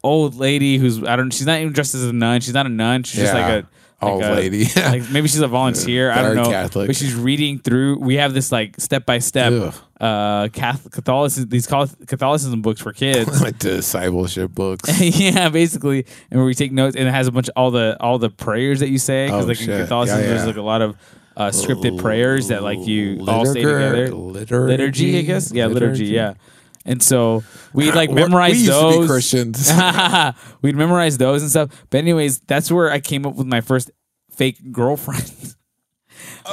old 0.03 0.35
lady 0.35 0.79
who's 0.79 1.03
I 1.05 1.15
don't. 1.17 1.31
She's 1.33 1.47
not 1.47 1.61
even 1.61 1.73
dressed 1.73 1.95
as 1.95 2.05
a 2.05 2.13
nun. 2.13 2.41
She's 2.41 2.55
not 2.55 2.67
a 2.67 2.71
nun. 2.71 3.03
She's 3.05 3.21
just 3.21 3.35
Yeah. 3.35 3.47
like 3.47 3.65
a 3.65 3.69
Old 4.01 4.23
a- 4.23 4.35
lady. 4.35 4.67
like 4.77 5.11
maybe 5.11 5.27
she's 5.29 5.41
a 5.41 5.49
volunteer. 5.49 6.11
I 6.11 6.23
don't 6.23 6.37
know. 6.37 6.51
Catholic. 6.51 6.87
But 6.87 6.97
she's 6.97 7.15
reading 7.15 7.59
through. 7.59 7.99
We 7.99 8.15
have 8.17 8.33
this 8.33 8.53
like 8.53 8.79
step 8.81 9.05
by 9.07 9.19
step 9.19 9.75
uh 10.01 10.47
Catholic 10.53 10.93
Catholicism 10.93 11.49
these 11.49 11.67
Catholicism 11.67 12.63
books 12.63 12.81
for 12.81 12.93
kids. 12.93 13.43
like 13.43 13.59
discipleship 13.59 14.53
books. 14.55 15.01
yeah, 15.19 15.49
basically, 15.49 16.07
and 16.31 16.39
where 16.39 16.47
we 16.47 16.55
take 16.55 16.71
notes, 16.71 16.95
and 16.95 17.09
it 17.09 17.11
has 17.11 17.27
a 17.27 17.33
bunch 17.33 17.49
of 17.49 17.55
all 17.57 17.71
the 17.73 17.97
all 18.01 18.19
the 18.21 18.31
prayers 18.31 18.79
that 18.81 18.89
you 18.89 18.99
say 18.99 19.27
because 19.27 19.45
Oh, 19.45 19.49
like 19.49 19.61
in. 19.61 19.67
Catholicism, 19.67 20.21
Yeah, 20.21 20.27
yeah. 20.29 20.35
there's 20.35 20.47
like 20.47 20.57
a 20.57 20.63
lot 20.63 20.81
of 20.83 20.97
uh, 21.37 21.49
scripted 21.51 21.99
prayers 21.99 22.49
that 22.49 22.63
like 22.63 22.79
you 22.87 23.25
all 23.27 23.47
say 23.47 23.63
together. 23.63 24.15
Liturgy, 24.15 24.55
Liturgy, 24.77 25.19
I 25.19 25.23
guess. 25.23 25.53
Yeah, 25.53 25.67
liturgy. 25.67 26.07
Yeah, 26.07 26.35
and 26.89 27.03
so 27.03 27.45
we'd 27.75 27.95
like 27.95 28.11
memorize 28.11 28.53
we 28.55 28.59
used 28.61 28.73
those. 28.73 28.95
To 28.95 29.01
be 29.03 29.07
Christians. 29.07 29.73
we'd 30.63 30.75
memorize 30.75 31.19
those 31.19 31.43
and 31.43 31.51
stuff. 31.51 31.87
But 31.91 31.99
anyways, 31.99 32.41
that's 32.41 32.73
where 32.73 32.91
I 32.91 32.99
came 32.99 33.27
up 33.27 33.37
with 33.37 33.47
my 33.47 33.61
first 33.61 33.91
fake 34.31 34.73
girlfriend. 34.73 35.31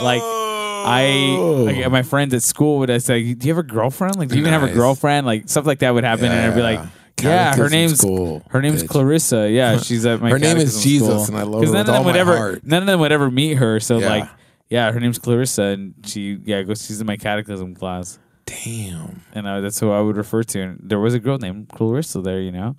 like 0.02 0.22
I, 0.22 1.36
oh. 1.40 1.64
like 1.64 1.90
my 1.90 2.04
friends 2.04 2.34
at 2.34 2.44
school 2.44 2.80
would 2.80 2.92
I 2.92 3.00
say, 3.00 3.34
"Do 3.34 3.48
you 3.48 3.56
have 3.56 3.64
a 3.64 3.68
girlfriend? 3.68 4.18
Like, 4.18 4.30
do 4.30 4.36
you 4.36 4.42
even 4.42 4.54
have 4.54 4.64
a 4.64 4.72
girlfriend? 4.72 5.26
Like 5.26 5.50
stuff 5.50 5.66
like 5.66 5.80
that 5.80 5.94
would 5.94 6.04
happen." 6.04 6.26
And 6.26 6.52
I'd 6.52 6.56
be 6.56 6.62
like, 6.62 6.80
Yeah. 7.22 7.30
"Yeah, 7.30 7.56
her 7.56 7.70
name's 7.70 7.98
school, 8.00 8.44
her 8.50 8.62
name's 8.62 8.84
bitch. 8.84 8.90
Clarissa. 8.90 9.50
Yeah, 9.50 9.78
she's 9.78 10.06
at 10.06 10.22
my 10.22 10.30
Her 10.30 10.38
name 10.38 10.58
is 10.58 10.84
Jesus, 10.84 11.08
school." 11.08 11.36
and 11.36 11.38
I 11.38 11.44
love 11.44 11.66
her 11.66 11.72
none 11.72 11.88
of 11.88 11.88
them 11.88 12.06
would 12.06 12.16
ever, 12.18 12.38
heart. 12.38 12.66
none 12.66 12.84
of 12.84 12.88
them 12.88 13.00
would 13.00 13.12
ever 13.12 13.32
meet 13.32 13.56
her. 13.56 13.80
So 13.80 14.00
Yeah. 14.00 14.10
like, 14.10 14.30
yeah, 14.70 14.92
her 14.92 15.00
name's 15.00 15.18
Clarissa, 15.18 15.64
and 15.64 15.94
she, 16.06 16.38
yeah, 16.44 16.62
goes. 16.64 16.86
She's 16.86 17.00
in 17.02 17.08
my 17.08 17.18
catechism 17.18 17.74
class, 17.74 18.20
Damn. 18.46 19.22
and 19.34 19.48
uh, 19.48 19.62
that's 19.62 19.80
who 19.80 19.92
I 19.92 20.02
would 20.02 20.18
refer 20.18 20.44
to. 20.44 20.62
And 20.62 20.80
there 20.82 21.00
was 21.00 21.14
a 21.14 21.20
girl 21.20 21.38
named 21.38 21.70
Clarissa 21.70 22.22
there, 22.22 22.40
you 22.40 22.52
know. 22.52 22.76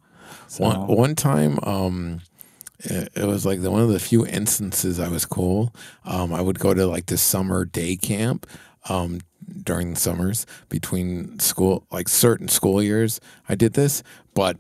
So, 0.48 0.64
One 0.64 0.87
one 0.87 1.14
time, 1.14 1.59
um, 1.62 2.20
it, 2.81 3.11
it 3.14 3.24
was 3.24 3.44
like 3.46 3.62
the, 3.62 3.70
one 3.70 3.83
of 3.83 3.88
the 3.88 3.98
few 4.00 4.26
instances 4.26 4.98
I 5.00 5.09
was 5.09 5.24
cool. 5.24 5.74
Um, 6.05 6.33
I 6.33 6.40
would 6.40 6.59
go 6.59 6.74
to 6.74 6.87
like 6.87 7.07
this 7.07 7.22
summer 7.22 7.64
day 7.64 7.96
camp. 7.96 8.46
Um, 8.88 9.20
during 9.62 9.94
the 9.94 10.00
summers 10.00 10.44
between 10.68 11.38
school, 11.38 11.87
like 11.92 12.09
certain 12.09 12.48
school 12.48 12.83
years, 12.83 13.20
I 13.48 13.55
did 13.55 13.74
this, 13.74 14.02
but 14.35 14.57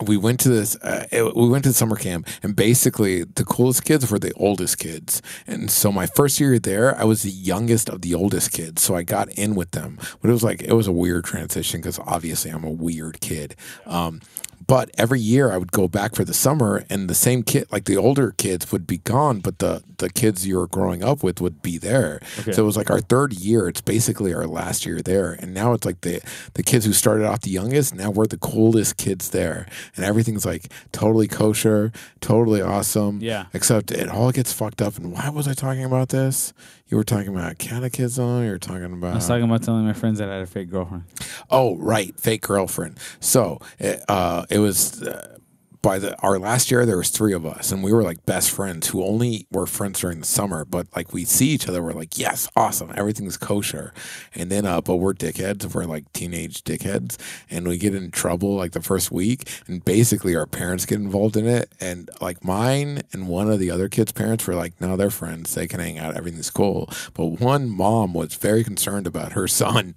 we 0.00 0.16
went 0.16 0.40
to 0.40 0.48
this 0.48 0.76
uh, 0.76 1.06
it- 1.12 1.36
we 1.36 1.48
went 1.48 1.64
to 1.64 1.72
summer 1.72 1.96
camp 1.96 2.26
and 2.42 2.56
basically 2.56 3.22
the 3.24 3.44
coolest 3.44 3.84
kids 3.84 4.10
were 4.10 4.18
the 4.18 4.32
oldest 4.34 4.78
kids. 4.78 5.22
And 5.46 5.70
so 5.70 5.92
my 5.92 6.06
first 6.06 6.40
year 6.40 6.58
there 6.58 6.96
i 6.98 7.04
was 7.04 7.22
the 7.22 7.30
youngest 7.30 7.88
of 7.88 8.02
the 8.02 8.14
oldest 8.14 8.50
kids 8.52 8.82
so 8.82 8.94
i 8.96 9.02
got 9.02 9.28
in 9.30 9.54
with 9.54 9.70
them. 9.70 9.98
But 10.20 10.30
it 10.30 10.32
was 10.32 10.42
like 10.42 10.62
it 10.62 10.72
was 10.72 10.86
a 10.88 10.92
weird 10.92 11.24
transition 11.24 11.80
because 11.80 11.98
obviously 12.00 12.50
i'm 12.50 12.64
a 12.64 12.70
weird 12.70 13.20
kid. 13.20 13.54
Um, 13.86 14.20
but 14.66 14.90
every 14.96 15.20
year 15.20 15.50
I 15.50 15.56
would 15.56 15.72
go 15.72 15.88
back 15.88 16.14
for 16.14 16.24
the 16.24 16.34
summer, 16.34 16.84
and 16.88 17.08
the 17.08 17.14
same 17.14 17.42
kid, 17.42 17.66
like 17.70 17.84
the 17.84 17.96
older 17.96 18.32
kids, 18.32 18.70
would 18.72 18.86
be 18.86 18.98
gone, 18.98 19.40
but 19.40 19.58
the 19.58 19.82
the 19.98 20.10
kids 20.10 20.46
you 20.46 20.56
were 20.56 20.66
growing 20.66 21.02
up 21.02 21.22
with 21.22 21.40
would 21.40 21.62
be 21.62 21.78
there. 21.78 22.20
Okay. 22.40 22.52
So 22.52 22.62
it 22.62 22.66
was 22.66 22.76
like 22.76 22.90
our 22.90 23.00
third 23.00 23.32
year. 23.32 23.68
It's 23.68 23.80
basically 23.80 24.34
our 24.34 24.46
last 24.46 24.86
year 24.86 25.00
there, 25.02 25.32
and 25.32 25.54
now 25.54 25.72
it's 25.72 25.84
like 25.84 26.00
the 26.02 26.20
the 26.54 26.62
kids 26.62 26.84
who 26.84 26.92
started 26.92 27.26
off 27.26 27.40
the 27.40 27.50
youngest. 27.50 27.94
Now 27.94 28.10
we're 28.10 28.26
the 28.26 28.38
coolest 28.38 28.96
kids 28.96 29.30
there, 29.30 29.66
and 29.96 30.04
everything's 30.04 30.44
like 30.44 30.70
totally 30.92 31.28
kosher, 31.28 31.92
totally 32.20 32.62
awesome. 32.62 33.20
Yeah. 33.20 33.46
Except 33.52 33.90
it 33.90 34.08
all 34.08 34.32
gets 34.32 34.52
fucked 34.52 34.80
up. 34.82 34.96
And 34.96 35.12
why 35.12 35.28
was 35.28 35.48
I 35.48 35.54
talking 35.54 35.84
about 35.84 36.10
this? 36.10 36.52
You 36.88 36.98
were 36.98 37.04
talking 37.04 37.28
about 37.34 37.58
catechism. 37.58 38.44
You 38.44 38.50
were 38.50 38.58
talking 38.58 38.92
about. 38.92 39.12
I 39.12 39.14
was 39.16 39.26
talking 39.26 39.44
about 39.44 39.62
telling 39.62 39.86
my 39.86 39.94
friends 39.94 40.18
that 40.18 40.28
I 40.28 40.34
had 40.34 40.42
a 40.42 40.46
fake 40.46 40.70
girlfriend. 40.70 41.04
Oh, 41.50 41.76
right, 41.76 42.18
fake 42.20 42.42
girlfriend. 42.42 42.98
So 43.20 43.58
it, 43.78 44.02
uh, 44.08 44.44
it 44.50 44.58
was 44.58 45.02
uh, 45.02 45.33
by 45.84 45.98
the 45.98 46.18
our 46.20 46.38
last 46.38 46.70
year. 46.70 46.86
There 46.86 46.96
was 46.96 47.10
three 47.10 47.34
of 47.34 47.44
us, 47.44 47.70
and 47.70 47.84
we 47.84 47.92
were 47.92 48.02
like 48.02 48.24
best 48.24 48.50
friends 48.50 48.88
who 48.88 49.04
only 49.04 49.46
were 49.52 49.66
friends 49.66 50.00
during 50.00 50.20
the 50.20 50.26
summer. 50.26 50.64
But 50.64 50.88
like 50.96 51.12
we 51.12 51.24
see 51.24 51.48
each 51.48 51.68
other, 51.68 51.82
we're 51.82 51.92
like, 51.92 52.18
yes, 52.18 52.48
awesome, 52.56 52.92
everything's 52.96 53.36
kosher. 53.36 53.92
And 54.34 54.50
then, 54.50 54.64
uh, 54.64 54.80
but 54.80 54.96
we're 54.96 55.12
dickheads. 55.12 55.72
We're 55.72 55.84
like 55.84 56.10
teenage 56.14 56.64
dickheads, 56.64 57.18
and 57.50 57.68
we 57.68 57.76
get 57.76 57.94
in 57.94 58.10
trouble 58.10 58.56
like 58.56 58.72
the 58.72 58.80
first 58.80 59.12
week, 59.12 59.48
and 59.66 59.84
basically 59.84 60.34
our 60.34 60.46
parents 60.46 60.86
get 60.86 60.98
involved 60.98 61.36
in 61.36 61.46
it. 61.46 61.70
And 61.78 62.10
like 62.20 62.42
mine 62.42 63.02
and 63.12 63.28
one 63.28 63.50
of 63.50 63.58
the 63.58 63.70
other 63.70 63.88
kids' 63.88 64.12
parents 64.12 64.46
were 64.46 64.54
like, 64.54 64.80
no, 64.80 64.96
they're 64.96 65.10
friends. 65.10 65.54
They 65.54 65.68
can 65.68 65.80
hang 65.80 65.98
out. 65.98 66.16
Everything's 66.16 66.50
cool. 66.50 66.88
But 67.12 67.26
one 67.26 67.68
mom 67.68 68.14
was 68.14 68.34
very 68.36 68.64
concerned 68.64 69.06
about 69.06 69.32
her 69.32 69.46
son 69.46 69.94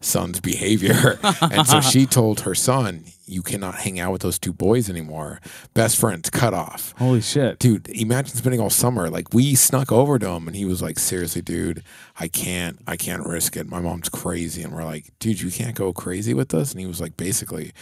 son's 0.00 0.40
behavior. 0.40 1.18
and 1.42 1.66
so 1.66 1.80
she 1.80 2.06
told 2.06 2.40
her 2.40 2.54
son, 2.54 3.04
You 3.30 3.42
cannot 3.42 3.76
hang 3.76 4.00
out 4.00 4.12
with 4.12 4.22
those 4.22 4.38
two 4.38 4.52
boys 4.52 4.90
anymore. 4.90 5.40
Best 5.72 5.96
friends 5.96 6.30
cut 6.30 6.52
off. 6.52 6.94
Holy 6.98 7.20
shit! 7.20 7.58
Dude, 7.58 7.88
imagine 7.88 8.36
spending 8.36 8.60
all 8.60 8.70
summer. 8.70 9.08
Like 9.08 9.32
we 9.32 9.54
snuck 9.54 9.92
over 9.92 10.18
to 10.18 10.28
him 10.28 10.46
and 10.46 10.56
he 10.56 10.64
was 10.64 10.82
like, 10.82 10.98
Seriously, 10.98 11.42
dude, 11.42 11.82
I 12.18 12.28
can't 12.28 12.78
I 12.86 12.96
can't 12.96 13.24
risk 13.26 13.56
it. 13.56 13.68
My 13.68 13.80
mom's 13.80 14.08
crazy. 14.08 14.62
And 14.62 14.72
we're 14.72 14.84
like, 14.84 15.10
dude, 15.18 15.40
you 15.40 15.50
can't 15.50 15.76
go 15.76 15.92
crazy 15.92 16.34
with 16.34 16.52
us. 16.54 16.72
And 16.72 16.80
he 16.80 16.86
was 16.86 17.00
like, 17.00 17.16
basically, 17.16 17.72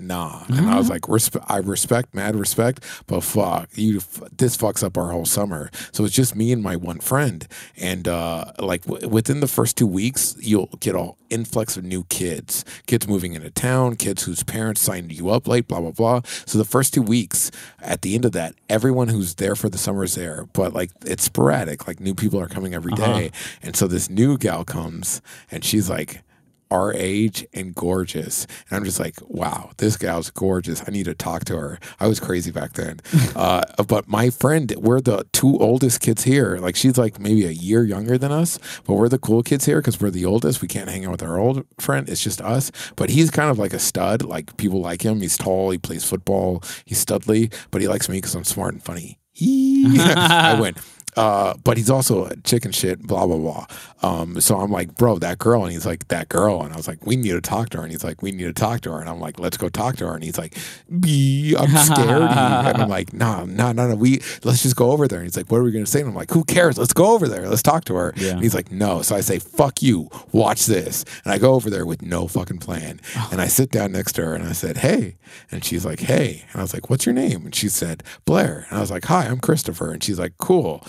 nah. 0.00 0.44
And 0.48 0.68
I 0.68 0.76
was 0.76 0.88
like, 0.90 1.02
resp- 1.02 1.44
I 1.48 1.58
respect, 1.58 2.14
mad 2.14 2.36
respect, 2.36 2.84
but 3.06 3.20
fuck, 3.22 3.68
you, 3.74 3.98
f- 3.98 4.22
this 4.36 4.56
fucks 4.56 4.82
up 4.82 4.96
our 4.96 5.10
whole 5.10 5.24
summer. 5.24 5.70
So 5.92 6.04
it's 6.04 6.14
just 6.14 6.34
me 6.34 6.52
and 6.52 6.62
my 6.62 6.76
one 6.76 7.00
friend. 7.00 7.46
And 7.76 8.08
uh, 8.08 8.52
like 8.58 8.82
w- 8.84 9.08
within 9.08 9.40
the 9.40 9.48
first 9.48 9.76
two 9.76 9.86
weeks, 9.86 10.36
you'll 10.40 10.70
get 10.80 10.94
an 10.94 11.12
influx 11.30 11.76
of 11.76 11.84
new 11.84 12.04
kids, 12.04 12.64
kids 12.86 13.06
moving 13.06 13.34
into 13.34 13.50
town, 13.50 13.96
kids 13.96 14.24
whose 14.24 14.42
parents 14.42 14.80
signed 14.80 15.12
you 15.12 15.30
up 15.30 15.46
late, 15.46 15.68
blah, 15.68 15.80
blah, 15.80 15.90
blah. 15.92 16.20
So 16.46 16.58
the 16.58 16.64
first 16.64 16.92
two 16.94 17.02
weeks, 17.02 17.50
at 17.80 18.02
the 18.02 18.14
end 18.14 18.24
of 18.24 18.32
that, 18.32 18.54
everyone 18.68 19.08
who's 19.08 19.36
there 19.36 19.54
for 19.56 19.68
the 19.68 19.78
summer 19.78 20.04
is 20.04 20.14
there, 20.14 20.46
but 20.52 20.72
like 20.72 20.90
it's 21.04 21.24
sporadic. 21.24 21.86
Like 21.86 22.00
new 22.00 22.14
people 22.14 22.40
are 22.40 22.48
coming 22.48 22.74
every 22.74 22.92
day. 22.92 23.30
And 23.62 23.76
so 23.76 23.86
this 23.86 24.08
new 24.10 24.36
gal 24.38 24.64
comes 24.64 25.22
and 25.50 25.64
she's 25.64 25.88
like, 25.88 26.22
our 26.70 26.92
age 26.94 27.46
and 27.52 27.74
gorgeous. 27.74 28.46
And 28.68 28.76
I'm 28.76 28.84
just 28.84 29.00
like, 29.00 29.16
wow, 29.22 29.70
this 29.78 29.96
gal's 29.96 30.30
gorgeous. 30.30 30.82
I 30.86 30.90
need 30.90 31.04
to 31.04 31.14
talk 31.14 31.44
to 31.46 31.56
her. 31.56 31.78
I 31.98 32.06
was 32.06 32.20
crazy 32.20 32.50
back 32.50 32.74
then. 32.74 33.00
uh, 33.36 33.62
but 33.86 34.08
my 34.08 34.30
friend, 34.30 34.72
we're 34.78 35.00
the 35.00 35.26
two 35.32 35.58
oldest 35.58 36.00
kids 36.00 36.24
here. 36.24 36.58
Like 36.58 36.76
she's 36.76 36.98
like 36.98 37.18
maybe 37.18 37.46
a 37.46 37.50
year 37.50 37.84
younger 37.84 38.18
than 38.18 38.32
us, 38.32 38.58
but 38.84 38.94
we're 38.94 39.08
the 39.08 39.18
cool 39.18 39.42
kids 39.42 39.66
here 39.66 39.80
because 39.80 40.00
we're 40.00 40.10
the 40.10 40.24
oldest. 40.24 40.62
We 40.62 40.68
can't 40.68 40.88
hang 40.88 41.04
out 41.04 41.12
with 41.12 41.22
our 41.22 41.38
old 41.38 41.64
friend. 41.78 42.08
It's 42.08 42.22
just 42.22 42.40
us. 42.40 42.70
But 42.96 43.10
he's 43.10 43.30
kind 43.30 43.50
of 43.50 43.58
like 43.58 43.72
a 43.72 43.78
stud. 43.78 44.22
Like 44.22 44.56
people 44.56 44.80
like 44.80 45.02
him. 45.02 45.20
He's 45.20 45.36
tall. 45.36 45.70
He 45.70 45.78
plays 45.78 46.04
football. 46.04 46.62
He's 46.84 47.04
studly, 47.04 47.52
but 47.70 47.80
he 47.80 47.88
likes 47.88 48.08
me 48.08 48.18
because 48.18 48.34
I'm 48.34 48.44
smart 48.44 48.74
and 48.74 48.82
funny. 48.82 49.18
I 49.42 50.58
win. 50.60 50.74
Uh, 51.16 51.54
but 51.64 51.76
he's 51.76 51.90
also 51.90 52.26
a 52.26 52.36
chicken 52.36 52.72
shit, 52.72 53.02
blah 53.02 53.26
blah 53.26 53.36
blah. 53.36 53.66
Um, 54.02 54.40
so 54.40 54.56
I'm 54.58 54.70
like, 54.70 54.94
bro, 54.94 55.18
that 55.18 55.38
girl, 55.38 55.64
and 55.64 55.72
he's 55.72 55.86
like, 55.86 56.08
that 56.08 56.28
girl, 56.28 56.62
and 56.62 56.72
I 56.72 56.76
was 56.76 56.88
like, 56.88 57.04
we 57.06 57.16
need 57.16 57.32
to 57.32 57.40
talk 57.40 57.70
to 57.70 57.78
her, 57.78 57.82
and 57.82 57.92
he's 57.92 58.04
like, 58.04 58.22
we 58.22 58.32
need 58.32 58.44
to 58.44 58.52
talk 58.52 58.80
to 58.82 58.92
her, 58.92 59.00
and 59.00 59.08
I'm 59.08 59.20
like, 59.20 59.38
let's 59.38 59.56
go 59.56 59.68
talk 59.68 59.96
to 59.96 60.06
her, 60.06 60.14
and 60.14 60.24
he's 60.24 60.38
like, 60.38 60.56
B, 61.00 61.54
I'm 61.58 61.68
scared, 61.76 62.22
and 62.22 62.78
I'm 62.82 62.88
like, 62.88 63.12
nah, 63.12 63.44
nah, 63.44 63.72
nah, 63.72 63.88
nah, 63.88 63.94
we 63.94 64.20
let's 64.44 64.62
just 64.62 64.76
go 64.76 64.92
over 64.92 65.06
there, 65.06 65.18
and 65.18 65.26
he's 65.26 65.36
like, 65.36 65.50
what 65.50 65.58
are 65.58 65.64
we 65.64 65.72
gonna 65.72 65.86
say? 65.86 66.00
And 66.00 66.08
I'm 66.08 66.14
like, 66.14 66.30
who 66.30 66.44
cares? 66.44 66.78
Let's 66.78 66.92
go 66.92 67.12
over 67.12 67.28
there, 67.28 67.48
let's 67.48 67.62
talk 67.62 67.84
to 67.86 67.94
her. 67.96 68.14
Yeah. 68.16 68.32
And 68.32 68.42
he's 68.42 68.54
like, 68.54 68.70
no. 68.70 69.02
So 69.02 69.16
I 69.16 69.20
say, 69.20 69.38
fuck 69.38 69.82
you, 69.82 70.08
watch 70.32 70.66
this, 70.66 71.04
and 71.24 71.32
I 71.32 71.38
go 71.38 71.54
over 71.54 71.68
there 71.68 71.84
with 71.86 72.02
no 72.02 72.26
fucking 72.28 72.58
plan, 72.58 73.00
and 73.32 73.40
I 73.40 73.46
sit 73.46 73.70
down 73.70 73.92
next 73.92 74.12
to 74.12 74.24
her, 74.24 74.34
and 74.34 74.44
I 74.44 74.52
said, 74.52 74.78
hey, 74.78 75.16
and 75.50 75.64
she's 75.64 75.84
like, 75.84 76.00
hey, 76.00 76.44
and 76.52 76.60
I 76.60 76.62
was 76.62 76.72
like, 76.72 76.88
what's 76.88 77.04
your 77.04 77.14
name? 77.14 77.44
And 77.44 77.54
she 77.54 77.68
said, 77.68 78.02
Blair, 78.24 78.66
and 78.68 78.78
I 78.78 78.80
was 78.80 78.90
like, 78.90 79.04
hi, 79.04 79.26
I'm 79.26 79.40
Christopher, 79.40 79.92
and 79.92 80.02
she's 80.02 80.18
like, 80.18 80.38
cool. 80.38 80.84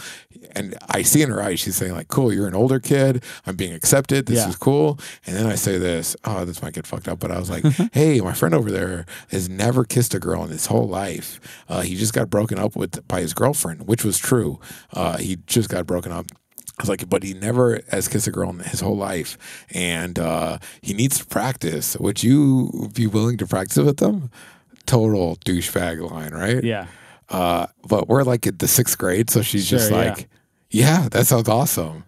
And 0.55 0.75
I 0.89 1.01
see 1.03 1.21
in 1.21 1.29
her 1.29 1.41
eyes, 1.41 1.59
she's 1.59 1.75
saying 1.75 1.93
like, 1.93 2.07
"Cool, 2.07 2.33
you're 2.33 2.47
an 2.47 2.55
older 2.55 2.79
kid. 2.79 3.23
I'm 3.45 3.55
being 3.55 3.73
accepted. 3.73 4.25
This 4.25 4.39
Yeah. 4.39 4.49
is 4.49 4.55
cool." 4.55 4.99
And 5.25 5.35
then 5.35 5.45
I 5.45 5.55
say 5.55 5.77
this. 5.77 6.15
Oh, 6.25 6.45
this 6.45 6.61
might 6.61 6.73
get 6.73 6.87
fucked 6.87 7.07
up, 7.07 7.19
but 7.19 7.31
I 7.31 7.39
was 7.39 7.49
like, 7.49 7.63
"Hey, 7.93 8.19
my 8.21 8.33
friend 8.33 8.53
over 8.55 8.71
there 8.71 9.05
has 9.29 9.47
never 9.49 9.83
kissed 9.83 10.13
a 10.13 10.19
girl 10.19 10.43
in 10.43 10.49
his 10.49 10.65
whole 10.67 10.87
life. 10.87 11.39
Uh, 11.69 11.81
he 11.81 11.95
just 11.95 12.13
got 12.13 12.29
broken 12.29 12.57
up 12.59 12.75
with 12.75 13.07
by 13.07 13.21
his 13.21 13.33
girlfriend, 13.33 13.87
which 13.87 14.03
was 14.03 14.17
true. 14.17 14.59
Uh, 14.93 15.17
he 15.17 15.37
just 15.47 15.69
got 15.69 15.85
broken 15.85 16.11
up." 16.11 16.25
I 16.79 16.83
was 16.83 16.89
like, 16.89 17.07
but 17.09 17.21
he 17.21 17.35
never 17.35 17.81
has 17.91 18.07
kissed 18.07 18.25
a 18.25 18.31
girl 18.31 18.49
in 18.49 18.59
his 18.59 18.79
whole 18.79 18.97
life, 18.97 19.37
and 19.71 20.17
uh, 20.17 20.57
he 20.81 20.95
needs 20.95 21.19
to 21.19 21.25
practice. 21.25 21.95
Would 21.97 22.23
you 22.23 22.89
be 22.95 23.05
willing 23.05 23.37
to 23.37 23.45
practice 23.45 23.77
with 23.77 23.97
them? 23.97 24.31
Total 24.87 25.35
douchebag 25.45 26.09
line, 26.09 26.33
right? 26.33 26.63
Yeah. 26.63 26.87
Uh, 27.31 27.67
but 27.87 28.07
we're 28.07 28.23
like 28.23 28.45
at 28.45 28.59
the 28.59 28.67
sixth 28.67 28.97
grade, 28.97 29.29
so 29.29 29.41
she's 29.41 29.69
just 29.69 29.89
Sure, 29.89 30.03
yeah. 30.03 30.09
like, 30.13 30.29
yeah. 30.69 31.09
that 31.09 31.25
sounds 31.27 31.47
awesome. 31.49 32.03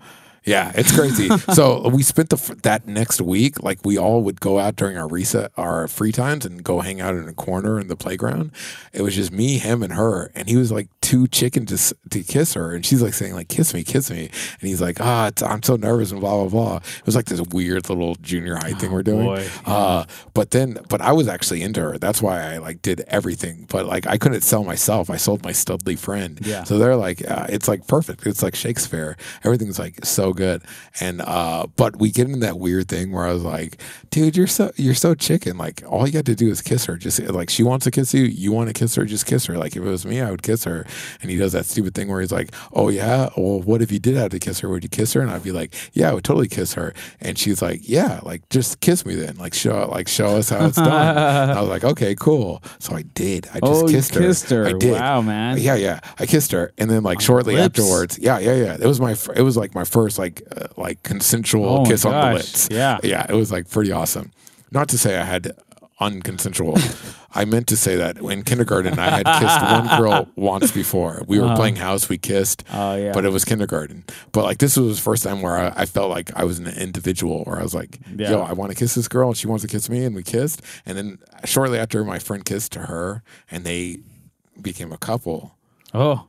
Yeah, 0.45 0.71
it's 0.75 0.93
crazy. 0.95 1.29
so 1.53 1.87
we 1.89 2.03
spent 2.03 2.29
the 2.29 2.55
that 2.63 2.87
next 2.87 3.21
week, 3.21 3.63
like 3.63 3.79
we 3.85 3.97
all 3.97 4.21
would 4.23 4.41
go 4.41 4.59
out 4.59 4.75
during 4.75 4.97
our 4.97 5.07
reset, 5.07 5.51
our 5.57 5.87
free 5.87 6.11
times, 6.11 6.45
and 6.45 6.63
go 6.63 6.81
hang 6.81 6.99
out 7.01 7.15
in 7.15 7.27
a 7.27 7.33
corner 7.33 7.79
in 7.79 7.87
the 7.87 7.95
playground. 7.95 8.51
It 8.91 9.01
was 9.01 9.15
just 9.15 9.31
me, 9.31 9.57
him, 9.57 9.83
and 9.83 9.93
her, 9.93 10.31
and 10.35 10.49
he 10.49 10.57
was 10.57 10.71
like 10.71 10.87
too 11.01 11.27
chicken 11.27 11.65
to 11.67 11.77
to 12.09 12.23
kiss 12.23 12.53
her, 12.55 12.73
and 12.73 12.85
she's 12.85 13.01
like 13.01 13.13
saying 13.13 13.33
like 13.35 13.47
kiss 13.47 13.73
me, 13.73 13.83
kiss 13.83 14.11
me, 14.11 14.29
and 14.59 14.69
he's 14.69 14.81
like 14.81 14.97
ah, 14.99 15.27
it's, 15.27 15.41
I'm 15.41 15.63
so 15.63 15.75
nervous 15.75 16.11
and 16.11 16.19
blah 16.19 16.35
blah 16.45 16.49
blah. 16.49 16.75
It 16.77 17.05
was 17.05 17.15
like 17.15 17.25
this 17.25 17.41
weird 17.41 17.87
little 17.89 18.15
junior 18.15 18.55
high 18.55 18.73
thing 18.73 18.91
we're 18.91 19.03
doing. 19.03 19.25
boy, 19.25 19.47
Uh, 19.65 20.05
but 20.33 20.51
then, 20.51 20.77
but 20.89 21.01
I 21.01 21.11
was 21.13 21.27
actually 21.27 21.61
into 21.61 21.81
her. 21.81 21.97
That's 21.97 22.21
why 22.21 22.41
I 22.41 22.57
like 22.57 22.81
did 22.81 23.01
everything. 23.07 23.65
But 23.69 23.85
like 23.85 24.07
I 24.07 24.17
couldn't 24.17 24.41
sell 24.41 24.63
myself. 24.63 25.09
I 25.09 25.17
sold 25.17 25.43
my 25.43 25.51
studly 25.51 25.97
friend. 25.97 26.39
Yeah. 26.43 26.63
So 26.63 26.77
they're 26.77 26.95
like, 26.95 27.29
uh, 27.29 27.47
it's 27.49 27.67
like 27.67 27.87
perfect. 27.87 28.25
It's 28.27 28.43
like 28.43 28.55
Shakespeare. 28.55 29.15
Everything's 29.43 29.79
like 29.79 30.03
so 30.05 30.32
good. 30.33 30.61
And 30.99 31.21
uh, 31.21 31.67
but 31.75 31.97
we 31.97 32.11
get 32.11 32.27
into 32.27 32.39
that 32.39 32.59
weird 32.59 32.87
thing 32.87 33.11
where 33.11 33.25
I 33.25 33.33
was 33.33 33.43
like, 33.43 33.81
dude, 34.09 34.35
you're 34.37 34.47
so 34.47 34.71
you're 34.75 34.93
so 34.93 35.15
chicken. 35.15 35.57
Like 35.57 35.83
all 35.87 36.05
you 36.07 36.13
got 36.13 36.25
to 36.25 36.35
do 36.35 36.49
is 36.49 36.61
kiss 36.61 36.85
her. 36.85 36.97
Just 36.97 37.19
like 37.21 37.49
she 37.49 37.63
wants 37.63 37.83
to 37.85 37.91
kiss 37.91 38.13
you, 38.13 38.23
you 38.23 38.51
want 38.51 38.67
to 38.69 38.73
kiss 38.73 38.95
her, 38.95 39.05
just 39.05 39.25
kiss 39.25 39.45
her. 39.45 39.57
Like 39.57 39.75
if 39.75 39.83
it 39.83 39.87
was 39.89 40.05
me, 40.05 40.21
I 40.21 40.29
would 40.31 40.43
kiss 40.43 40.63
her. 40.65 40.85
And 41.21 41.31
he 41.31 41.37
does 41.37 41.53
that 41.53 41.65
stupid 41.65 41.95
thing 41.95 42.09
where 42.09 42.21
he's 42.21 42.31
like, 42.31 42.51
oh 42.73 42.89
yeah, 42.89 43.29
well 43.37 43.61
what 43.61 43.81
if 43.81 43.91
you 43.91 43.99
did 43.99 44.15
have 44.15 44.31
to 44.31 44.39
kiss 44.39 44.59
her? 44.61 44.69
Would 44.69 44.83
you 44.83 44.89
kiss 44.89 45.13
her? 45.13 45.21
And 45.21 45.31
I'd 45.31 45.43
be 45.43 45.51
like, 45.51 45.73
yeah, 45.93 46.09
I 46.09 46.13
would 46.13 46.23
totally 46.23 46.47
kiss 46.47 46.73
her. 46.73 46.93
And 47.19 47.37
she's 47.37 47.61
like, 47.61 47.87
yeah, 47.87 48.19
like 48.23 48.47
just 48.49 48.79
kiss 48.81 49.05
me 49.05 49.15
then. 49.15 49.35
Like 49.37 49.53
show 49.53 49.87
like 49.91 50.07
show 50.07 50.37
us 50.37 50.49
how 50.49 50.65
it's 50.65 50.77
done. 50.77 50.87
I 50.87 51.59
was 51.59 51.69
like, 51.69 51.83
okay, 51.83 52.15
cool. 52.15 52.61
So 52.79 52.95
I 52.95 53.01
did. 53.01 53.47
I 53.53 53.59
just 53.59 53.83
Oh, 53.83 53.87
kissed 53.87 54.13
her. 54.15 54.21
kissed 54.21 54.49
her. 54.51 54.67
I 54.67 54.73
did. 54.73 54.93
Wow, 54.93 55.21
man. 55.21 55.57
Yeah, 55.57 55.75
yeah. 55.75 55.99
I 56.19 56.25
kissed 56.25 56.51
her, 56.53 56.71
and 56.77 56.89
then 56.89 57.03
like 57.03 57.19
shortly 57.19 57.55
lips? 57.55 57.79
afterwards, 57.79 58.17
yeah, 58.19 58.39
yeah, 58.39 58.53
yeah. 58.55 58.77
It 58.79 58.85
was 58.85 59.01
my, 59.01 59.15
it 59.35 59.41
was 59.41 59.57
like 59.57 59.73
my 59.75 59.83
first 59.83 60.17
like, 60.19 60.22
uh, 60.55 60.67
like 60.77 61.03
consensual 61.03 61.79
Oh 61.79 61.85
kiss 61.85 62.05
on 62.05 62.11
the 62.13 62.33
lips. 62.35 62.67
Yeah. 62.71 62.99
yeah. 63.03 63.25
It 63.29 63.33
was 63.35 63.51
like 63.51 63.69
pretty 63.69 63.91
awesome. 63.91 64.31
Not 64.71 64.87
to 64.89 64.97
say 64.97 65.17
I 65.17 65.23
had 65.23 65.51
unconsensual. 65.99 66.77
I 67.35 67.45
meant 67.45 67.67
to 67.67 67.77
say 67.77 67.95
that 67.95 68.17
in 68.17 68.43
kindergarten 68.43 68.99
I 68.99 69.09
had 69.09 69.25
kissed 69.25 69.61
one 69.61 69.99
girl 69.99 70.29
once 70.35 70.71
before. 70.71 71.23
We 71.27 71.39
were 71.39 71.55
playing 71.55 71.77
house, 71.77 72.07
we 72.07 72.17
kissed. 72.19 72.63
Oh, 72.71 72.95
yeah. 72.95 73.11
but 73.11 73.25
it 73.25 73.29
was 73.31 73.43
kindergarten. 73.43 74.03
But 74.31 74.43
like 74.43 74.59
this 74.59 74.77
was 74.77 74.97
the 74.97 75.01
first 75.01 75.23
time 75.23 75.41
where 75.41 75.57
I, 75.57 75.73
I 75.81 75.85
felt 75.85 76.09
like 76.11 76.29
I 76.35 76.43
was 76.43 76.59
an 76.59 76.67
individual, 76.67 77.43
where 77.45 77.59
I 77.59 77.63
was 77.63 77.73
like, 77.73 77.99
Yeah. 78.15 78.31
"Yo, 78.31 78.41
I 78.41 78.53
want 78.53 78.71
to 78.71 78.77
kiss 78.77 78.93
this 78.93 79.07
girl, 79.07 79.29
and 79.29 79.37
she 79.37 79.47
wants 79.47 79.63
to 79.63 79.67
kiss 79.67 79.89
me," 79.89 80.05
and 80.05 80.15
we 80.15 80.21
kissed. 80.21 80.61
And 80.85 80.95
then 80.97 81.17
shortly 81.45 81.79
after, 81.79 82.03
my 82.03 82.19
friend 82.19 82.45
kissed 82.45 82.71
to 82.73 82.81
her, 82.81 83.23
and 83.49 83.63
they 83.63 83.97
became 84.61 84.91
a 84.91 84.97
couple 84.97 85.55
Oh. 85.93 86.27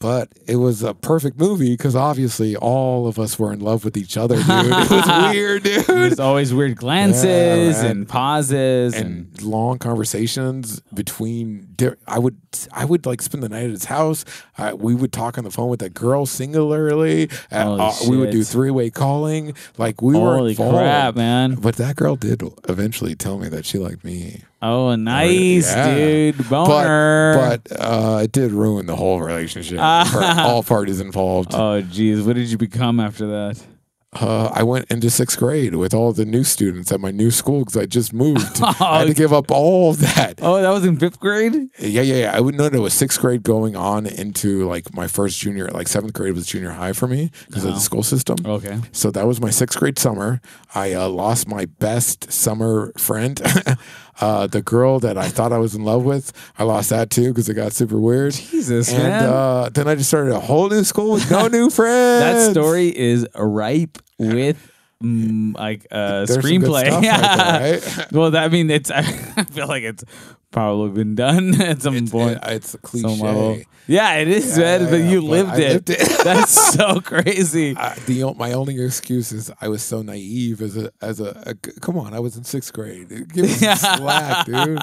But 0.00 0.28
it 0.46 0.56
was 0.56 0.82
a 0.82 0.94
perfect 0.94 1.38
movie 1.40 1.72
because 1.72 1.96
obviously 1.96 2.54
all 2.56 3.08
of 3.08 3.18
us 3.18 3.38
were 3.38 3.52
in 3.52 3.58
love 3.60 3.84
with 3.84 3.96
each 3.96 4.16
other, 4.16 4.36
dude. 4.36 4.46
it 4.48 4.90
was 4.90 5.32
weird, 5.34 5.62
dude. 5.64 5.84
There's 5.86 6.20
always 6.20 6.54
weird 6.54 6.76
glances 6.76 7.82
Yeah, 7.82 7.90
and 7.90 8.08
pauses 8.08 8.94
and, 8.94 9.26
And 9.36 9.42
long 9.42 9.78
conversations 9.78 10.80
between. 10.94 11.68
di- 11.74 11.96
I 12.06 12.18
would, 12.20 12.36
I 12.72 12.84
would 12.84 13.06
like 13.06 13.22
spend 13.22 13.42
the 13.42 13.48
night 13.48 13.64
at 13.64 13.70
his 13.70 13.86
house. 13.86 14.24
Uh, 14.56 14.74
we 14.78 14.94
would 14.94 15.12
talk 15.12 15.36
on 15.36 15.44
the 15.44 15.50
phone 15.50 15.68
with 15.68 15.80
that 15.80 15.94
girl 15.94 16.26
singularly. 16.26 17.28
Uh, 17.50 17.74
uh, 17.76 17.94
we 18.08 18.16
would 18.16 18.30
do 18.30 18.44
three 18.44 18.70
way 18.70 18.90
calling. 18.90 19.54
Like 19.78 20.00
we 20.00 20.14
were 20.14 20.36
holy 20.36 20.50
involved. 20.52 20.76
crap, 20.76 21.16
man. 21.16 21.56
But 21.56 21.76
that 21.76 21.96
girl 21.96 22.14
did 22.16 22.42
eventually 22.68 23.14
tell 23.16 23.38
me 23.38 23.48
that 23.48 23.64
she 23.66 23.78
liked 23.78 24.04
me. 24.04 24.42
Oh, 24.60 24.94
nice, 24.96 25.70
Yeah. 25.70 25.94
dude. 25.94 26.48
Boner. 26.48 27.34
But 27.36 27.64
but 27.68 27.80
uh, 27.80 28.20
it 28.24 28.32
did 28.32 28.50
ruin 28.52 28.86
the 28.86 28.96
whole 28.96 29.20
relationship 29.20 29.78
for 29.78 30.22
all 30.22 30.62
parties 30.62 31.00
involved. 31.00 31.50
oh, 31.54 31.80
geez. 31.80 32.22
What 32.22 32.36
did 32.36 32.48
you 32.50 32.58
become 32.58 32.98
after 33.00 33.26
that? 33.26 33.62
Uh, 34.10 34.50
I 34.54 34.62
went 34.62 34.90
into 34.90 35.10
sixth 35.10 35.38
grade 35.38 35.74
with 35.74 35.92
all 35.92 36.14
the 36.14 36.24
new 36.24 36.42
students 36.42 36.90
at 36.90 36.98
my 36.98 37.10
new 37.10 37.30
school 37.30 37.60
because 37.60 37.76
I 37.76 37.84
just 37.84 38.14
moved. 38.14 38.58
I 38.62 39.00
had 39.00 39.08
to 39.08 39.12
give 39.14 39.34
up 39.34 39.50
all 39.50 39.90
of 39.90 39.98
that. 40.00 40.38
Oh, 40.40 40.60
that 40.62 40.70
was 40.70 40.86
in 40.86 40.96
fifth 40.96 41.20
grade? 41.20 41.54
Yeah, 41.78 42.00
yeah, 42.00 42.14
yeah. 42.14 42.32
I 42.34 42.40
would 42.40 42.54
know 42.54 42.64
that 42.70 42.74
it 42.74 42.80
was 42.80 42.94
sixth 42.94 43.20
grade 43.20 43.42
going 43.42 43.76
on 43.76 44.06
into 44.06 44.66
like 44.66 44.94
my 44.94 45.08
first 45.08 45.38
junior, 45.38 45.68
like 45.68 45.88
seventh 45.88 46.14
grade 46.14 46.32
was 46.34 46.46
junior 46.46 46.70
high 46.70 46.94
for 46.94 47.06
me 47.06 47.30
because 47.48 47.66
of 47.66 47.74
the 47.74 47.80
school 47.80 48.02
system. 48.02 48.36
Okay. 48.46 48.80
So 48.92 49.10
that 49.10 49.26
was 49.26 49.42
my 49.42 49.50
sixth 49.50 49.78
grade 49.78 49.98
summer. 49.98 50.40
I 50.74 50.94
uh, 50.94 51.08
lost 51.10 51.46
my 51.46 51.66
best 51.66 52.32
summer 52.32 52.94
friend, 52.96 53.38
uh, 54.20 54.46
the 54.46 54.62
girl 54.62 54.98
that 55.00 55.16
I 55.16 55.28
thought 55.28 55.52
I 55.52 55.58
was 55.58 55.74
in 55.74 55.84
love 55.84 56.04
with. 56.04 56.32
I 56.58 56.64
lost 56.64 56.90
that 56.90 57.10
too 57.10 57.28
because 57.28 57.48
it 57.48 57.54
got 57.54 57.72
super 57.72 57.98
weird. 57.98 58.32
Jesus, 58.34 58.92
and 58.92 59.02
man. 59.02 59.24
uh, 59.24 59.68
then 59.72 59.88
I 59.88 59.94
just 59.94 60.08
started 60.08 60.34
a 60.34 60.40
whole 60.40 60.68
new 60.68 60.84
school 60.84 61.12
with 61.12 61.30
no 61.30 61.46
new 61.58 61.70
friends. 61.70 62.46
that 62.46 62.50
story 62.52 62.96
is 62.96 63.26
ripe 63.34 63.98
with 64.18 64.56
mm, 65.02 65.54
like 65.56 65.86
a 65.90 66.24
There's 66.26 66.30
some 66.30 66.40
good 66.40 66.44
screenplay. 66.62 66.90
right 66.90 67.02
there, 67.02 67.98
right? 68.00 68.12
well, 68.12 68.30
that, 68.32 68.44
I 68.44 68.48
mean, 68.48 68.70
it's. 68.70 68.90
I 68.94 69.02
feel 69.02 69.68
like 69.68 69.82
it's 69.84 70.04
probably 70.50 70.90
been 70.90 71.14
done 71.14 71.60
at 71.60 71.82
some 71.82 71.96
It's, 71.96 72.10
point. 72.10 72.38
it- 72.42 72.50
it's 72.52 72.74
a 72.74 72.78
cliche. 72.78 73.66
Yeah, 73.86 74.16
it 74.16 74.28
is, 74.28 74.58
Yeah, 74.58 74.64
man. 74.64 74.80
yeah, 74.82 74.90
but 74.90 74.96
you 75.00 75.20
but 75.22 75.26
lived 75.28 75.58
it. 75.58 75.72
lived 75.72 75.90
it. 75.90 76.24
That's 76.24 76.50
so 76.74 77.00
crazy. 77.00 77.74
I, 77.76 77.94
the 78.06 78.34
my 78.36 78.52
only 78.52 78.78
excuse 78.84 79.32
is 79.32 79.50
I 79.62 79.68
was 79.68 79.82
so 79.82 80.02
naive 80.02 80.60
as 80.60 80.76
a 80.76 80.90
as 81.00 81.20
a, 81.20 81.42
a 81.46 81.54
come 81.80 81.96
on 81.96 82.12
I 82.12 82.20
was 82.20 82.36
in 82.36 82.44
sixth 82.44 82.70
grade 82.74 83.08
give 83.32 83.44
me 83.44 83.48
some 83.48 83.76
slack 83.78 84.44
dude 84.44 84.78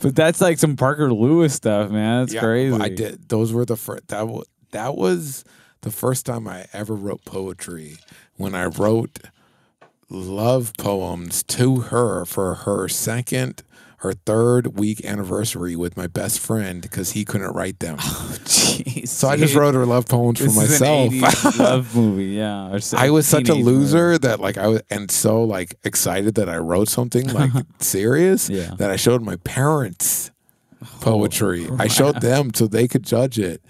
But 0.00 0.16
that's 0.16 0.40
like 0.40 0.58
some 0.58 0.76
Parker 0.76 1.12
Lewis 1.12 1.54
stuff, 1.54 1.90
man. 1.90 2.22
That's 2.22 2.34
Yeah, 2.34 2.40
crazy. 2.40 2.76
I 2.80 2.88
did 2.88 3.28
those 3.28 3.52
were 3.52 3.64
the 3.64 3.76
first 3.76 4.08
that 4.08 4.26
was 4.26 4.46
that 4.72 4.96
was 4.96 5.44
the 5.82 5.90
first 5.92 6.26
time 6.26 6.48
I 6.48 6.66
ever 6.72 6.94
wrote 6.96 7.24
poetry 7.24 7.96
when 8.40 8.54
I 8.54 8.64
wrote 8.66 9.18
love 10.08 10.72
poems 10.78 11.42
to 11.44 11.80
her 11.82 12.24
for 12.24 12.54
her 12.54 12.88
second 12.88 13.62
her 13.98 14.12
third 14.14 14.78
week 14.78 15.04
anniversary 15.04 15.76
with 15.76 15.94
my 15.94 16.06
best 16.06 16.40
friend 16.40 16.80
because 16.80 17.10
he 17.12 17.22
couldn't 17.24 17.52
write 17.52 17.78
them 17.80 17.96
oh, 18.00 18.36
Jeez. 18.44 19.08
so 19.08 19.28
I 19.28 19.36
just 19.36 19.54
wrote 19.54 19.74
her 19.74 19.84
love 19.84 20.08
poems 20.08 20.38
for 20.38 20.46
This 20.46 20.56
is 20.56 20.80
myself 20.80 21.12
an 21.12 21.20
80s 21.20 21.58
love 21.60 21.94
movie, 21.94 22.24
yeah. 22.28 22.78
I 22.96 23.10
was 23.10 23.26
such 23.26 23.42
a 23.42 23.52
teenage 23.52 23.64
movie. 23.64 23.78
loser 23.78 24.18
that 24.18 24.40
like 24.40 24.56
I 24.58 24.68
was 24.68 24.80
and 24.90 25.10
so 25.10 25.44
like 25.44 25.76
excited 25.84 26.34
that 26.36 26.48
I 26.48 26.56
wrote 26.56 26.88
something 26.88 27.28
like 27.32 27.50
serious 27.78 28.48
Yeah. 28.48 28.74
that 28.78 28.90
I 28.90 28.96
showed 28.96 29.22
my 29.22 29.36
parents 29.36 30.30
oh, 30.82 30.86
poetry. 31.02 31.68
I 31.78 31.86
showed 31.86 32.20
them 32.22 32.52
so 32.54 32.66
they 32.66 32.88
could 32.88 33.04
judge 33.04 33.38
it. 33.38 33.62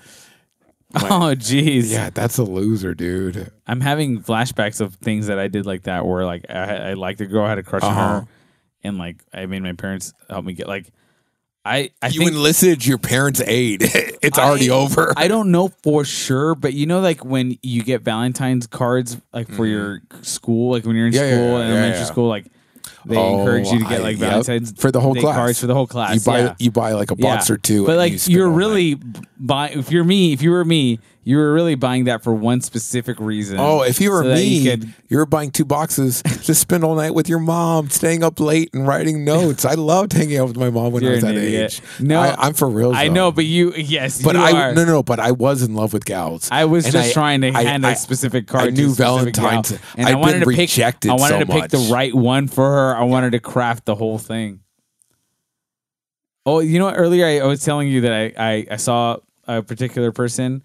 Oh, 0.96 1.34
jeez. 1.36 1.90
Yeah, 1.92 2.10
that's 2.10 2.38
a 2.38 2.42
loser, 2.44 2.94
dude. 2.94 3.50
I'm 3.66 3.80
having 3.80 4.22
flashbacks 4.22 4.80
of 4.80 4.94
things 4.96 5.28
that 5.28 5.38
I 5.38 5.48
did 5.48 5.64
like 5.66 5.82
that, 5.84 6.04
where 6.06 6.24
like 6.24 6.46
I, 6.50 6.90
I 6.90 6.94
liked 6.94 7.20
a 7.20 7.26
girl, 7.26 7.44
I 7.44 7.50
had 7.50 7.58
a 7.58 7.62
crush 7.62 7.82
on 7.82 7.92
Uh-huh. 7.92 8.20
her, 8.20 8.26
and 8.82 8.98
like 8.98 9.16
I 9.32 9.46
made 9.46 9.62
my 9.62 9.72
parents 9.74 10.12
help 10.28 10.44
me 10.44 10.52
get 10.54 10.66
like 10.66 10.90
I 11.64 11.90
I 12.02 12.08
You 12.08 12.26
enlisted 12.26 12.86
your 12.86 12.98
parents' 12.98 13.40
aid. 13.46 13.82
it's 14.22 14.38
already 14.38 14.70
over. 14.70 15.12
I 15.16 15.28
don't 15.28 15.50
know 15.52 15.68
for 15.82 16.04
sure, 16.04 16.54
but 16.54 16.72
you 16.72 16.86
know, 16.86 17.00
like 17.00 17.24
when 17.24 17.58
you 17.62 17.82
get 17.82 18.02
Valentine's 18.02 18.66
cards, 18.66 19.18
like 19.32 19.48
for 19.48 19.66
your 19.66 20.00
school, 20.22 20.72
like 20.72 20.84
when 20.86 20.96
you're 20.96 21.06
in. 21.06 21.12
Yeah, 21.12 21.30
school, 21.30 21.58
yeah, 21.58 21.66
yeah, 21.66 21.72
elementary 21.72 22.04
school, 22.06 22.28
like 22.28 22.46
they 23.06 23.16
Oh, 23.16 23.40
encourage 23.40 23.68
you 23.68 23.78
to 23.80 23.84
get 23.84 23.92
oh, 24.00 24.02
I- 24.02 24.04
like 24.04 24.18
yep. 24.18 24.30
Valentine's 24.30 24.72
For 24.72 24.90
the 24.90 25.00
whole 25.00 25.14
class. 25.14 25.34
cards 25.36 25.60
for 25.60 25.66
the 25.66 25.74
whole 25.74 25.86
class. 25.86 26.14
you 26.14 26.20
buy 26.32 26.38
yeah. 26.40 26.54
you 26.58 26.70
buy 26.70 26.92
like 26.92 27.10
a 27.10 27.16
box 27.16 27.48
Yeah. 27.48 27.54
or 27.54 27.58
two, 27.58 27.86
But 27.86 27.96
like 27.96 28.12
you 28.28 28.36
you're 28.38 28.50
really 28.50 28.98
buying. 29.38 29.78
If 29.78 29.90
you're 29.90 30.04
me, 30.04 30.32
if 30.32 30.42
you 30.42 30.50
were 30.50 30.64
me, 30.64 30.98
you 31.22 31.36
were 31.36 31.52
really 31.52 31.74
buying 31.74 32.04
that 32.04 32.22
for 32.24 32.32
one 32.34 32.60
specific 32.62 33.20
reason. 33.20 33.58
Oh, 33.60 33.82
if 33.82 34.00
you 34.00 34.10
were 34.10 34.22
so 34.22 34.34
me, 34.34 34.42
you 34.42 34.70
you 34.70 34.70
could- 35.08 35.18
are 35.18 35.26
buying 35.26 35.50
two 35.50 35.64
boxes 35.66 36.22
to 36.44 36.54
spend 36.54 36.82
all 36.82 36.94
night 36.94 37.14
with 37.14 37.28
your 37.28 37.38
mom, 37.40 37.90
staying 37.90 38.22
up 38.24 38.40
late 38.40 38.70
and 38.72 38.86
writing 38.86 39.24
notes. 39.32 39.64
I 39.64 39.74
loved 39.74 40.12
hanging 40.14 40.38
out 40.38 40.48
with 40.48 40.56
my 40.56 40.70
mom 40.70 40.92
when 40.92 41.04
I 41.04 41.10
was 41.10 41.22
that 41.22 41.34
idiot. 41.34 41.80
age. 41.82 42.00
No, 42.00 42.20
I, 42.20 42.34
I'm 42.38 42.54
for 42.54 42.68
real. 42.68 42.92
I 42.94 43.08
know, 43.08 43.30
but 43.32 43.44
you, 43.44 43.72
yes, 43.74 44.22
But 44.22 44.34
you 44.36 44.40
I 44.42 44.52
are. 44.52 44.74
no 44.74 44.84
no, 44.84 45.02
but 45.02 45.20
I 45.20 45.32
was 45.32 45.62
in 45.62 45.74
love 45.74 45.92
with 45.92 46.04
gals. 46.06 46.48
I 46.50 46.64
was 46.64 46.84
And 46.86 46.92
just 46.94 47.10
I- 47.10 47.12
trying 47.12 47.40
to 47.42 47.48
I- 47.52 47.62
hand 47.64 47.86
I- 47.86 47.92
a 47.92 47.96
specific 47.96 48.46
card. 48.46 48.64
I 48.64 48.66
to 48.68 48.72
knew 48.72 48.94
Valentine's- 48.94 49.70
gal, 49.72 49.78
and 49.96 50.06
I'd 50.08 50.12
I 50.12 50.16
wanted 50.16 50.40
to 50.40 50.46
pick. 50.46 50.78
I 50.78 51.14
wanted 51.14 51.28
so 51.28 51.38
to 51.40 51.46
pick 51.46 51.70
the 51.70 51.88
right 51.92 52.14
one 52.14 52.48
for 52.48 52.64
her. 52.70 52.89
I 52.96 53.04
wanted 53.04 53.32
to 53.32 53.40
craft 53.40 53.84
the 53.84 53.94
whole 53.94 54.18
thing. 54.18 54.60
Oh, 56.46 56.60
you 56.60 56.78
know 56.78 56.86
what? 56.86 56.98
Earlier 56.98 57.26
I, 57.26 57.38
I 57.40 57.46
was 57.46 57.64
telling 57.64 57.88
you 57.88 58.02
that 58.02 58.12
I, 58.12 58.32
I, 58.36 58.66
I 58.72 58.76
saw 58.76 59.18
a 59.46 59.62
particular 59.62 60.12
person 60.12 60.62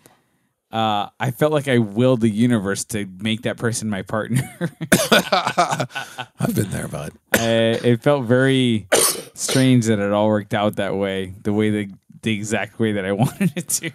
uh, 0.75 1.07
I 1.21 1.31
felt 1.31 1.53
like 1.53 1.69
I 1.69 1.77
willed 1.77 2.19
the 2.19 2.29
universe 2.29 2.83
to 2.85 3.07
make 3.19 3.43
that 3.43 3.55
person 3.55 3.89
my 3.89 4.01
partner. 4.01 4.43
I've 5.11 6.53
been 6.53 6.69
there, 6.69 6.89
bud. 6.89 7.13
I, 7.33 7.79
it 7.81 8.03
felt 8.03 8.25
very 8.25 8.87
strange 9.35 9.85
that 9.85 9.99
it 9.99 10.11
all 10.11 10.27
worked 10.27 10.53
out 10.53 10.75
that 10.75 10.95
way, 10.95 11.33
the 11.43 11.53
way 11.53 11.69
the 11.69 11.89
the 12.23 12.33
exact 12.33 12.77
way 12.77 12.91
that 12.91 13.05
I 13.05 13.11
wanted 13.13 13.53
it 13.55 13.69
to. 13.69 13.91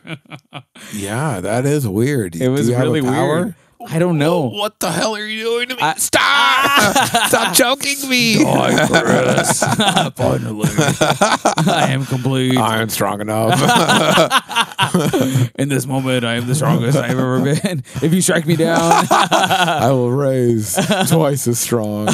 Yeah, 0.95 1.41
that 1.41 1.67
is 1.67 1.87
weird. 1.87 2.37
It 2.37 2.49
was 2.49 2.67
you 2.67 2.75
have 2.75 2.87
a 2.87 2.93
really 2.93 3.03
power? 3.03 3.43
weird. 3.43 3.55
I 3.87 3.99
don't 3.99 4.19
know. 4.19 4.47
What 4.49 4.79
the 4.79 4.91
hell 4.91 5.15
are 5.17 5.25
you 5.27 5.43
doing 5.43 5.69
to 5.71 5.77
me? 5.77 5.81
I- 5.83 5.95
Stop! 5.95 7.27
Stop 7.29 7.55
choking 7.55 8.09
me! 8.09 8.35
Finally, 10.15 10.69
I 11.67 11.87
am 11.91 12.05
complete. 12.05 12.57
I 12.59 12.83
am 12.83 12.89
strong 12.89 13.21
enough. 13.21 13.59
In 15.57 15.69
this 15.69 15.87
moment, 15.87 16.25
I 16.25 16.35
am 16.35 16.47
the 16.47 16.55
strongest 16.55 16.97
I've 16.99 17.11
ever 17.19 17.41
been. 17.43 17.83
If 18.03 18.13
you 18.13 18.21
strike 18.21 18.47
me 18.47 18.57
down, 18.57 18.81
I 19.11 19.91
will 19.91 20.11
raise 20.13 20.75
twice 21.09 21.47
as 21.49 21.59
strong. 21.59 22.09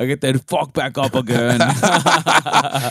I 0.00 0.06
get 0.06 0.20
that 0.20 0.40
fuck 0.46 0.72
back 0.72 0.96
up 0.96 1.16
again. 1.16 1.58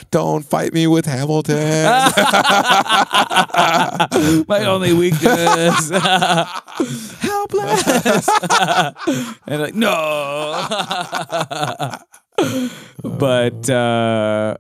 Don't 0.12 0.46
fight 0.46 0.74
me 0.74 0.88
with 0.88 1.06
Hamilton. 1.06 1.56
My 4.48 4.66
only 4.66 4.94
weakness. 4.94 5.90
Helpless. 7.22 8.28
and 9.48 9.62
like, 9.62 9.74
no. 9.74 10.52
but 13.04 13.70
uh 13.70 14.58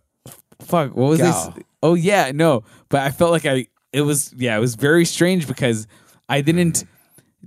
fuck, 0.61 0.95
what 0.95 1.09
was 1.09 1.19
Gal. 1.19 1.51
this? 1.51 1.63
Oh 1.83 1.95
yeah, 1.95 2.31
no. 2.33 2.63
But 2.87 3.01
I 3.01 3.11
felt 3.11 3.31
like 3.31 3.45
I 3.45 3.67
it 3.91 4.01
was 4.01 4.33
yeah, 4.37 4.55
it 4.55 4.61
was 4.61 4.75
very 4.75 5.03
strange 5.03 5.47
because 5.47 5.85
I 6.29 6.39
didn't 6.39 6.85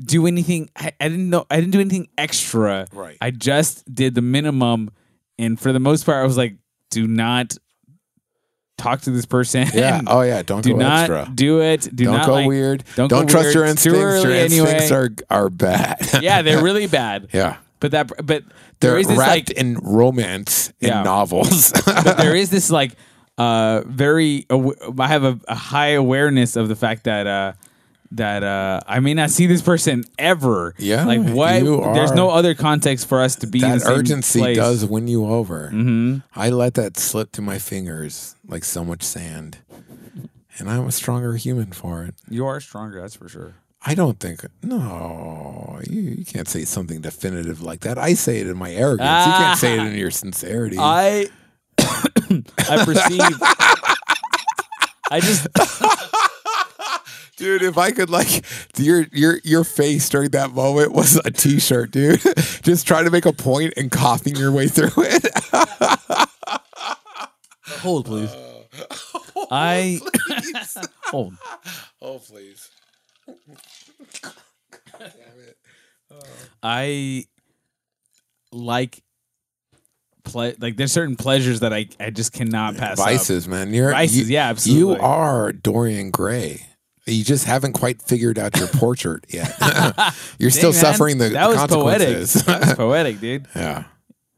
do 0.02 0.26
anything 0.26 0.70
I, 0.76 0.92
I 1.00 1.08
didn't 1.08 1.28
know 1.30 1.46
I 1.50 1.56
didn't 1.56 1.72
do 1.72 1.80
anything 1.80 2.08
extra. 2.16 2.86
Right. 2.92 3.16
I 3.20 3.30
just 3.30 3.92
did 3.92 4.14
the 4.14 4.22
minimum 4.22 4.90
and 5.38 5.58
for 5.60 5.72
the 5.72 5.80
most 5.80 6.04
part 6.06 6.18
I 6.22 6.26
was 6.26 6.36
like, 6.36 6.56
do 6.90 7.06
not 7.06 7.56
talk 8.78 9.02
to 9.02 9.10
this 9.10 9.26
person. 9.26 9.68
yeah. 9.74 10.00
Oh 10.06 10.22
yeah. 10.22 10.42
Don't 10.42 10.62
do 10.62 10.72
go 10.72 10.78
not 10.78 11.10
extra. 11.10 11.30
do 11.34 11.60
it. 11.60 11.82
Do 11.94 12.04
don't 12.04 12.16
not 12.16 12.26
go 12.26 12.32
like- 12.32 12.46
weird. 12.48 12.84
don't 12.96 13.08
Don't, 13.08 13.26
go 13.26 13.32
trust 13.32 13.44
weird. 13.46 13.54
your 13.54 13.64
instincts. 13.66 13.98
Your 14.24 14.30
instincts 14.32 14.90
anyway. 14.90 15.14
are 15.30 15.44
are 15.44 15.50
bad. 15.50 15.98
Yeah, 16.22 16.42
they're 16.42 16.62
really 16.70 16.86
bad. 16.86 17.28
yeah. 17.32 17.58
But 17.80 17.92
that 17.92 18.08
but 18.08 18.44
They're 18.80 18.90
there 18.92 18.98
is 18.98 19.06
this 19.08 19.18
wrapped 19.18 19.30
like 19.30 19.50
in 19.50 19.76
romance 19.78 20.72
in 20.80 20.88
Yeah. 20.88 21.02
novels. 21.02 21.72
but 21.84 22.16
there 22.16 22.34
is 22.36 22.50
this 22.50 22.70
like 22.70 22.92
uh 23.38 23.82
very 23.86 24.46
aw- 24.50 24.72
I 24.98 25.08
have 25.08 25.24
a, 25.24 25.38
a 25.48 25.54
high 25.54 25.90
awareness 25.92 26.56
of 26.56 26.68
the 26.68 26.76
fact 26.76 27.04
that 27.04 27.26
uh 27.26 27.52
that 28.12 28.42
uh 28.42 28.80
I 28.86 29.00
may 29.00 29.14
not 29.14 29.30
see 29.30 29.46
this 29.46 29.62
person 29.62 30.04
ever. 30.18 30.74
Yeah, 30.78 31.04
Like 31.04 31.22
what 31.22 31.62
there's 31.94 32.12
no 32.12 32.30
other 32.30 32.54
context 32.54 33.08
for 33.08 33.20
us 33.20 33.36
to 33.36 33.46
be 33.46 33.60
that 33.60 33.82
urgency 33.86 34.40
place. 34.40 34.56
does 34.56 34.84
win 34.84 35.06
you 35.08 35.26
over. 35.26 35.68
Mm-hmm. 35.72 36.18
I 36.34 36.50
let 36.50 36.74
that 36.74 36.98
slip 36.98 37.32
through 37.32 37.44
my 37.44 37.58
fingers 37.58 38.34
like 38.46 38.64
so 38.64 38.84
much 38.84 39.02
sand, 39.02 39.58
and 40.58 40.68
I'm 40.70 40.86
a 40.86 40.92
stronger 40.92 41.34
human 41.34 41.72
for 41.72 42.02
it. 42.04 42.14
You 42.28 42.46
are 42.46 42.60
stronger, 42.60 43.00
that's 43.00 43.14
for 43.14 43.28
sure. 43.28 43.54
I 43.82 43.94
don't 43.94 44.20
think 44.20 44.44
no, 44.62 45.80
you, 45.88 46.00
you 46.02 46.24
can't 46.24 46.48
say 46.48 46.64
something 46.66 47.00
definitive 47.00 47.62
like 47.62 47.80
that. 47.80 47.96
I 47.96 48.12
say 48.14 48.40
it 48.40 48.46
in 48.46 48.56
my 48.58 48.72
arrogance. 48.72 49.26
you 49.26 49.32
can't 49.32 49.58
say 49.58 49.74
it 49.78 49.86
in 49.86 49.94
your 49.96 50.10
sincerity. 50.24 50.76
I 50.78 51.28
I 51.78 52.84
perceive 52.84 53.20
I 55.12 55.20
just 55.20 55.46
dude, 57.40 57.62
if 57.62 57.76
I 57.78 57.90
could 57.90 58.10
like 58.10 58.44
your 58.76 59.06
your 59.12 59.40
your 59.42 59.64
face 59.64 60.08
during 60.08 60.30
that 60.30 60.52
moment 60.52 60.92
was 60.92 61.16
a 61.24 61.30
t-shirt, 61.30 61.90
dude. 61.90 62.20
Just 62.62 62.86
trying 62.86 63.06
to 63.06 63.10
make 63.10 63.24
a 63.26 63.32
point 63.32 63.72
and 63.76 63.90
coughing 63.90 64.36
your 64.36 64.52
way 64.52 64.68
through 64.68 64.90
it. 64.98 65.26
hold 67.80 68.04
please. 68.04 68.30
Uh, 68.30 69.46
I 69.50 70.00
hold. 71.06 71.34
oh 72.02 72.18
please. 72.18 72.68
Damn 73.26 74.30
it. 75.00 75.56
Oh. 76.12 76.20
I 76.62 77.24
like 78.52 79.02
ple- 80.24 80.52
like 80.60 80.76
there's 80.76 80.92
certain 80.92 81.16
pleasures 81.16 81.60
that 81.60 81.72
I 81.72 81.88
I 81.98 82.10
just 82.10 82.32
cannot 82.32 82.76
pass 82.76 82.98
up. 83.00 83.06
Vices, 83.06 83.48
man. 83.48 83.72
You're 83.72 83.92
Vices, 83.92 84.28
you- 84.28 84.34
yeah, 84.34 84.48
absolutely. 84.48 84.96
You 84.96 85.00
are 85.00 85.52
Dorian 85.52 86.10
Gray. 86.10 86.66
You 87.10 87.24
just 87.24 87.44
haven't 87.44 87.72
quite 87.74 88.00
figured 88.02 88.38
out 88.38 88.56
your 88.56 88.68
portrait 88.68 89.24
yet. 89.28 89.54
You're 90.38 90.50
still 90.50 90.72
man, 90.72 90.80
suffering 90.80 91.18
the 91.18 91.30
that 91.30 91.48
was 91.48 91.56
poetic. 91.56 92.08
consequences. 92.08 92.44
That 92.44 92.60
was 92.60 92.74
poetic, 92.84 93.20
dude. 93.20 93.46
yeah. 93.54 93.84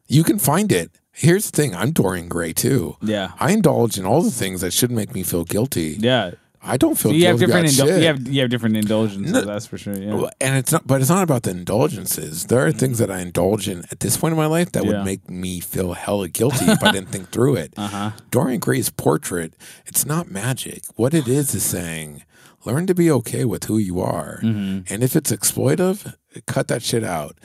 You 0.08 0.24
can 0.24 0.38
find 0.38 0.70
it. 0.72 0.90
Here's 1.12 1.50
the 1.50 1.56
thing, 1.56 1.74
I'm 1.74 1.90
Dorian 1.92 2.28
Gray 2.28 2.52
too. 2.54 2.96
Yeah, 3.02 3.32
I 3.38 3.52
indulge 3.52 3.98
in 3.98 4.06
all 4.06 4.22
the 4.22 4.30
things 4.30 4.62
that 4.62 4.72
should 4.72 4.90
make 4.90 5.14
me 5.14 5.22
feel 5.22 5.44
guilty. 5.44 5.96
yeah. 6.00 6.32
I 6.64 6.76
don't 6.76 6.94
feel 6.96 7.10
So 7.10 7.16
you 7.16 7.26
have 7.26 7.40
guilty 7.40 7.52
different 7.52 7.68
indul- 7.74 8.00
you 8.00 8.06
have 8.06 8.28
you 8.28 8.40
have 8.42 8.50
different 8.50 8.76
indulgences. 8.76 9.32
No. 9.32 9.40
that's 9.40 9.66
for 9.66 9.76
sure. 9.78 9.94
Yeah. 9.96 10.14
Well, 10.14 10.30
and 10.40 10.56
it's 10.56 10.70
not, 10.70 10.86
but 10.86 11.00
it's 11.00 11.10
not 11.10 11.24
about 11.24 11.42
the 11.42 11.50
indulgences. 11.50 12.44
There 12.46 12.64
are 12.64 12.70
things 12.70 12.98
that 12.98 13.10
I 13.10 13.18
indulge 13.18 13.68
in 13.68 13.80
at 13.90 13.98
this 13.98 14.16
point 14.16 14.30
in 14.30 14.38
my 14.38 14.46
life 14.46 14.70
that 14.72 14.84
Yeah. 14.84 14.90
would 14.98 15.04
make 15.04 15.28
me 15.28 15.58
feel 15.58 15.94
hella 15.94 16.28
guilty 16.28 16.66
if 16.66 16.80
I 16.80 16.92
didn't 16.92 17.08
think 17.08 17.30
through 17.32 17.56
it. 17.56 17.74
Uh-huh. 17.78 18.12
Dorian 18.30 18.60
Gray's 18.60 18.90
portrait, 18.90 19.54
it's 19.86 20.06
not 20.06 20.30
magic. 20.30 20.84
What 20.94 21.14
it 21.14 21.26
is 21.26 21.52
is 21.52 21.64
saying, 21.64 22.22
learn 22.64 22.86
to 22.86 22.94
be 22.94 23.10
okay 23.10 23.44
with 23.44 23.64
who 23.64 23.78
you 23.78 24.00
are. 24.00 24.40
Mm-hmm. 24.42 24.92
And 24.92 25.02
if 25.02 25.16
it's 25.16 25.32
exploitive, 25.32 26.14
cut 26.46 26.68
that 26.68 26.82
shit 26.82 27.04
out. 27.04 27.36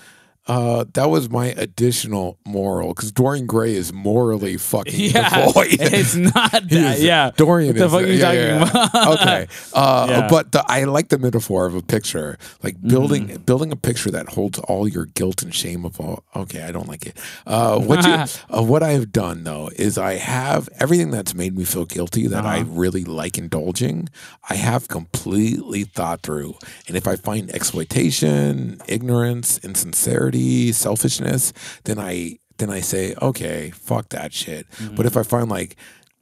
Uh, 0.47 0.85
that 0.93 1.09
was 1.09 1.29
my 1.29 1.47
additional 1.57 2.39
moral 2.45 2.93
because 2.93 3.11
Dorian 3.11 3.45
Gray 3.45 3.75
is 3.75 3.91
morally 3.91 4.57
fucking 4.57 4.93
Yeah, 5.13 5.45
devoid. 5.47 5.67
it's 5.79 6.15
not 6.15 6.51
that. 6.69 6.99
Yeah, 6.99 7.31
Dorian 7.37 7.75
What 7.75 7.79
the 7.79 7.85
is. 7.85 7.91
fuck 7.91 8.03
are 8.03 8.05
you 8.07 8.13
yeah, 8.13 8.25
talking 8.25 8.39
yeah, 8.39 8.87
about? 8.93 9.19
okay, 9.21 9.47
uh, 9.73 10.29
but 10.29 10.51
the, 10.53 10.63
I 10.67 10.85
like 10.85 11.09
the 11.09 11.17
metaphor 11.17 11.65
of 11.65 11.75
a 11.75 11.81
picture, 11.81 12.37
like 12.63 12.81
building 12.81 13.27
Mm-hmm. 13.27 13.43
building 13.43 13.71
a 13.71 13.75
picture 13.75 14.11
that 14.11 14.29
holds 14.29 14.57
all 14.59 14.87
your 14.87 15.05
guilt 15.05 15.41
and 15.43 15.53
shame 15.53 15.83
of 15.85 15.99
all. 15.99 16.23
Okay, 16.35 16.61
I 16.63 16.71
don't 16.71 16.87
like 16.87 17.05
it. 17.05 17.17
Uh, 17.45 17.79
what 17.79 18.05
you, 18.05 18.13
uh, 18.57 18.63
what 18.63 18.83
I 18.83 18.91
have 18.91 19.11
done 19.11 19.43
though 19.43 19.69
is 19.75 19.97
I 19.97 20.13
have 20.15 20.69
everything 20.79 21.09
that's 21.11 21.33
made 21.33 21.57
me 21.57 21.65
feel 21.65 21.85
guilty 21.85 22.27
that 22.27 22.45
I 22.45 22.61
Uh-huh. 22.61 22.69
really 22.71 23.03
like 23.03 23.37
indulging. 23.37 24.07
I 24.49 24.55
have 24.55 24.87
completely 24.87 25.83
thought 25.83 26.21
through, 26.21 26.55
and 26.87 26.95
if 26.95 27.05
I 27.07 27.15
find 27.17 27.49
exploitation, 27.51 28.79
ignorance, 28.87 29.57
insincerity, 29.63 30.36
selfishness, 30.71 31.53
then 31.85 31.99
I 31.99 32.39
then 32.57 32.69
I 32.71 32.79
say, 32.81 33.13
okay, 33.21 33.69
fuck 33.71 34.09
that 34.09 34.33
shit. 34.33 34.69
Mm-hmm. 34.71 34.95
But 34.95 35.05
if 35.05 35.15
I 35.17 35.23
find 35.23 35.49
like 35.49 35.75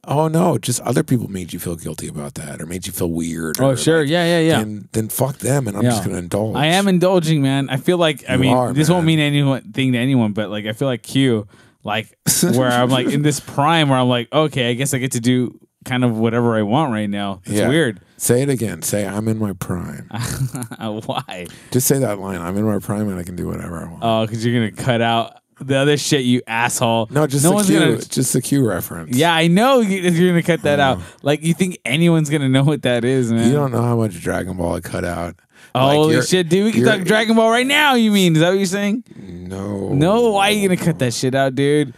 Oh 0.08 0.28
no! 0.28 0.56
Just 0.56 0.80
other 0.82 1.02
people 1.02 1.26
made 1.26 1.52
you 1.52 1.58
feel 1.58 1.74
guilty 1.74 2.06
about 2.06 2.34
that, 2.34 2.62
or 2.62 2.66
made 2.66 2.86
you 2.86 2.92
feel 2.92 3.10
weird. 3.10 3.60
Oh 3.60 3.70
or 3.70 3.76
sure, 3.76 4.02
like, 4.02 4.08
yeah, 4.08 4.24
yeah, 4.24 4.38
yeah. 4.38 4.58
Then, 4.58 4.88
then 4.92 5.08
fuck 5.08 5.38
them, 5.38 5.66
and 5.66 5.76
I'm 5.76 5.82
Yeah. 5.82 5.90
just 5.90 6.04
gonna 6.04 6.18
indulge. 6.18 6.54
I 6.54 6.66
am 6.66 6.86
indulging, 6.86 7.42
man. 7.42 7.68
I 7.68 7.76
feel 7.76 7.98
like 7.98 8.22
I 8.28 8.34
You 8.34 8.38
mean 8.38 8.54
are, 8.56 8.72
this 8.72 8.88
won't 8.88 9.04
man. 9.04 9.16
mean 9.18 9.58
anything 9.58 9.92
to 9.94 9.98
anyone, 9.98 10.32
but 10.32 10.48
like 10.48 10.64
I 10.64 10.74
feel 10.74 10.86
like 10.86 11.02
Q, 11.02 11.48
like 11.82 12.06
where 12.54 12.70
I'm 12.70 12.88
like 12.88 13.08
in 13.08 13.22
this 13.22 13.40
prime 13.40 13.88
where 13.88 13.98
I'm 13.98 14.06
like, 14.08 14.32
okay, 14.32 14.70
I 14.70 14.74
guess 14.74 14.94
I 14.94 14.98
get 14.98 15.10
to 15.12 15.20
do 15.20 15.58
kind 15.86 16.04
of 16.04 16.18
whatever 16.18 16.54
I 16.56 16.62
want 16.62 16.92
right 16.92 17.08
now. 17.08 17.40
It's 17.46 17.54
Yeah. 17.54 17.68
weird. 17.68 18.00
Say 18.18 18.42
it 18.42 18.48
again. 18.50 18.82
Say 18.82 19.06
I'm 19.06 19.28
in 19.28 19.38
my 19.38 19.52
prime. 19.54 20.08
Why? 20.80 21.46
just 21.70 21.86
say 21.86 21.98
that 21.98 22.18
line. 22.18 22.40
I'm 22.40 22.56
in 22.56 22.64
my 22.64 22.78
prime, 22.78 23.08
and 23.08 23.18
I 23.18 23.22
can 23.22 23.36
do 23.36 23.46
whatever 23.46 23.78
I 23.78 23.84
want. 23.88 23.98
Oh, 24.02 24.26
because 24.26 24.44
you're 24.44 24.54
gonna 24.54 24.72
cut 24.82 25.00
out 25.00 25.38
the 25.60 25.76
other 25.76 25.96
shit, 25.96 26.24
you 26.24 26.42
asshole. 26.46 27.08
no, 27.10 27.26
just 27.26 27.42
no 27.44 27.50
the 27.50 27.54
one's 27.56 27.66
Q. 27.68 27.78
gonna. 27.78 27.98
Just 27.98 28.32
the 28.32 28.42
Q 28.42 28.68
reference. 28.68 29.16
Yeah, 29.16 29.34
I 29.34 29.46
know 29.46 29.80
you- 29.80 30.00
you're 30.10 30.30
gonna 30.30 30.42
cut 30.42 30.62
that 30.62 30.80
out. 30.80 30.98
Oh. 31.00 31.04
Like 31.22 31.42
you 31.42 31.54
think 31.54 31.78
anyone's 31.84 32.28
gonna 32.30 32.48
know 32.48 32.64
what 32.64 32.82
that 32.82 33.04
is, 33.04 33.32
man? 33.32 33.46
You 33.48 33.54
don't 33.54 33.72
know 33.72 33.82
how 33.82 33.96
much 33.96 34.20
Dragon 34.20 34.56
Ball 34.56 34.74
I 34.76 34.80
cut 34.80 35.04
out. 35.04 35.36
Like, 35.74 35.94
Holy 35.96 36.22
shit, 36.22 36.48
dude! 36.48 36.64
We 36.64 36.72
can 36.72 36.84
talk 36.84 37.02
Dragon 37.02 37.36
Ball 37.36 37.50
right 37.50 37.66
now. 37.66 37.94
You 37.96 38.10
mean? 38.10 38.34
Is 38.34 38.40
that 38.40 38.48
what 38.48 38.56
you're 38.56 38.64
saying? 38.64 39.04
No. 39.14 39.90
No, 39.92 40.30
why 40.30 40.48
are 40.48 40.52
you 40.52 40.66
gonna 40.68 40.80
cut 40.80 40.98
that 41.00 41.12
shit 41.12 41.34
out, 41.34 41.54
dude? 41.54 41.92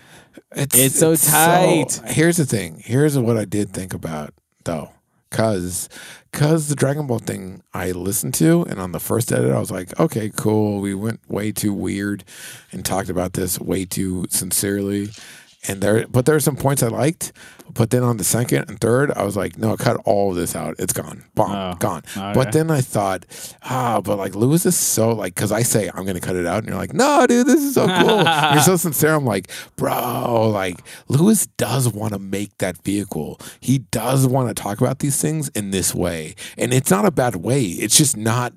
It's 0.54 0.98
so 0.98 1.14
tight. 1.14 2.00
here's 2.06 2.38
the 2.38 2.46
thing. 2.46 2.82
Here's 2.84 3.18
what 3.18 3.36
I 3.36 3.44
did 3.44 3.70
think 3.70 3.92
about 3.92 4.32
though, 4.64 4.92
cause, 5.30 5.88
cause 6.32 6.68
the 6.68 6.74
Dragon 6.74 7.06
Ball 7.06 7.18
thing 7.18 7.62
I 7.72 7.90
listened 7.92 8.34
to, 8.34 8.62
and 8.68 8.78
on 8.80 8.92
the 8.92 9.00
first 9.00 9.32
edit, 9.32 9.52
I 9.52 9.58
was 9.58 9.70
like, 9.70 9.98
okay, 9.98 10.30
cool. 10.34 10.80
We 10.80 10.94
went 10.94 11.20
way 11.28 11.52
too 11.52 11.72
weird, 11.72 12.24
and 12.72 12.84
talked 12.84 13.08
about 13.08 13.32
this 13.34 13.58
way 13.60 13.84
too 13.84 14.26
sincerely, 14.30 15.08
and 15.66 15.80
there, 15.80 16.06
but 16.08 16.24
there 16.26 16.36
are 16.36 16.40
some 16.40 16.56
points 16.56 16.82
I 16.82 16.88
liked. 16.88 17.32
But 17.70 17.90
then 17.90 18.02
on 18.02 18.16
the 18.16 18.24
second 18.24 18.64
and 18.68 18.80
third, 18.80 19.10
I 19.12 19.24
was 19.24 19.36
like, 19.36 19.58
no, 19.58 19.76
cut 19.76 19.98
all 20.06 20.30
of 20.30 20.36
this 20.36 20.56
out. 20.56 20.76
It's 20.78 20.92
gone, 20.94 21.24
bomb, 21.34 21.50
Oh, 21.54 21.76
gone. 21.78 22.02
okay. 22.16 22.32
But 22.34 22.52
then 22.52 22.70
I 22.70 22.80
thought, 22.80 23.26
ah, 23.62 24.00
but 24.00 24.16
like 24.16 24.34
Lewis 24.34 24.64
is 24.64 24.74
so 24.74 25.10
like, 25.12 25.34
because 25.34 25.52
I 25.52 25.62
say 25.62 25.90
I'm 25.94 26.06
gonna 26.06 26.18
cut 26.20 26.34
it 26.34 26.46
out, 26.46 26.58
and 26.60 26.68
you're 26.68 26.78
like, 26.78 26.94
no, 26.94 27.26
dude, 27.26 27.46
this 27.46 27.62
is 27.62 27.74
so 27.74 27.86
cool. 28.00 28.22
you're 28.54 28.62
so 28.62 28.76
sincere. 28.76 29.14
I'm 29.14 29.26
like, 29.26 29.50
bro, 29.76 30.48
like 30.48 30.78
Lewis 31.08 31.46
does 31.58 31.92
want 31.92 32.14
to 32.14 32.18
make 32.18 32.56
that 32.58 32.82
vehicle. 32.82 33.38
He 33.60 33.78
does 33.78 34.26
want 34.26 34.48
to 34.48 34.60
talk 34.60 34.80
about 34.80 35.00
these 35.00 35.20
things 35.20 35.48
in 35.50 35.70
this 35.70 35.94
way, 35.94 36.34
and 36.56 36.72
it's 36.72 36.90
not 36.90 37.04
a 37.04 37.10
bad 37.10 37.36
way. 37.36 37.62
It's 37.64 37.96
just 37.98 38.16
not. 38.16 38.54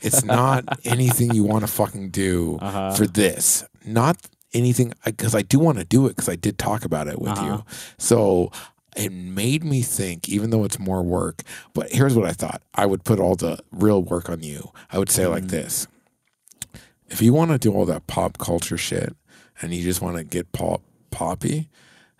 It's 0.00 0.24
not 0.24 0.64
anything 0.84 1.34
you 1.34 1.42
want 1.44 1.62
to 1.62 1.68
fucking 1.68 2.10
do 2.10 2.58
Uh-huh. 2.62 2.92
for 2.94 3.06
this. 3.06 3.64
Not 3.84 4.16
anything 4.54 4.92
because 5.04 5.34
I 5.34 5.42
do 5.42 5.58
want 5.58 5.78
to 5.78 5.84
do 5.84 6.06
it 6.06 6.10
because 6.10 6.28
I 6.28 6.36
did 6.36 6.58
talk 6.58 6.84
about 6.84 7.06
it 7.08 7.20
with 7.20 7.32
Uh-huh. 7.32 7.58
you. 7.58 7.64
So 7.98 8.50
it 8.96 9.12
made 9.12 9.62
me 9.64 9.82
think, 9.82 10.28
even 10.28 10.50
though 10.50 10.64
it's 10.64 10.78
more 10.78 11.02
work. 11.02 11.42
But 11.74 11.92
here's 11.92 12.14
what 12.14 12.24
I 12.26 12.32
thought: 12.32 12.62
I 12.74 12.86
would 12.86 13.04
put 13.04 13.20
all 13.20 13.36
the 13.36 13.58
real 13.70 14.02
work 14.02 14.28
on 14.30 14.42
you. 14.42 14.70
I 14.90 14.98
would 14.98 15.10
say 15.10 15.24
Mm. 15.24 15.30
like 15.30 15.48
this: 15.48 15.86
If 17.08 17.22
you 17.22 17.32
want 17.32 17.50
to 17.52 17.58
do 17.58 17.72
all 17.72 17.86
that 17.86 18.06
pop 18.06 18.38
culture 18.38 18.76
shit 18.78 19.14
and 19.60 19.72
you 19.74 19.82
just 19.82 20.00
want 20.02 20.16
to 20.16 20.24
get 20.24 20.52
pop 20.52 20.82
poppy, 21.10 21.68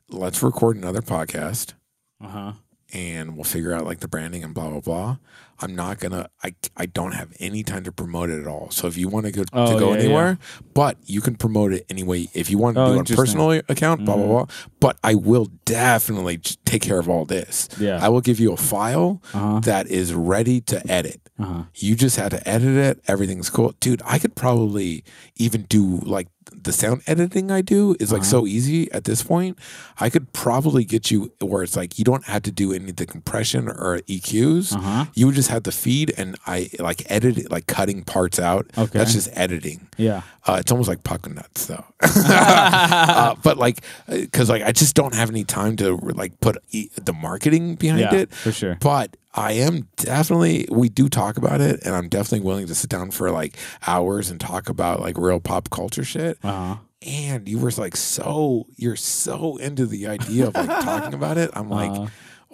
let's 0.09 0.43
record 0.43 0.77
another 0.77 1.03
podcast 1.03 1.75
Uh 2.23 2.29
huh. 2.29 2.53
And 2.93 3.35
we'll 3.37 3.45
figure 3.45 3.73
out 3.75 3.85
like 3.85 4.01
the 4.01 4.09
branding 4.09 4.43
and 4.45 4.55
blah 4.55 4.71
blah 4.71 4.81
blah. 4.81 5.17
I'm 5.61 5.75
not 5.75 5.99
gonna. 5.99 6.31
I 6.45 6.55
I 6.77 6.87
don't 6.87 7.13
have 7.13 7.31
any 7.41 7.65
time 7.65 7.83
to 7.85 7.91
promote 7.93 8.31
it 8.31 8.41
at 8.41 8.47
all. 8.47 8.71
So 8.71 8.87
if 8.87 8.97
you 8.97 9.09
want 9.09 9.27
to 9.27 9.33
go 9.33 9.43
Oh, 9.53 9.73
to 9.73 9.79
go 9.79 9.93
yeah, 9.93 9.99
anywhere, 10.01 10.39
but 10.73 10.97
you 11.05 11.21
can 11.21 11.35
promote 11.35 11.73
it 11.73 11.85
anyway 11.91 12.29
if 12.33 12.49
you 12.49 12.59
want 12.59 12.77
to 12.77 12.83
Oh, 12.83 12.93
do 12.93 12.99
interesting. 13.01 13.17
personal 13.17 13.51
account, 13.69 14.05
blah 14.05 14.15
blah 14.17 14.27
blah. 14.27 14.47
But 14.79 14.99
I 15.03 15.17
will 15.17 15.47
definitely 15.65 16.39
take 16.65 16.83
care 16.83 17.01
of 17.01 17.09
all 17.09 17.25
this. 17.25 17.69
Yeah. 17.81 17.99
I 18.01 18.09
will 18.09 18.21
give 18.21 18.39
you 18.39 18.53
a 18.53 18.57
file 18.57 19.21
Uh-huh. 19.35 19.59
that 19.61 19.89
is 19.89 20.15
ready 20.15 20.61
to 20.63 20.81
edit. 20.91 21.21
Uh-huh. 21.41 21.65
You 21.75 21.97
just 21.97 22.17
had 22.17 22.31
to 22.33 22.49
edit 22.49 22.77
it. 22.77 23.01
Everything's 23.09 23.51
cool, 23.51 23.75
dude. 23.81 24.01
I 24.05 24.19
could 24.21 24.35
probably 24.37 25.03
even 25.37 25.63
do 25.63 25.99
like 26.05 26.29
the 26.53 26.73
sound 26.73 27.03
editing 27.07 27.51
I 27.51 27.61
do 27.63 27.95
is 28.01 28.13
like 28.13 28.23
Uh-huh. 28.23 28.31
so 28.31 28.47
easy 28.47 28.91
at 28.93 29.05
this 29.05 29.23
point. 29.23 29.59
I 30.01 30.11
could 30.11 30.33
probably 30.33 30.85
get 30.85 31.11
you 31.11 31.33
where 31.41 31.63
it's 31.63 31.77
like 31.77 31.99
you 31.99 32.05
don't 32.05 32.25
have 32.25 32.43
to 32.45 32.51
do 32.53 32.73
any 32.73 32.91
of 32.91 32.97
the 32.97 33.07
compression 33.07 33.69
or 33.69 33.99
EQs. 34.09 34.75
Uh-huh. 34.75 35.07
You 35.15 35.27
would 35.27 35.35
just 35.35 35.49
have 35.51 35.63
the 35.65 35.73
feed, 35.73 36.13
and 36.17 36.37
I 36.47 36.71
like 36.79 37.03
edit 37.11 37.39
it, 37.39 37.51
like 37.51 37.67
cutting 37.67 38.05
parts 38.05 38.39
out. 38.39 38.67
Okay. 38.77 38.99
that's 38.99 39.13
just 39.13 39.29
editing. 39.33 39.89
Yeah. 39.97 40.23
Uh, 40.47 40.57
it's 40.61 40.71
almost 40.73 40.89
like 40.89 41.05
puck 41.05 41.29
nuts, 41.29 41.67
though. 41.67 41.85
uh, 42.03 43.35
but 43.43 43.59
like, 43.59 43.81
because 44.09 44.49
like 44.49 44.63
I 44.63 44.73
just 44.73 44.95
don't 44.95 45.15
have 45.15 45.31
any 45.31 45.45
time 45.45 45.77
to 45.77 45.97
like 45.97 46.39
put 46.41 46.57
e- 46.71 46.89
the 46.97 47.13
marketing 47.13 47.75
behind 47.75 48.01
Yeah, 48.01 48.15
it. 48.15 48.33
for 48.35 48.53
sure. 48.53 48.77
But 48.81 49.17
I 49.35 49.53
am 49.53 49.87
definitely. 49.97 50.67
We 50.71 50.89
do 50.89 51.09
talk 51.09 51.37
about 51.37 51.61
it, 51.61 51.81
and 51.85 51.95
I'm 51.95 52.09
definitely 52.09 52.41
willing 52.47 52.67
to 52.67 52.75
sit 52.75 52.89
down 52.91 53.11
for 53.11 53.31
like 53.31 53.57
hours 53.87 54.31
and 54.31 54.41
talk 54.41 54.69
about 54.69 55.01
like 55.01 55.19
real 55.19 55.39
pop 55.39 55.71
culture 55.71 56.03
shit. 56.05 56.38
Uh 56.43 56.51
huh. 56.75 56.77
And 57.07 57.49
you 57.49 57.59
were 57.59 57.71
like 57.79 57.97
so. 57.97 58.67
You're 58.77 58.97
so 58.97 59.57
into 59.59 59.87
the 59.87 60.07
idea 60.09 60.49
of 60.49 60.55
like 60.55 60.69
talking 60.69 61.15
about 61.15 61.39
it. 61.39 61.51
I'm 61.53 61.71
like, 61.71 61.91
Uh-huh. 61.93 62.07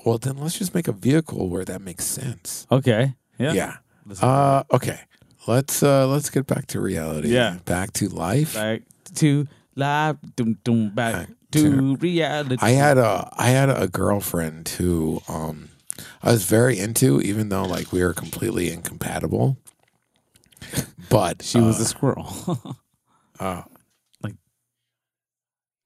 well, 0.05 0.19
then 0.19 0.37
let's 0.37 0.59
just 0.59 0.75
make 0.75 0.87
a 0.89 0.93
vehicle 0.93 1.49
where 1.49 1.65
that 1.65 1.81
makes 1.81 2.05
sense. 2.05 2.67
Okay. 2.71 3.15
Yeah. 3.39 3.53
Yeah. 3.53 3.77
Uh. 4.21 4.63
Okay. 4.73 5.01
Let's 5.47 5.83
uh. 5.83 6.07
Let's 6.09 6.29
get 6.31 6.47
back 6.47 6.67
to 6.69 6.81
reality. 6.81 7.29
Yeah. 7.29 7.59
Back 7.65 7.93
to 7.95 8.09
life. 8.09 8.55
Back 8.55 8.83
to 9.17 9.47
dum, 9.77 10.91
back 10.95 11.15
Back 11.15 11.29
to, 11.53 11.63
to- 11.63 11.97
reality. 11.97 12.57
I 12.61 12.71
had 12.71 12.99
a 12.99 13.29
I 13.37 13.49
had 13.49 13.71
a 13.71 13.89
girlfriend 13.89 14.69
who 14.69 15.23
um 15.29 15.71
I 16.23 16.33
was 16.33 16.45
very 16.45 16.79
into, 16.79 17.21
even 17.23 17.49
though 17.49 17.65
like 17.65 17.93
we 17.93 18.03
were 18.03 18.13
completely 18.15 18.71
incompatible. 18.73 19.57
But 21.11 21.43
She 21.43 21.61
was 21.61 21.79
uh, 21.79 21.83
a 21.83 21.87
squirrel. 21.87 22.77
uh, 23.41 23.63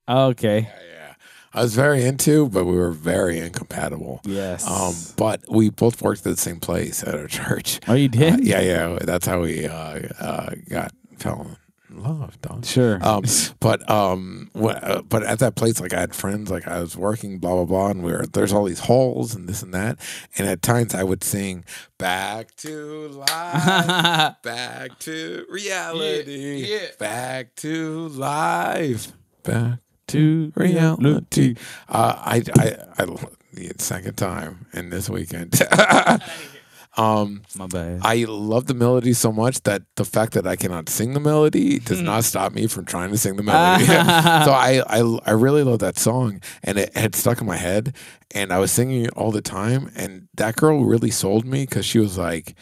okay. 0.08 0.60
yeah, 0.92 1.14
I 1.54 1.62
was 1.62 1.74
very 1.74 2.04
into, 2.04 2.48
but 2.48 2.64
we 2.64 2.76
were 2.76 2.90
very 2.92 3.38
incompatible. 3.38 4.20
Yes. 4.24 4.66
Um, 4.68 4.94
but 5.16 5.42
we 5.50 5.70
both 5.70 6.00
worked 6.02 6.20
at 6.26 6.34
the 6.34 6.40
same 6.40 6.60
place 6.60 7.02
at 7.02 7.14
our 7.14 7.26
church. 7.38 7.80
oh, 7.88 7.94
you 7.94 8.08
did? 8.08 8.34
Uh, 8.34 8.38
yeah, 8.42 8.60
yeah, 8.60 8.98
that's 9.02 9.26
how 9.26 9.40
we 9.40 9.66
uh, 9.66 10.00
uh, 10.20 10.50
got 10.68 10.92
fell 11.18 11.56
in 11.90 12.02
love, 12.02 12.38
dog. 12.42 12.64
Sure. 12.66 12.98
Um, 13.02 13.24
but 13.60 13.88
um, 13.90 14.50
wh- 14.54 14.76
uh, 14.82 15.00
but 15.08 15.22
at 15.22 15.38
that 15.38 15.54
place, 15.56 15.80
like 15.80 15.94
I 15.94 16.00
had 16.00 16.14
friends, 16.14 16.50
like 16.50 16.68
I 16.68 16.80
was 16.80 16.96
working, 16.98 17.38
blah 17.38 17.54
blah 17.54 17.64
blah, 17.64 17.88
and 17.88 18.02
we 18.02 18.12
were 18.12 18.26
there's 18.26 18.52
all 18.52 18.64
these 18.64 18.80
holes 18.80 19.34
and 19.34 19.48
this 19.48 19.62
and 19.62 19.72
that, 19.72 19.98
and 20.36 20.46
at 20.46 20.60
times 20.60 20.94
I 20.94 21.02
would 21.02 21.24
sing 21.24 21.64
"Back 21.96 22.54
to 22.56 23.08
Life, 23.08 24.34
Back 24.42 24.98
to 25.00 25.46
Reality, 25.48 26.66
Yeah, 26.66 26.76
yeah. 26.76 26.86
Back 26.98 27.54
to 27.56 28.08
Life, 28.08 29.12
Back 29.42 29.78
to 30.08 30.52
Reality." 30.54 31.54
Uh, 31.88 32.14
I 32.18 32.42
I 32.58 32.76
I 32.98 33.06
the 33.52 33.72
second 33.78 34.16
time 34.16 34.66
in 34.72 34.90
this 34.90 35.08
weekend. 35.10 35.60
um. 36.96 37.42
My 37.56 37.66
bad. 37.66 38.00
I 38.02 38.24
love 38.28 38.66
the 38.66 38.74
melody 38.74 39.12
so 39.12 39.32
much 39.32 39.62
that 39.62 39.82
the 39.96 40.04
fact 40.04 40.32
that 40.34 40.46
I 40.46 40.56
cannot 40.56 40.88
sing 40.88 41.14
the 41.14 41.20
melody 41.20 41.78
does 41.78 42.00
not 42.00 42.24
stop 42.24 42.52
me 42.52 42.66
from 42.66 42.84
trying 42.84 43.10
to 43.10 43.18
sing 43.18 43.36
the 43.36 43.42
melody. 43.42 43.84
so 43.86 43.92
I, 43.94 44.82
I 44.86 45.18
I 45.26 45.30
really 45.32 45.62
love 45.62 45.80
that 45.80 45.98
song, 45.98 46.40
and 46.62 46.78
it 46.78 46.96
had 46.96 47.14
stuck 47.14 47.40
in 47.40 47.46
my 47.46 47.56
head, 47.56 47.94
and 48.34 48.52
I 48.52 48.58
was 48.58 48.70
singing 48.70 49.04
it 49.04 49.10
all 49.16 49.30
the 49.32 49.42
time. 49.42 49.90
And 49.94 50.28
that 50.34 50.56
girl 50.56 50.84
really 50.84 51.10
sold 51.10 51.44
me 51.46 51.64
because 51.64 51.86
she 51.86 51.98
was 51.98 52.18
like, 52.18 52.54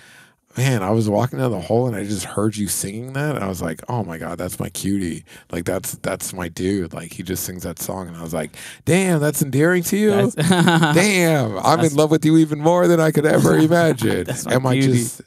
"Man, 0.57 0.83
I 0.83 0.91
was 0.91 1.09
walking 1.09 1.39
down 1.39 1.51
the 1.51 1.61
hall 1.61 1.87
and 1.87 1.97
I 1.97 2.05
just 2.05 2.25
heard 2.25 2.57
you 2.57 2.69
singing 2.69 3.13
that, 3.15 3.37
and 3.37 3.45
I 3.45 3.49
was 3.49 3.61
like, 3.63 3.81
oh 3.89 4.05
my 4.05 4.19
god, 4.19 4.39
that's 4.39 4.59
my 4.59 4.69
cutie. 4.71 5.25
Like 5.51 5.65
that's 5.65 5.97
that's 5.97 6.33
my 6.33 6.49
dude. 6.49 6.93
Like 6.93 7.13
he 7.13 7.23
just 7.23 7.45
sings 7.45 7.63
that 7.65 7.79
song, 7.79 8.09
and 8.09 8.17
I 8.17 8.23
was 8.23 8.35
like, 8.35 8.57
damn, 8.85 9.21
that's 9.21 9.43
endearing 9.43 9.83
to 9.85 9.97
you." 9.97 10.33
Damn, 10.37 11.59
I'm 11.59 11.81
in 11.81 11.95
love 11.95 12.11
with 12.11 12.25
you 12.25 12.37
even 12.39 12.61
more 12.61 12.87
than 12.89 13.01
I 13.01 13.11
could 13.11 13.27
ever 13.27 13.57
imagine. 13.59 14.29
Am 14.51 14.67
I 14.67 14.81
just 14.81 15.21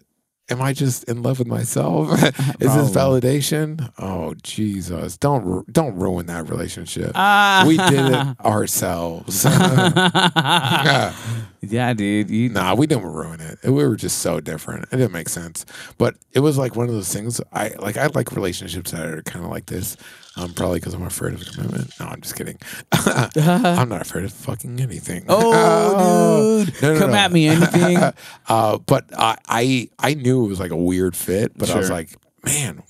am 0.50 0.62
I 0.62 0.74
just 0.74 1.04
in 1.06 1.22
love 1.24 1.39
with 1.39 1.47
myself? 1.47 2.12
Is 2.24 2.74
this 2.76 2.89
validation? 2.89 3.91
Oh 3.97 4.34
Jesus! 4.41 5.18
Don't 5.18 5.43
ru- 5.45 5.66
don't 5.72 5.95
ruin 5.95 6.26
that 6.28 6.50
relationship. 6.50 7.12
Ah. 7.16 7.64
we 7.68 7.78
did 7.78 8.06
it 8.14 8.45
ourselves. 8.45 9.45
Yeah. 9.45 11.16
yeah, 11.62 11.93
dude. 11.93 12.30
You, 12.30 12.50
Nah, 12.50 12.74
we 12.76 12.88
didn't 12.88 13.06
ruin 13.06 13.39
it. 13.41 13.60
We 13.64 13.72
were 13.86 13.95
just 13.95 14.20
so 14.20 14.39
different. 14.39 14.86
It 14.86 14.97
didn't 14.97 15.12
make 15.12 15.30
sense. 15.30 15.66
But 15.97 16.16
it 16.34 16.39
was 16.39 16.58
like 16.58 16.76
one 16.76 16.88
of 16.88 16.93
those 16.93 17.14
things. 17.14 17.41
I 17.54 17.70
like. 17.80 17.97
I 17.97 18.08
like 18.08 18.32
relationships 18.32 18.91
that 18.91 19.06
are 19.06 19.22
kind 19.24 19.43
of 19.45 19.52
like 19.52 19.68
this. 19.68 19.97
Um, 20.40 20.54
probably 20.54 20.80
because 20.80 20.94
I'm 20.94 21.04
afraid 21.04 21.34
of 21.34 21.46
commitment. 21.46 21.92
No, 22.00 22.06
I'm 22.08 22.22
just 22.22 22.36
kidding. 22.36 22.58
I'm 22.92 23.90
not 23.90 24.02
afraid 24.02 24.26
of 24.26 24.32
fucking 24.32 24.80
anything. 24.80 25.26
Oh, 25.28 26.66
dude. 26.66 26.82
No, 26.82 26.94
no, 26.94 27.00
Come 27.00 27.12
no. 27.12 27.18
at 27.18 27.32
me, 27.32 27.48
anything. 27.48 27.98
uh, 28.48 28.78
but 28.78 29.06
I, 29.18 29.38
I 29.48 29.90
I 30.00 30.14
knew 30.14 30.46
it 30.46 30.50
was 30.50 30.60
like 30.60 30.72
a 30.72 30.78
weird 30.78 31.16
fit, 31.16 31.58
but 31.58 31.70
I 31.70 31.78
was 31.78 31.90
like, 31.90 32.16
man, 32.46 32.84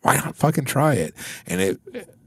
why 0.00 0.16
not 0.16 0.36
fucking 0.36 0.64
try 0.64 0.94
it? 0.94 1.14
And 1.46 1.60
it 1.60 1.80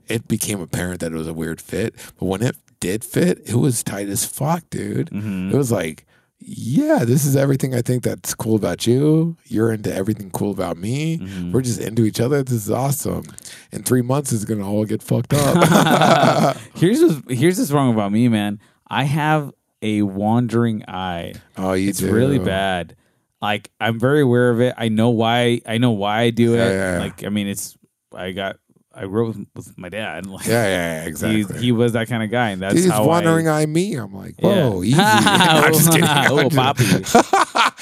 it 0.07 0.27
became 0.27 0.61
apparent 0.61 0.99
that 0.99 1.11
it 1.11 1.15
was 1.15 1.27
a 1.27 1.33
weird 1.33 1.59
fit. 1.61 1.95
But 2.19 2.25
when 2.25 2.43
it 2.43 2.55
did 2.79 3.03
fit, 3.03 3.41
it 3.45 3.55
was 3.55 3.81
tight 3.83 4.09
as 4.09 4.25
fuck, 4.25 4.69
dude. 4.69 5.09
Mm-hmm. 5.09 5.51
It 5.51 5.57
was 5.57 5.71
like, 5.71 6.05
yeah, 6.53 7.05
this 7.05 7.25
is 7.25 7.35
everything 7.35 7.73
I 7.73 7.81
think 7.81 8.03
that's 8.03 8.33
cool 8.33 8.55
about 8.55 8.85
you. 8.85 9.37
You're 9.45 9.71
into 9.71 9.93
everything 9.93 10.31
cool 10.31 10.51
about 10.51 10.77
me. 10.77 11.17
Mm-hmm. 11.19 11.51
We're 11.51 11.61
just 11.61 11.79
into 11.79 12.03
each 12.05 12.19
other. 12.19 12.43
This 12.43 12.53
is 12.65 12.71
awesome. 12.71 13.23
In 13.71 13.83
three 13.83 14.01
months, 14.01 14.31
it's 14.33 14.43
gonna 14.45 14.69
all 14.69 14.85
get 14.85 15.01
fucked 15.01 15.33
up. 15.33 16.57
here's 16.75 17.01
what's, 17.01 17.21
here's 17.39 17.57
what's 17.57 17.71
wrong 17.71 17.93
about 17.93 18.11
me, 18.11 18.27
man. 18.27 18.59
I 18.89 19.03
have 19.05 19.51
a 19.81 20.01
wandering 20.01 20.83
eye. 20.87 21.33
oh, 21.57 21.73
you 21.73 21.89
It's 21.89 21.99
do. 21.99 22.11
really 22.13 22.39
bad. 22.39 22.95
Like 23.41 23.71
I'm 23.79 23.99
very 23.99 24.21
aware 24.21 24.49
of 24.51 24.59
it. 24.61 24.75
I 24.77 24.89
know 24.89 25.09
why. 25.09 25.61
I 25.65 25.77
know 25.77 25.91
why 25.91 26.21
I 26.21 26.29
do 26.31 26.53
it. 26.53 26.57
Yeah, 26.57 26.69
yeah, 26.69 26.93
yeah. 26.93 26.99
Like 26.99 27.23
I 27.23 27.29
mean, 27.29 27.47
it's 27.47 27.77
I 28.13 28.33
got 28.33 28.57
I 28.93 29.05
grew 29.05 29.29
up 29.29 29.35
with, 29.37 29.47
with 29.55 29.77
my 29.77 29.89
dad. 29.89 30.25
Like, 30.31 30.45
Yeah, 30.45 30.65
yeah, 30.65 31.01
yeah, 31.03 31.07
exactly. 31.07 31.57
He, 31.59 31.65
he 31.67 31.71
was 31.71 31.93
that 31.93 32.07
kind 32.07 32.23
of 32.23 32.29
guy, 32.29 32.49
and 32.49 32.61
that's 32.61 32.73
He's 32.75 32.89
how 32.89 33.05
wandering 33.07 33.47
I. 33.47 33.61
eye 33.61 33.65
me. 33.65 33.95
I'm 33.95 34.13
like, 34.13 34.35
Yeah. 34.39 34.67
whoa, 34.69 34.83
easy. 34.83 34.97
No, 34.97 35.03
I'm 35.03 35.73
just 35.73 35.91
kidding. 35.91 36.07
Oh, 36.09 36.49
Poppy. 36.49 36.83
no, 36.85 36.99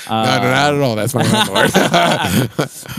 no, 0.09 0.41
not 0.41 0.73
at 0.75 0.81
all. 0.81 0.95
That's 0.95 1.13
my 1.15 1.23
landlord. 1.23 1.71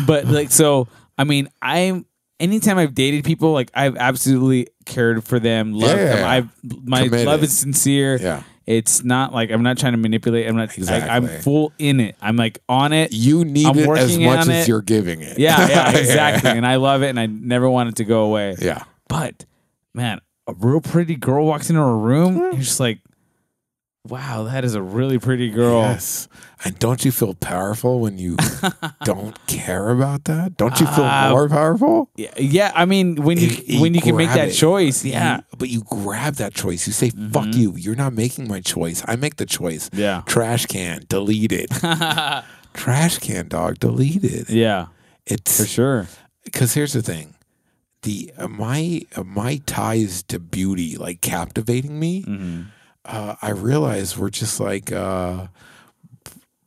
but 0.06 0.26
like 0.26 0.50
so 0.50 0.88
i 1.18 1.24
mean 1.24 1.48
i'm 1.60 2.06
anytime 2.38 2.78
i've 2.78 2.94
dated 2.94 3.24
people 3.24 3.52
like 3.52 3.70
i've 3.74 3.96
absolutely 3.96 4.66
cared 4.86 5.22
for 5.24 5.38
them 5.38 5.72
loved 5.72 5.98
Yeah. 5.98 6.16
them 6.16 6.26
i've 6.26 6.48
my 6.88 7.04
Committed. 7.04 7.26
love 7.26 7.42
is 7.42 7.56
sincere 7.58 8.16
Yeah. 8.20 8.42
It's 8.70 9.02
not 9.02 9.32
like 9.32 9.50
i'm 9.50 9.62
not 9.62 9.76
trying 9.76 9.92
to 9.92 9.98
manipulate 9.98 10.46
i'm 10.46 10.56
not 10.56 10.76
like, 10.78 11.02
i'm 11.04 11.26
full 11.26 11.72
in 11.78 12.00
it 12.00 12.16
i'm 12.20 12.36
like 12.36 12.60
on 12.68 12.92
it 12.92 13.12
you 13.12 13.44
need 13.44 13.66
I'm 13.66 13.78
it 13.78 13.88
as 13.88 14.18
much 14.18 14.40
as 14.40 14.48
it. 14.48 14.68
you're 14.68 14.82
giving 14.82 15.20
it. 15.20 15.38
yeah 15.38 15.68
yeah 15.68 15.90
exactly 15.98 16.50
and 16.50 16.66
i 16.66 16.76
love 16.76 17.02
it 17.02 17.08
and 17.08 17.18
i 17.18 17.26
never 17.26 17.68
want 17.68 17.88
it 17.88 17.96
to 17.96 18.04
go 18.04 18.24
away 18.24 18.56
yeah. 18.60 18.84
but 19.08 19.44
man 19.94 20.20
a 20.50 20.54
real 20.54 20.80
pretty 20.80 21.16
girl 21.16 21.46
walks 21.46 21.70
into 21.70 21.82
a 21.82 21.96
room, 21.96 22.36
you're 22.36 22.52
just 22.54 22.80
like, 22.80 22.98
wow, 24.08 24.44
that 24.44 24.64
is 24.64 24.74
a 24.74 24.82
really 24.82 25.18
pretty 25.18 25.50
girl. 25.50 25.82
Yes. 25.82 26.28
And 26.64 26.78
don't 26.78 27.04
you 27.04 27.12
feel 27.12 27.34
powerful 27.34 28.00
when 28.00 28.18
you 28.18 28.36
don't 29.04 29.34
care 29.46 29.90
about 29.90 30.24
that? 30.24 30.56
Don't 30.56 30.78
you 30.80 30.86
feel 30.86 31.04
Uh, 31.04 31.30
more 31.30 31.48
powerful? 31.48 32.10
Yeah, 32.16 32.32
yeah. 32.38 32.72
I 32.74 32.84
mean, 32.84 33.16
when 33.22 33.38
you, 33.38 33.48
you 33.66 33.80
when 33.80 33.94
you 33.94 34.00
can 34.00 34.16
make 34.16 34.28
that 34.30 34.48
it, 34.48 34.52
choice, 34.52 35.04
You- 35.04 35.12
yeah, 35.12 35.40
but 35.58 35.68
you 35.68 35.82
grab 35.88 36.34
that 36.34 36.52
choice. 36.54 36.86
You 36.86 36.92
say, 36.92 37.10
fuck 37.10 37.46
Mhm. 37.46 37.54
you. 37.56 37.76
You're 37.76 37.94
not 37.96 38.12
making 38.12 38.48
my 38.48 38.60
choice. 38.60 39.02
I 39.08 39.16
make 39.16 39.36
the 39.36 39.46
choice. 39.46 39.88
yeah, 39.92 40.22
Trash 40.26 40.66
can, 40.66 41.04
delete 41.08 41.52
it. 41.52 41.70
Trash 42.74 43.18
can, 43.18 43.48
dog, 43.48 43.78
delete 43.80 44.24
it. 44.24 44.48
yeah, 44.50 44.86
It's 45.26 45.56
for 45.60 45.66
sure. 45.66 46.06
because 46.44 46.74
here's 46.74 46.92
the 46.92 47.02
thing 47.02 47.34
the 48.02 48.32
uh, 48.38 48.48
my 48.48 49.02
uh, 49.16 49.22
my 49.24 49.60
ties 49.66 50.22
to 50.24 50.38
beauty 50.38 50.96
like 50.96 51.20
captivating 51.20 51.98
me 52.00 52.22
hmm 52.22 52.62
uh, 53.04 53.34
i 53.42 53.50
realize 53.50 54.16
we're 54.18 54.30
just 54.30 54.60
like 54.60 54.92
uh 54.92 55.46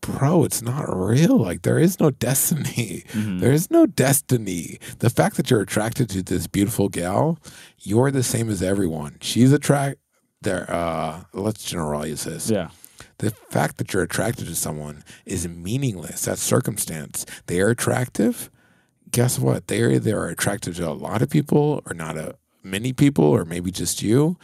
bro 0.02 0.44
it's 0.44 0.62
not 0.62 0.84
real 0.94 1.38
like 1.38 1.62
there 1.62 1.80
is 1.80 2.00
no 2.00 2.12
destiny 2.12 3.04
Mhm. 3.14 3.40
there 3.40 3.52
is 3.54 3.72
no 3.72 3.86
destiny 3.86 4.78
the 5.00 5.10
fact 5.10 5.38
that 5.38 5.50
you're 5.50 5.62
attracted 5.62 6.10
to 6.10 6.22
this 6.22 6.46
beautiful 6.48 6.90
gal 6.90 7.38
you're 7.80 8.12
the 8.12 8.24
same 8.24 8.50
as 8.50 8.62
everyone 8.62 9.16
she's 9.22 9.54
attract 9.54 9.98
there 10.42 10.70
uh 10.70 11.24
let's 11.34 11.64
generalize 11.64 12.26
this 12.26 12.50
Yeah, 12.50 12.70
the 13.20 13.32
fact 13.32 13.78
that 13.78 13.94
you're 13.94 14.04
attracted 14.04 14.48
to 14.48 14.56
someone 14.56 15.04
is 15.26 15.48
meaningless. 15.48 16.26
That's 16.26 16.42
circumstance. 16.42 17.26
They 17.48 17.62
are 17.62 17.70
attractive. 17.70 18.50
Guess 19.12 19.40
what? 19.40 19.68
They 19.68 19.82
either 19.96 20.18
are 20.20 20.28
attracted 20.28 20.76
to 20.76 20.90
a 20.90 20.92
lot 20.92 21.22
of 21.22 21.30
people 21.30 21.82
or 21.86 21.94
not 21.94 22.18
a 22.18 22.36
many 22.64 22.92
people 22.92 23.24
or 23.24 23.46
maybe 23.46 23.72
just 23.72 24.02
you. 24.02 24.36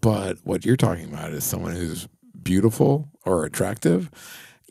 But 0.00 0.38
what 0.44 0.64
you're 0.64 0.76
talking 0.76 1.04
about 1.06 1.32
is 1.32 1.44
someone 1.44 1.74
who's 1.74 2.08
beautiful 2.42 3.08
or 3.24 3.44
attractive. 3.44 4.10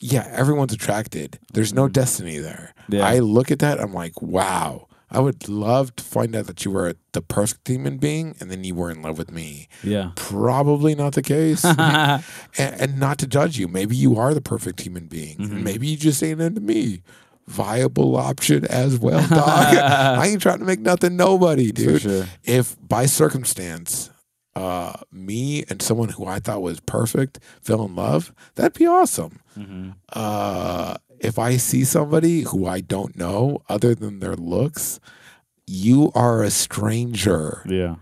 Yeah, 0.02 0.28
everyone's 0.32 0.74
attracted. 0.74 1.40
There's 1.54 1.74
no 1.74 1.88
destiny 1.88 2.38
there. 2.38 2.74
Yeah. 2.90 3.06
I 3.08 3.20
look 3.20 3.52
at 3.52 3.60
that, 3.60 3.80
I'm 3.80 3.94
like, 3.94 4.22
wow. 4.22 4.88
I 5.12 5.20
would 5.20 5.48
love 5.48 5.96
to 5.98 6.04
find 6.04 6.36
out 6.36 6.48
that 6.48 6.66
you 6.66 6.72
were 6.72 6.96
the 7.14 7.22
perfect 7.22 7.68
human 7.68 7.98
being 7.98 8.36
and 8.40 8.52
then 8.52 8.64
you 8.64 8.76
were 8.76 8.90
in 8.92 9.02
love 9.02 9.18
with 9.18 9.32
me. 9.32 9.68
yeah. 9.84 10.12
Probably 10.16 10.96
not 10.96 11.14
the 11.14 11.22
case 11.22 11.64
and, 11.78 12.24
and 12.58 13.00
not 13.00 13.20
to 13.20 13.28
judge 13.28 13.58
you. 13.58 13.68
Maybe 13.68 13.96
you 13.96 14.18
are 14.18 14.34
the 14.34 14.42
perfect 14.42 14.82
human 14.82 15.06
being. 15.08 15.38
Mhm. 15.38 15.62
Maybe 15.64 15.88
you 15.88 15.96
just 15.98 16.22
ain't 16.24 16.42
into 16.42 16.60
me. 16.60 17.02
Viable 17.48 18.16
option 18.18 18.66
as 18.66 18.98
well, 18.98 19.22
dog. 19.28 19.38
I 19.78 20.28
ain't 20.28 20.42
trying 20.42 20.60
to 20.60 20.66
make 20.66 20.80
nothing 20.80 21.16
nobody, 21.16 21.68
for 21.68 21.74
dude. 21.74 22.02
sure. 22.02 22.26
If 22.44 22.76
by 22.86 23.06
circumstance, 23.06 24.10
uh, 24.56 24.94
me 25.12 25.64
and 25.70 25.82
someone 25.82 26.10
who 26.10 26.26
I 26.26 26.40
thought 26.40 26.62
was 26.62 26.80
perfect 26.80 27.40
fell 27.62 27.84
in 27.86 27.96
love, 27.96 28.34
that'd 28.56 28.74
be 28.78 28.88
awesome. 28.88 29.40
hmm 29.56 29.92
Uh, 30.14 30.98
if 31.20 31.40
I 31.40 31.58
see 31.58 31.84
somebody 31.86 32.42
who 32.42 32.66
I 32.68 32.82
don't 32.82 33.16
know 33.18 33.62
other 33.70 33.96
than 33.96 34.20
their 34.20 34.36
looks, 34.36 35.00
you 35.66 36.12
are 36.14 36.44
a 36.44 36.50
stranger. 36.52 37.64
Yeah, 37.68 37.96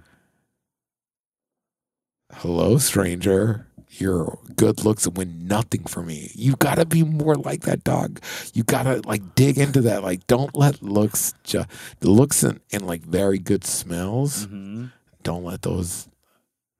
hello 2.34 2.78
stranger. 2.78 3.68
Your 4.00 4.40
good 4.56 4.84
looks 4.84 5.08
win 5.08 5.48
nothing 5.48 5.84
for 5.86 6.02
me. 6.02 6.32
You 6.34 6.56
gotta 6.56 6.84
be 6.86 7.04
more 7.04 7.36
like 7.36 7.62
that 7.62 7.84
dog. 7.84 8.20
You 8.56 8.64
gotta 8.64 9.02
like 9.06 9.36
dig 9.36 9.60
into 9.60 9.82
that 9.82 10.02
like 10.02 10.26
don't 10.26 10.56
let 10.56 10.82
looks 10.82 11.34
ju- 11.44 11.66
the 12.00 12.10
looks 12.10 12.42
and, 12.44 12.60
and 12.72 12.88
like 12.88 13.04
very 13.04 13.38
good 13.38 13.64
smells 13.64 14.46
hmm 14.46 14.86
don't 15.22 15.44
let 15.46 15.62
those 15.62 16.10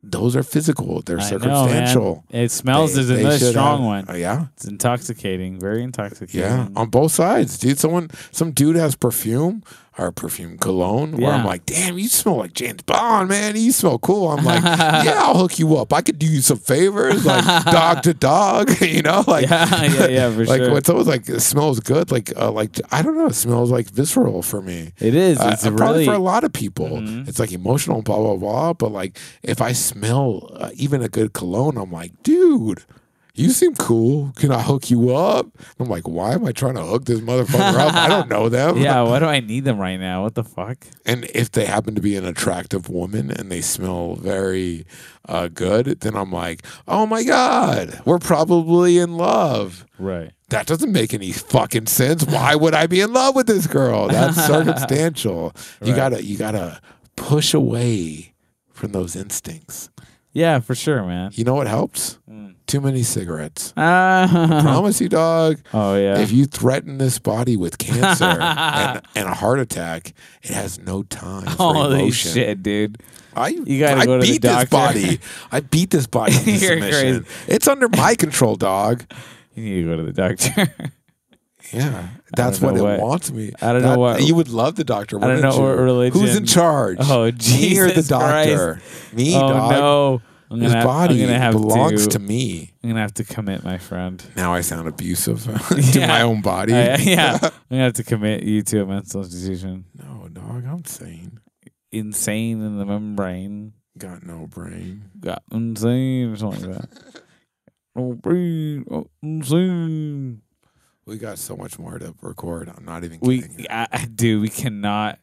those 0.06 0.36
are 0.36 0.44
physical 0.44 1.02
they're 1.02 1.20
I 1.20 1.24
circumstantial 1.24 2.24
man. 2.32 2.44
It 2.44 2.52
smells. 2.52 2.96
They 2.96 3.22
another 3.22 3.38
strong 3.40 3.78
have- 3.80 3.86
one. 3.86 4.06
Oh, 4.10 4.16
yeah 4.16 4.48
It's 4.56 4.66
intoxicating. 4.66 5.60
Very 5.60 5.82
intoxicating. 5.82 6.42
yeah 6.42 6.68
on 6.76 6.90
both 6.90 7.14
sides 7.14 7.58
dude 7.58 7.80
someone 7.80 8.10
some 8.32 8.52
dude 8.52 8.76
has 8.76 8.96
perfume 8.96 9.64
or 9.98 10.12
perfume 10.12 10.58
cologne 10.58 11.18
where 11.18 11.32
i'm 11.32 11.46
like 11.46 11.66
damn 11.66 11.98
you 12.00 12.08
smell 12.08 12.38
like 12.38 12.54
james 12.54 12.82
bond 12.84 13.30
man 13.30 13.56
you 13.56 13.72
smell 13.72 14.00
cool 14.00 14.30
i'm 14.30 14.44
like 14.44 14.64
yeah 15.06 15.20
i'll 15.24 15.38
hook 15.38 15.60
you 15.60 15.76
up 15.78 15.94
i 15.94 16.02
could 16.02 16.18
do 16.18 16.26
you 16.26 16.42
some 16.42 16.58
favors 16.58 17.26
like 17.26 17.46
dog 17.66 18.02
to 18.02 18.14
dog 18.14 18.70
you 18.82 19.02
know 19.04 19.24
like 19.28 19.48
yeah, 19.50 19.84
yeah, 19.86 20.08
yeah, 20.08 20.32
for 20.36 20.46
like 20.46 20.62
sure. 20.62 20.74
when 20.74 20.84
someone's 20.84 21.08
like 21.08 21.28
it 21.30 21.40
smells 21.42 21.80
good 21.80 22.12
like 22.12 22.32
uh, 22.38 22.50
like 22.52 22.80
i 22.92 23.02
don't 23.02 23.16
know 23.18 23.28
it 23.28 23.36
smells 23.36 23.70
like 23.72 23.88
visceral 23.90 24.42
for 24.42 24.62
me 24.62 24.92
it 25.00 25.14
is. 25.16 25.40
uh, 25.40 25.52
It's 25.54 25.66
uh, 25.66 25.72
probably 25.72 25.94
really. 26.00 26.06
for 26.06 26.14
a 26.14 26.20
lot 26.20 26.44
of 26.44 26.52
people 26.54 26.88
Mhm. 26.88 27.28
it's 27.28 27.40
like 27.40 27.52
emotional 27.52 28.02
blah 28.02 28.18
blah 28.18 28.36
blah 28.36 28.74
but 28.74 28.92
like 28.92 29.18
if 29.44 29.62
i 29.62 29.72
smell 29.74 30.50
uh, 30.56 30.72
even 30.76 31.02
a 31.04 31.08
good 31.10 31.34
cologne 31.34 31.78
i'm 31.78 31.92
like 31.92 32.12
dude 32.24 32.84
you 33.36 33.50
seem 33.50 33.74
cool. 33.76 34.32
Can 34.36 34.52
I 34.52 34.62
hook 34.62 34.92
you 34.92 35.16
up? 35.16 35.48
I'm 35.80 35.90
like, 35.90 36.08
why 36.08 36.34
am 36.34 36.46
I 36.46 36.52
trying 36.52 36.76
to 36.76 36.84
hook 36.84 37.06
this 37.06 37.20
motherfucker 37.20 37.80
up? 37.80 37.94
I 37.96 38.08
don't 38.08 38.30
know 38.30 38.48
them. 38.48 38.78
yeah, 38.78 39.02
why 39.02 39.18
do 39.18 39.26
I 39.26 39.40
need 39.40 39.64
them 39.66 39.80
right 39.80 40.00
now? 40.00 40.22
What 40.22 40.36
the 40.36 40.44
fuck? 40.44 40.86
And 41.06 41.26
if 41.34 41.52
they 41.52 41.66
happen 41.66 41.96
to 41.96 42.02
be 42.02 42.16
an 42.16 42.26
attractive 42.26 42.90
woman 42.90 43.32
and 43.32 43.52
they 43.52 43.62
smell 43.62 44.16
very 44.16 44.86
uh, 45.28 45.48
good, 45.48 46.02
then 46.02 46.16
I'm 46.16 46.32
like, 46.32 46.64
oh 46.88 47.08
my 47.08 47.24
God, 47.24 48.02
we're 48.06 48.20
probably 48.20 49.00
in 49.00 49.18
love. 49.18 49.88
Right. 49.98 50.32
That 50.50 50.68
doesn't 50.68 50.92
make 50.92 51.16
any 51.16 51.32
fucking 51.32 51.88
sense. 51.88 52.24
Why 52.26 52.54
would 52.54 52.76
I 52.76 52.86
be 52.86 53.02
in 53.02 53.14
love 53.14 53.36
with 53.36 53.48
this 53.48 53.66
girl? 53.66 54.10
That's 54.10 54.36
circumstantial. 54.46 55.56
You 55.84 55.96
gotta 55.96 56.24
you 56.24 56.38
gotta 56.38 56.80
push 57.16 57.56
away 57.56 58.36
from 58.72 58.92
those 58.92 59.16
instincts. 59.16 59.90
Yeah, 60.34 60.60
for 60.60 60.74
sure, 60.76 61.04
man. 61.04 61.30
You 61.36 61.44
know 61.44 61.54
what 61.54 61.68
helps? 61.68 62.18
Mm. 62.30 62.56
Too 62.66 62.82
many 62.82 63.04
cigarettes. 63.04 63.72
Ah. 63.78 64.60
Promise 64.64 65.00
you, 65.02 65.10
dog. 65.10 65.60
oh 65.74 65.96
yeah. 65.96 66.18
If 66.20 66.32
you 66.32 66.46
threaten 66.46 66.98
this 66.98 67.20
body 67.20 67.56
with 67.56 67.78
cancer 67.78 68.24
and, 68.42 69.02
and 69.16 69.28
a 69.28 69.34
heart 69.34 69.60
attack, 69.60 70.14
it 70.42 70.50
has 70.52 70.80
no 70.80 71.04
time 71.04 71.46
for 71.46 71.52
Holy 71.74 72.00
emotion. 72.02 72.32
shit, 72.34 72.64
dude. 72.64 72.98
I, 73.36 73.50
You 73.50 73.80
gotta 73.80 74.02
I 74.02 74.06
go 74.06 74.20
to 74.20 74.26
the 74.26 74.32
beat 74.34 74.42
this 74.42 74.52
doctor. 74.52 74.70
body. 74.70 75.20
I 75.52 75.60
beat 75.60 75.90
this 75.92 76.08
body 76.08 76.34
You're 76.46 76.58
submission. 76.80 77.26
It's 77.48 77.68
under 77.68 77.90
my 77.90 78.16
control, 78.16 78.56
dog. 78.56 79.04
You 79.56 79.64
need 79.64 79.82
to 79.84 79.88
go 79.90 79.98
to 79.98 80.04
the 80.04 80.14
doctor. 80.14 80.74
Yeah, 81.74 82.10
that's 82.36 82.62
what 82.62 82.76
know 82.76 82.88
it 82.88 83.00
what- 83.00 83.22
wdon't 83.22 83.32
me. 83.32 83.52
I 83.62 83.74
don't 83.74 83.82
know 83.82 83.90
That- 83.92 84.00
what- 84.00 84.24
you 84.24 84.36
would 84.36 84.50
love 84.50 84.76
the 84.76 84.84
doctor. 84.84 85.18
I 85.24 85.28
don't 85.28 85.42
know 85.42 85.60
what 85.60 85.78
you? 85.78 85.84
religion- 85.84 86.22
Who's 86.22 86.36
in 86.36 86.46
charge? 86.46 86.98
Oh, 87.02 87.24
me 87.26 87.30
or 87.80 87.88
the 87.88 87.94
Jesus 87.94 88.08
doctor? 88.08 88.82
Me, 89.14 89.36
oh 89.36 89.40
dog. 89.40 89.72
no. 89.72 90.22
I'm 90.52 90.62
His 90.62 90.72
have, 90.74 90.84
body 90.84 91.24
I'm 91.26 91.52
belongs 91.52 92.04
to, 92.04 92.10
to 92.12 92.20
me. 92.20 92.74
I'm 92.84 92.92
gonna 92.92 93.02
have 93.02 93.14
to 93.16 93.24
commit, 93.24 93.64
my 93.64 93.80
friend. 93.80 94.24
Now 94.36 94.54
I 94.54 94.62
sound 94.62 94.88
abusive 94.88 95.44
to 95.70 95.82
Yeah. 96.00 96.06
my 96.08 96.22
own 96.22 96.42
body. 96.42 96.76
I- 96.76 96.96
yeah, 96.98 97.40
I'm 97.42 97.52
gonna 97.72 97.84
have 97.86 97.94
to 97.94 98.04
commit 98.04 98.44
you 98.44 98.62
to 98.62 98.82
a 98.84 98.86
mental 98.86 99.24
institution. 99.24 99.86
no, 99.98 100.28
dog. 100.32 100.64
I'm 100.68 100.86
sane. 100.86 101.40
Insane 101.92 102.62
in 102.62 102.78
the 102.78 102.86
membrane. 102.86 103.74
Got 103.98 104.24
no 104.26 104.46
brain. 104.48 105.06
Got 105.20 105.42
insane 105.52 106.32
or 106.32 106.36
something 106.36 106.72
like 106.72 106.82
that. 106.82 106.90
Oh, 107.96 108.14
brain, 108.14 108.86
oh, 108.92 109.08
insane. 109.24 110.42
We 111.06 111.18
got 111.18 111.38
so 111.38 111.56
much 111.58 111.78
more 111.78 112.00
to 112.00 112.16
record. 112.22 112.72
I'm 112.76 112.86
not 112.86 113.04
even 113.04 113.20
We, 113.22 113.42
kidding. 113.42 113.66
I, 113.70 113.88
I 113.92 114.06
do. 114.06 114.40
We 114.40 114.48
cannot. 114.50 115.20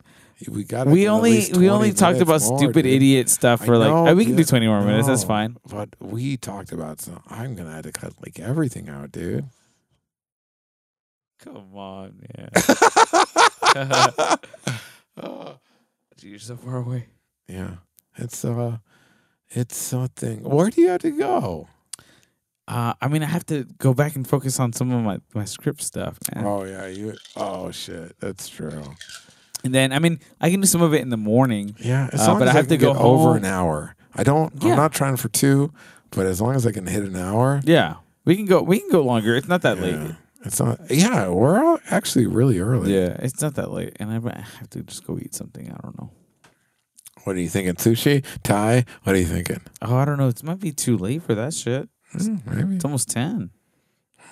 we 0.46 0.64
got. 0.64 0.86
We 0.86 1.08
only, 1.08 1.46
we 1.56 1.70
only 1.70 1.92
talked 1.92 2.20
about 2.20 2.42
stupid 2.42 2.84
idiot 2.86 3.28
stuff 3.30 3.64
for 3.64 3.78
like. 3.78 3.90
uh, 4.10 4.14
we 4.14 4.24
can 4.26 4.36
do 4.36 4.44
20 4.44 4.66
more 4.66 4.82
minutes. 4.82 5.08
That's 5.08 5.24
fine. 5.24 5.56
But 5.68 5.88
we 5.98 6.36
talked 6.36 6.72
about 6.72 7.00
some. 7.00 7.22
I'm 7.28 7.54
gonna 7.54 7.72
have 7.72 7.84
to 7.84 7.92
cut 7.92 8.12
like 8.22 8.38
everything 8.38 8.88
out, 8.90 9.10
dude. 9.12 9.46
Come 11.42 11.74
on, 11.74 12.20
man. 12.36 12.50
Uh, 13.74 14.36
You're 16.22 16.38
so 16.38 16.56
far 16.56 16.76
away. 16.76 17.06
yeah, 17.48 17.76
it's 18.16 18.44
uh, 18.44 18.76
it's 19.48 19.76
something. 19.76 20.42
Where 20.42 20.68
do 20.68 20.82
you 20.82 20.88
have 20.88 21.00
to 21.00 21.10
go? 21.10 21.68
Uh, 22.70 22.94
I 23.00 23.08
mean, 23.08 23.24
I 23.24 23.26
have 23.26 23.44
to 23.46 23.64
go 23.78 23.92
back 23.92 24.14
and 24.14 24.26
focus 24.26 24.60
on 24.60 24.72
some 24.72 24.92
of 24.92 25.02
my, 25.02 25.18
my 25.34 25.44
script 25.44 25.82
stuff, 25.82 26.18
man. 26.32 26.44
Oh 26.46 26.62
yeah, 26.64 26.86
you. 26.86 27.16
Oh 27.36 27.72
shit, 27.72 28.14
that's 28.20 28.48
true. 28.48 28.84
And 29.64 29.74
then, 29.74 29.92
I 29.92 29.98
mean, 29.98 30.20
I 30.40 30.50
can 30.50 30.60
do 30.60 30.68
some 30.68 30.80
of 30.80 30.94
it 30.94 31.02
in 31.02 31.08
the 31.10 31.16
morning. 31.16 31.74
Yeah, 31.80 32.08
Uh, 32.12 32.38
but 32.38 32.46
I 32.46 32.52
have 32.52 32.68
can 32.68 32.70
to 32.70 32.76
go 32.78 32.92
get 32.92 33.02
over 33.02 33.36
an 33.36 33.44
hour. 33.44 33.96
I 34.14 34.22
don't. 34.22 34.52
Yeah. 34.62 34.70
I'm 34.70 34.76
not 34.76 34.92
trying 34.92 35.16
for 35.16 35.28
two, 35.28 35.72
but 36.12 36.26
as 36.26 36.40
long 36.40 36.54
as 36.54 36.64
I 36.64 36.70
can 36.70 36.86
hit 36.86 37.02
an 37.02 37.16
hour. 37.16 37.60
Yeah, 37.64 37.96
we 38.24 38.36
can 38.36 38.46
go. 38.46 38.62
We 38.62 38.78
can 38.78 38.88
go 38.88 39.02
longer. 39.02 39.34
It's 39.34 39.48
not 39.48 39.62
that 39.62 39.78
yeah, 39.78 39.82
late. 39.82 40.14
It's 40.44 40.60
not. 40.60 40.80
Yeah, 40.88 41.28
we're 41.28 41.64
all 41.64 41.80
actually 41.90 42.26
really 42.28 42.60
early. 42.60 42.94
Yeah, 42.94 43.16
it's 43.18 43.42
not 43.42 43.56
that 43.56 43.72
late, 43.72 43.96
and 43.98 44.12
I 44.12 44.14
have 44.58 44.70
to 44.70 44.82
just 44.84 45.04
go 45.04 45.18
eat 45.18 45.34
something. 45.34 45.68
I 45.68 45.76
don't 45.82 45.98
know. 45.98 46.10
What 47.24 47.34
are 47.34 47.40
you 47.40 47.48
thinking? 47.48 47.74
Sushi? 47.74 48.24
Thai? 48.44 48.84
What 49.02 49.16
are 49.16 49.18
you 49.18 49.26
thinking? 49.26 49.60
Oh, 49.82 49.96
I 49.96 50.04
don't 50.04 50.18
know. 50.18 50.28
It 50.28 50.42
might 50.44 50.60
be 50.60 50.70
too 50.70 50.96
late 50.96 51.22
for 51.24 51.34
that 51.34 51.52
shit. 51.52 51.88
Maybe. 52.46 52.76
It's 52.76 52.84
almost 52.84 53.08
ten. 53.10 53.50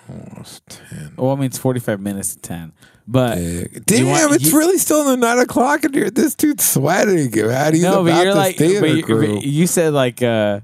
Almost 0.08 0.66
ten. 0.68 1.12
Well, 1.16 1.32
I 1.32 1.34
mean, 1.34 1.44
it's 1.44 1.58
45 1.58 2.00
minutes 2.00 2.34
to 2.34 2.40
10. 2.40 2.72
But 3.06 3.36
Big. 3.36 3.84
Damn, 3.84 4.06
want- 4.06 4.34
it's 4.34 4.50
you- 4.52 4.58
really 4.58 4.78
still 4.78 5.02
in 5.02 5.06
the 5.20 5.26
nine 5.26 5.38
o'clock, 5.38 5.84
and 5.84 5.94
you're, 5.94 6.10
this 6.10 6.34
dude's 6.34 6.64
sweating. 6.64 7.30
Man, 7.46 7.74
he's 7.74 7.82
no, 7.82 8.00
about 8.00 8.04
but 8.04 8.14
you're 8.24 8.34
this 8.34 8.34
like, 8.34 8.56
but 8.58 8.88
you, 8.90 9.04
but 9.36 9.42
you 9.44 9.66
said 9.66 9.92
like 9.92 10.22
uh, 10.22 10.60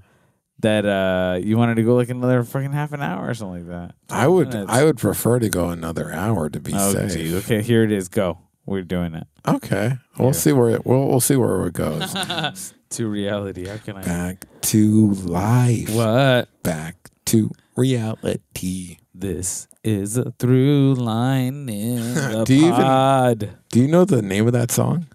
that 0.61 0.85
uh, 0.87 1.39
you 1.43 1.57
wanted 1.59 1.75
to 1.77 1.83
go 1.83 1.95
like 1.95 2.09
another 2.11 2.43
fucking 2.43 2.73
half 2.73 2.93
an 2.93 3.03
hour 3.03 3.29
or 3.29 3.35
something 3.35 3.67
like 3.67 3.69
that. 3.69 3.95
I 4.11 4.29
would, 4.29 4.49
minutes. 4.49 4.71
I 4.73 4.85
would 4.85 4.97
prefer 4.99 5.39
to 5.39 5.49
go 5.51 5.69
another 5.71 6.13
hour 6.13 6.49
to 6.51 6.61
be 6.61 6.73
Oh, 6.75 6.93
safe. 6.93 7.13
geez. 7.13 7.35
Okay, 7.35 7.61
here 7.63 7.83
it 7.85 7.93
is. 7.93 8.09
Go. 8.09 8.39
We're 8.67 8.81
doing 8.81 9.15
it 9.15 9.27
Okay, 9.47 9.99
we'll 10.19 10.33
see 10.33 10.53
where 10.53 10.71
it, 10.71 10.87
we'll 10.87 11.07
we'll 11.07 11.21
see 11.21 11.37
where 11.37 11.67
it 11.67 11.75
goes. 11.75 12.73
to 12.95 13.09
reality. 13.09 13.67
How 13.67 13.77
can 13.79 13.97
I? 13.99 14.03
Back 14.03 14.45
to 14.63 15.11
life. 15.13 15.91
What? 15.95 16.49
Back 16.63 16.97
to 17.27 17.51
reality. 17.77 18.99
This 19.15 19.69
is 19.83 20.17
a 20.17 20.33
through 20.33 20.95
line 20.95 21.69
in 21.69 22.15
the 22.15 22.45
Do 22.45 22.55
you 22.55 22.67
even- 22.67 22.75
pod. 22.75 23.59
Do 23.71 23.81
you 23.81 23.89
know 23.89 24.05
the 24.05 24.23
name 24.23 24.47
of 24.47 24.53
that 24.55 24.71
song? 24.71 25.07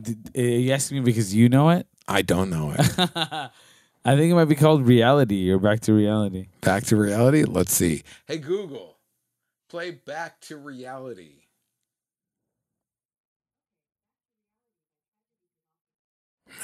Did, 0.00 0.30
uh, 0.36 0.40
you 0.42 0.72
asking 0.72 0.98
me 0.98 1.04
because 1.04 1.34
you 1.34 1.48
know 1.48 1.70
it? 1.70 1.86
I 2.06 2.22
don't 2.22 2.50
know 2.50 2.72
it. 2.76 2.80
I 4.04 4.14
think 4.14 4.30
it 4.30 4.34
might 4.34 4.44
be 4.44 4.54
called 4.54 4.86
reality 4.86 5.50
or 5.50 5.58
back 5.58 5.80
to 5.80 5.92
reality. 5.92 6.46
Back 6.60 6.84
to 6.84 6.96
reality. 6.96 7.44
Let's 7.44 7.72
see. 7.74 8.02
Hey 8.26 8.38
Google, 8.38 8.98
play 9.68 9.90
Back 9.92 10.40
to 10.42 10.56
Reality. 10.58 11.32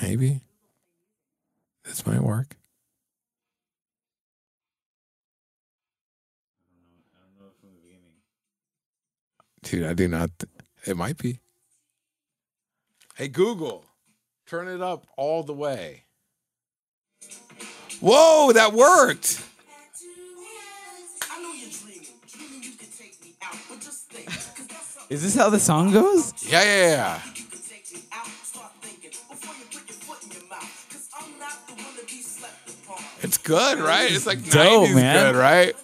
Maybe 0.01 0.41
this 1.85 2.07
might 2.07 2.23
work. 2.23 2.57
Dude, 9.63 9.85
I 9.85 9.95
do 9.95 10.09
not. 10.09 10.31
It 10.85 10.97
might 10.97 11.19
be. 11.19 11.39
Hey 13.15 13.29
Google, 13.29 13.85
turn 14.47 14.69
it 14.69 14.83
up 14.83 15.07
all 15.17 15.43
the 15.43 15.53
way. 15.53 16.05
Whoa, 18.01 18.53
that 18.53 18.73
worked. 18.73 19.45
Is 25.09 25.23
this 25.23 25.37
how 25.37 25.51
the 25.51 25.61
song 25.61 25.93
goes? 25.93 26.33
Yeah, 26.49 26.63
yeah, 26.63 26.91
yeah. 26.91 27.42
It's 33.33 33.39
good, 33.39 33.79
right? 33.79 34.13
It's 34.13 34.27
like 34.27 34.45
Dope, 34.51 34.89
90s 34.89 34.95
man. 34.95 35.33
good, 35.33 35.39
right? 35.39 35.75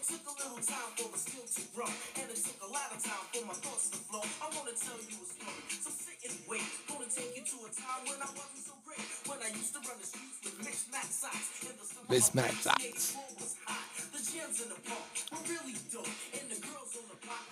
Socks. 12.60 13.16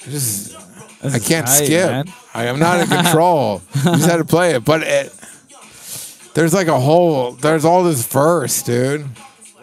Just, 0.01 0.57
I 1.03 1.18
can't 1.18 1.47
tight, 1.47 1.64
skip. 1.64 1.90
man. 1.90 2.05
I 2.34 2.44
am 2.44 2.59
not 2.59 2.80
in 2.80 2.88
control. 2.88 3.62
you 3.76 3.82
just 3.82 4.11
had 4.11 4.18
to 4.18 4.26
play 4.26 4.57
it, 4.57 4.62
but 4.62 4.82
it. 4.82 5.11
There's 6.34 6.53
like 6.53 6.66
a 6.68 6.78
whole. 6.78 7.32
There's 7.32 7.64
all 7.64 7.82
this 7.82 8.07
verse, 8.07 8.62
dude. 8.62 9.07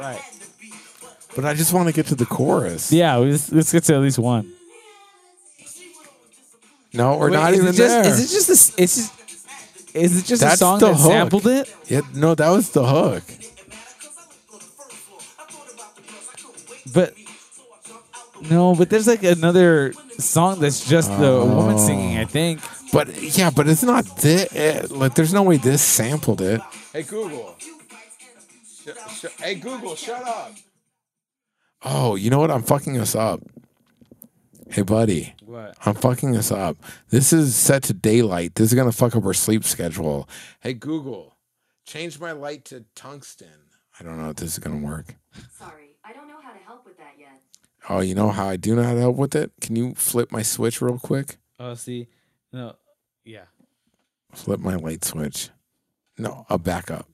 Right. 0.03 0.21
But 1.33 1.45
I 1.45 1.53
just 1.53 1.71
want 1.73 1.87
to 1.87 1.93
get 1.93 2.07
to 2.07 2.15
the 2.15 2.25
chorus. 2.25 2.91
Yeah, 2.91 3.15
let's, 3.15 3.51
let's 3.51 3.71
get 3.71 3.85
to 3.85 3.95
at 3.95 4.01
least 4.01 4.19
one. 4.19 4.51
No, 6.93 7.17
we're 7.17 7.31
Wait, 7.31 7.37
not 7.37 7.53
is 7.53 7.59
even 7.59 7.69
it 7.69 7.77
just, 7.77 8.03
there. 8.03 8.05
Is 8.05 8.19
it 8.19 8.35
just 8.35 8.49
a, 8.49 8.83
it's 8.83 8.95
just, 8.97 9.95
is 9.95 10.19
it 10.19 10.25
just 10.25 10.41
That's 10.41 10.55
a 10.55 10.57
song 10.57 10.79
the 10.79 10.87
that 10.87 10.95
hook. 10.97 11.11
sampled 11.11 11.47
it? 11.47 11.75
Yeah, 11.87 12.01
no, 12.13 12.35
that 12.35 12.49
was 12.49 12.69
the 12.71 12.85
hook. 12.85 13.23
But 16.93 17.15
no, 18.51 18.75
but 18.75 18.89
there's 18.89 19.07
like 19.07 19.23
another 19.23 19.93
song 20.19 20.59
that's 20.59 20.87
just 20.87 21.09
the 21.17 21.43
woman 21.43 21.75
oh. 21.75 21.87
singing. 21.87 22.17
I 22.17 22.25
think. 22.25 22.59
But 22.91 23.37
yeah, 23.37 23.49
but 23.49 23.67
it's 23.67 23.83
not 23.83 24.05
this. 24.17 24.53
It, 24.53 24.91
like, 24.91 25.15
there's 25.15 25.33
no 25.33 25.41
way 25.43 25.57
this 25.57 25.81
sampled 25.81 26.41
it. 26.41 26.61
Hey 26.91 27.01
Google. 27.03 27.55
Sh- 28.83 28.89
sh- 29.19 29.25
hey 29.41 29.55
Google, 29.55 29.95
shut 29.95 30.23
up. 30.23 30.53
Oh, 31.83 32.15
you 32.15 32.29
know 32.29 32.39
what? 32.39 32.51
I'm 32.51 32.63
fucking 32.63 32.97
us 32.99 33.15
up. 33.15 33.41
Hey, 34.69 34.81
buddy. 34.81 35.35
What? 35.45 35.75
I'm 35.85 35.93
fucking 35.93 36.35
us 36.35 36.51
up. 36.51 36.77
This 37.09 37.31
is 37.33 37.55
set 37.55 37.83
to 37.83 37.93
daylight. 37.93 38.55
This 38.55 38.71
is 38.71 38.73
gonna 38.73 38.91
fuck 38.91 39.15
up 39.15 39.25
our 39.25 39.33
sleep 39.33 39.63
schedule. 39.63 40.27
Hey 40.61 40.73
Google, 40.73 41.35
change 41.85 42.19
my 42.19 42.31
light 42.31 42.65
to 42.65 42.85
tungsten. 42.95 43.47
I 43.99 44.03
don't 44.03 44.17
know 44.17 44.29
if 44.29 44.37
this 44.37 44.53
is 44.53 44.59
gonna 44.59 44.77
work. 44.85 45.15
Sorry, 45.57 45.95
I 46.03 46.13
don't 46.13 46.27
know 46.27 46.39
how 46.41 46.51
to 46.51 46.59
help 46.59 46.85
with 46.85 46.97
that 46.97 47.13
yet. 47.19 47.41
Oh, 47.89 47.99
you 47.99 48.15
know 48.15 48.29
how 48.29 48.47
I 48.47 48.55
do 48.55 48.75
not 48.75 48.95
help 48.97 49.15
with 49.17 49.35
it? 49.35 49.51
Can 49.61 49.75
you 49.75 49.93
flip 49.95 50.31
my 50.31 50.41
switch 50.41 50.81
real 50.81 50.97
quick? 50.97 51.37
Oh, 51.59 51.73
see, 51.75 52.07
no, 52.51 52.75
yeah. 53.23 53.43
Flip 54.33 54.59
my 54.59 54.75
light 54.75 55.03
switch. 55.05 55.49
No, 56.17 56.45
a 56.49 56.57
backup. 56.57 57.07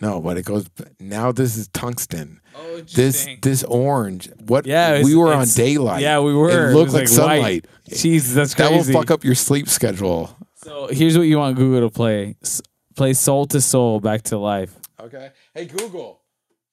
No, 0.00 0.20
but 0.20 0.38
it 0.38 0.44
goes. 0.44 0.66
Now 0.98 1.30
this 1.32 1.56
is 1.56 1.68
tungsten. 1.68 2.40
Oh, 2.56 2.80
This 2.94 3.28
this 3.42 3.62
orange. 3.64 4.30
What? 4.46 4.66
Yeah, 4.66 5.02
we 5.02 5.14
were 5.14 5.32
on 5.32 5.46
daylight. 5.48 6.00
Yeah, 6.02 6.20
we 6.20 6.34
were. 6.34 6.50
It 6.50 6.70
It 6.70 6.74
looked 6.74 6.92
was 6.92 6.94
like, 6.94 7.02
white. 7.02 7.08
sunlight. 7.08 7.64
Jeez, 7.90 8.32
that's 8.34 8.54
crazy. 8.54 8.70
That 8.70 8.86
will 8.94 9.00
fuck 9.02 9.10
up 9.10 9.24
your 9.24 9.34
sleep 9.34 9.68
schedule. 9.68 10.30
So 10.56 10.88
here's 10.90 11.16
what 11.16 11.24
you 11.26 11.38
want 11.38 11.56
Google 11.56 11.88
to 11.88 11.94
play: 11.94 12.36
S- 12.42 12.62
play 12.96 13.12
"Soul 13.14 13.46
II 13.54 13.60
Soul" 13.60 14.00
back 14.00 14.22
to 14.24 14.38
life. 14.38 14.74
Okay. 15.00 15.30
Hey 15.54 15.66
Google, 15.66 16.20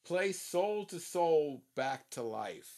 play 0.05 0.31
Soul 0.31 0.87
II 0.91 0.99
Soul 0.99 1.63
Back 1.75 2.09
to 2.11 2.21
Life. 2.23 2.76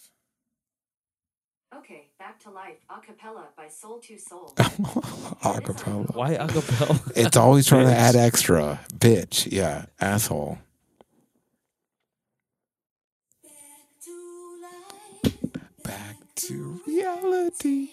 Okay, 1.78 2.08
back 2.18 2.40
to 2.42 2.50
life, 2.50 2.78
a 2.90 3.00
cappella 3.00 3.50
by 3.56 3.68
Soul 3.68 4.02
II 4.10 4.18
Soul. 4.18 4.54
Acapella. 4.58 6.16
Why 6.16 6.36
acapella? 6.36 7.00
It's 7.16 7.38
always 7.38 7.68
trying 7.68 7.86
to 7.86 7.94
add 7.94 8.16
extra. 8.16 8.80
Bitch. 8.98 9.48
Yeah. 9.52 9.86
Asshole. 10.02 10.58
Back 15.84 16.16
to 16.36 16.82
reality. 16.88 17.90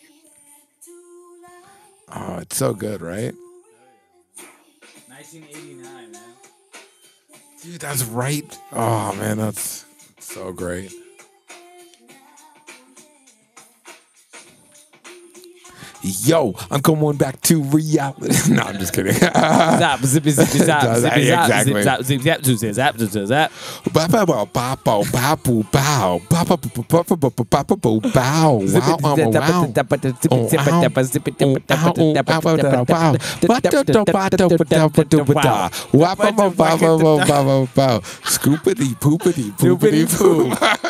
Oh, 2.15 2.39
it's 2.39 2.57
so 2.57 2.73
good, 2.73 3.03
right? 3.03 3.35
1989, 5.09 6.13
man. 6.13 6.23
Dude, 7.63 7.81
that's 7.81 8.05
right. 8.05 8.59
Oh 8.73 9.13
man, 9.17 9.37
that's 9.39 9.85
so 10.19 10.53
great. 10.53 10.93
Yo, 16.07 16.55
I'm 16.71 16.81
going 16.81 17.17
back 17.17 17.41
to 17.43 17.63
reality. 17.63 18.53
no, 18.55 18.63
I'm 18.63 18.79
just 18.79 18.93
kidding. 18.93 19.13
Zap, 19.15 20.01
zippy, 20.01 20.31
zippy, 20.31 20.59
zap, 20.59 20.83
zippy, 20.99 21.25
zap, 21.27 21.45
exactly. 21.45 21.73
zip, 21.75 21.83
zap, 21.83 22.03
zip, 22.03 22.21
zap, 22.23 22.45
zip, 22.45 22.75
zap, 22.75 22.99
zip, 22.99 23.11
zip, 23.11 23.27
zap. 23.27 23.53
Ba 23.93 24.07
ba 24.09 24.25
ba 24.27 24.47
boo 25.43 25.63
bow. 25.73 26.21
Ba 26.31 26.45
ba 26.45 26.57
ba 26.57 26.69
ba 26.75 27.03
ba 27.03 27.17
ba 27.17 27.31
ba 27.31 27.45
ba 27.45 27.65
ba 27.65 27.77
boo 27.77 28.01
bow. 28.01 28.59
Wow, 35.93 36.15
wow, 36.19 36.53
wow. 36.57 36.79
Oh. 36.83 37.21
Oh, 37.29 37.69
oh. 37.77 38.01
Scoopity 38.25 38.95
poopity 39.01 39.51
poopity 39.57 40.07
poop. 40.17 40.83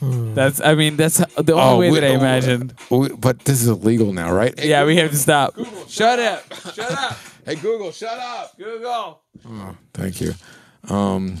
That's, 0.00 0.60
I 0.60 0.74
mean, 0.74 0.96
that's 0.96 1.18
the 1.36 1.52
only 1.54 1.90
way 1.90 2.00
that 2.00 2.10
I 2.10 2.14
imagined. 2.14 2.74
we- 2.90 3.10
But 3.10 3.40
this 3.40 3.60
is 3.60 3.68
illegal 3.68 4.12
now, 4.12 4.32
right? 4.32 4.58
Hey, 4.58 4.70
Yeah, 4.70 4.84
we 4.84 4.96
have 4.96 5.10
to 5.10 5.16
stop. 5.16 5.54
Shut 5.88 6.18
up. 6.18 6.44
Shut 6.74 6.90
up. 6.92 7.16
Hey 7.46 7.54
Google, 7.56 7.90
shut 7.90 8.18
up. 8.18 8.56
Google. 8.58 9.22
Oh, 9.48 9.76
thank 9.94 10.20
you. 10.20 10.34
Um, 10.88 11.38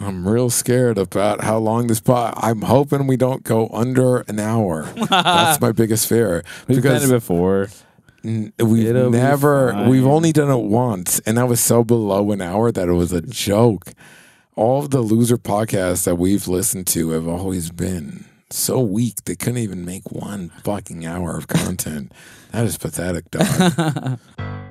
I'm 0.00 0.26
real 0.28 0.50
scared 0.50 0.98
about 0.98 1.42
how 1.42 1.58
long 1.58 1.86
this 1.86 2.00
pod. 2.00 2.34
I'm 2.36 2.62
hoping 2.62 3.06
we 3.06 3.16
don't 3.16 3.42
go 3.44 3.68
under 3.72 4.18
an 4.22 4.38
hour. 4.40 4.82
That's 5.10 5.60
my 5.60 5.72
biggest 5.72 6.08
fear 6.08 6.42
We've 6.66 6.82
done 6.82 6.96
it 6.96 7.00
because 7.00 7.10
before. 7.10 7.68
n- 8.24 8.52
we've 8.58 8.86
It'll 8.88 9.10
be 9.10 9.18
never, 9.18 9.72
fine. 9.72 9.88
we've 9.88 10.06
only 10.06 10.32
done 10.32 10.50
it 10.50 10.64
once, 10.64 11.20
and 11.20 11.38
that 11.38 11.46
was 11.48 11.60
so 11.60 11.82
below 11.84 12.30
an 12.32 12.40
hour 12.40 12.70
that 12.72 12.88
it 12.88 12.92
was 12.92 13.12
a 13.12 13.20
joke. 13.22 13.92
All 14.58 14.80
of 14.80 14.90
the 14.90 15.02
loser 15.02 15.38
podcasts 15.38 16.02
that 16.02 16.16
we've 16.16 16.48
listened 16.48 16.88
to 16.88 17.10
have 17.10 17.28
always 17.28 17.70
been 17.70 18.24
so 18.50 18.80
weak 18.80 19.22
they 19.24 19.36
couldn't 19.36 19.58
even 19.58 19.84
make 19.84 20.10
one 20.10 20.48
fucking 20.64 21.06
hour 21.06 21.38
of 21.38 21.46
content. 21.46 22.10
that 22.50 22.64
is 22.66 22.76
pathetic, 22.76 23.30
dog. 23.30 24.18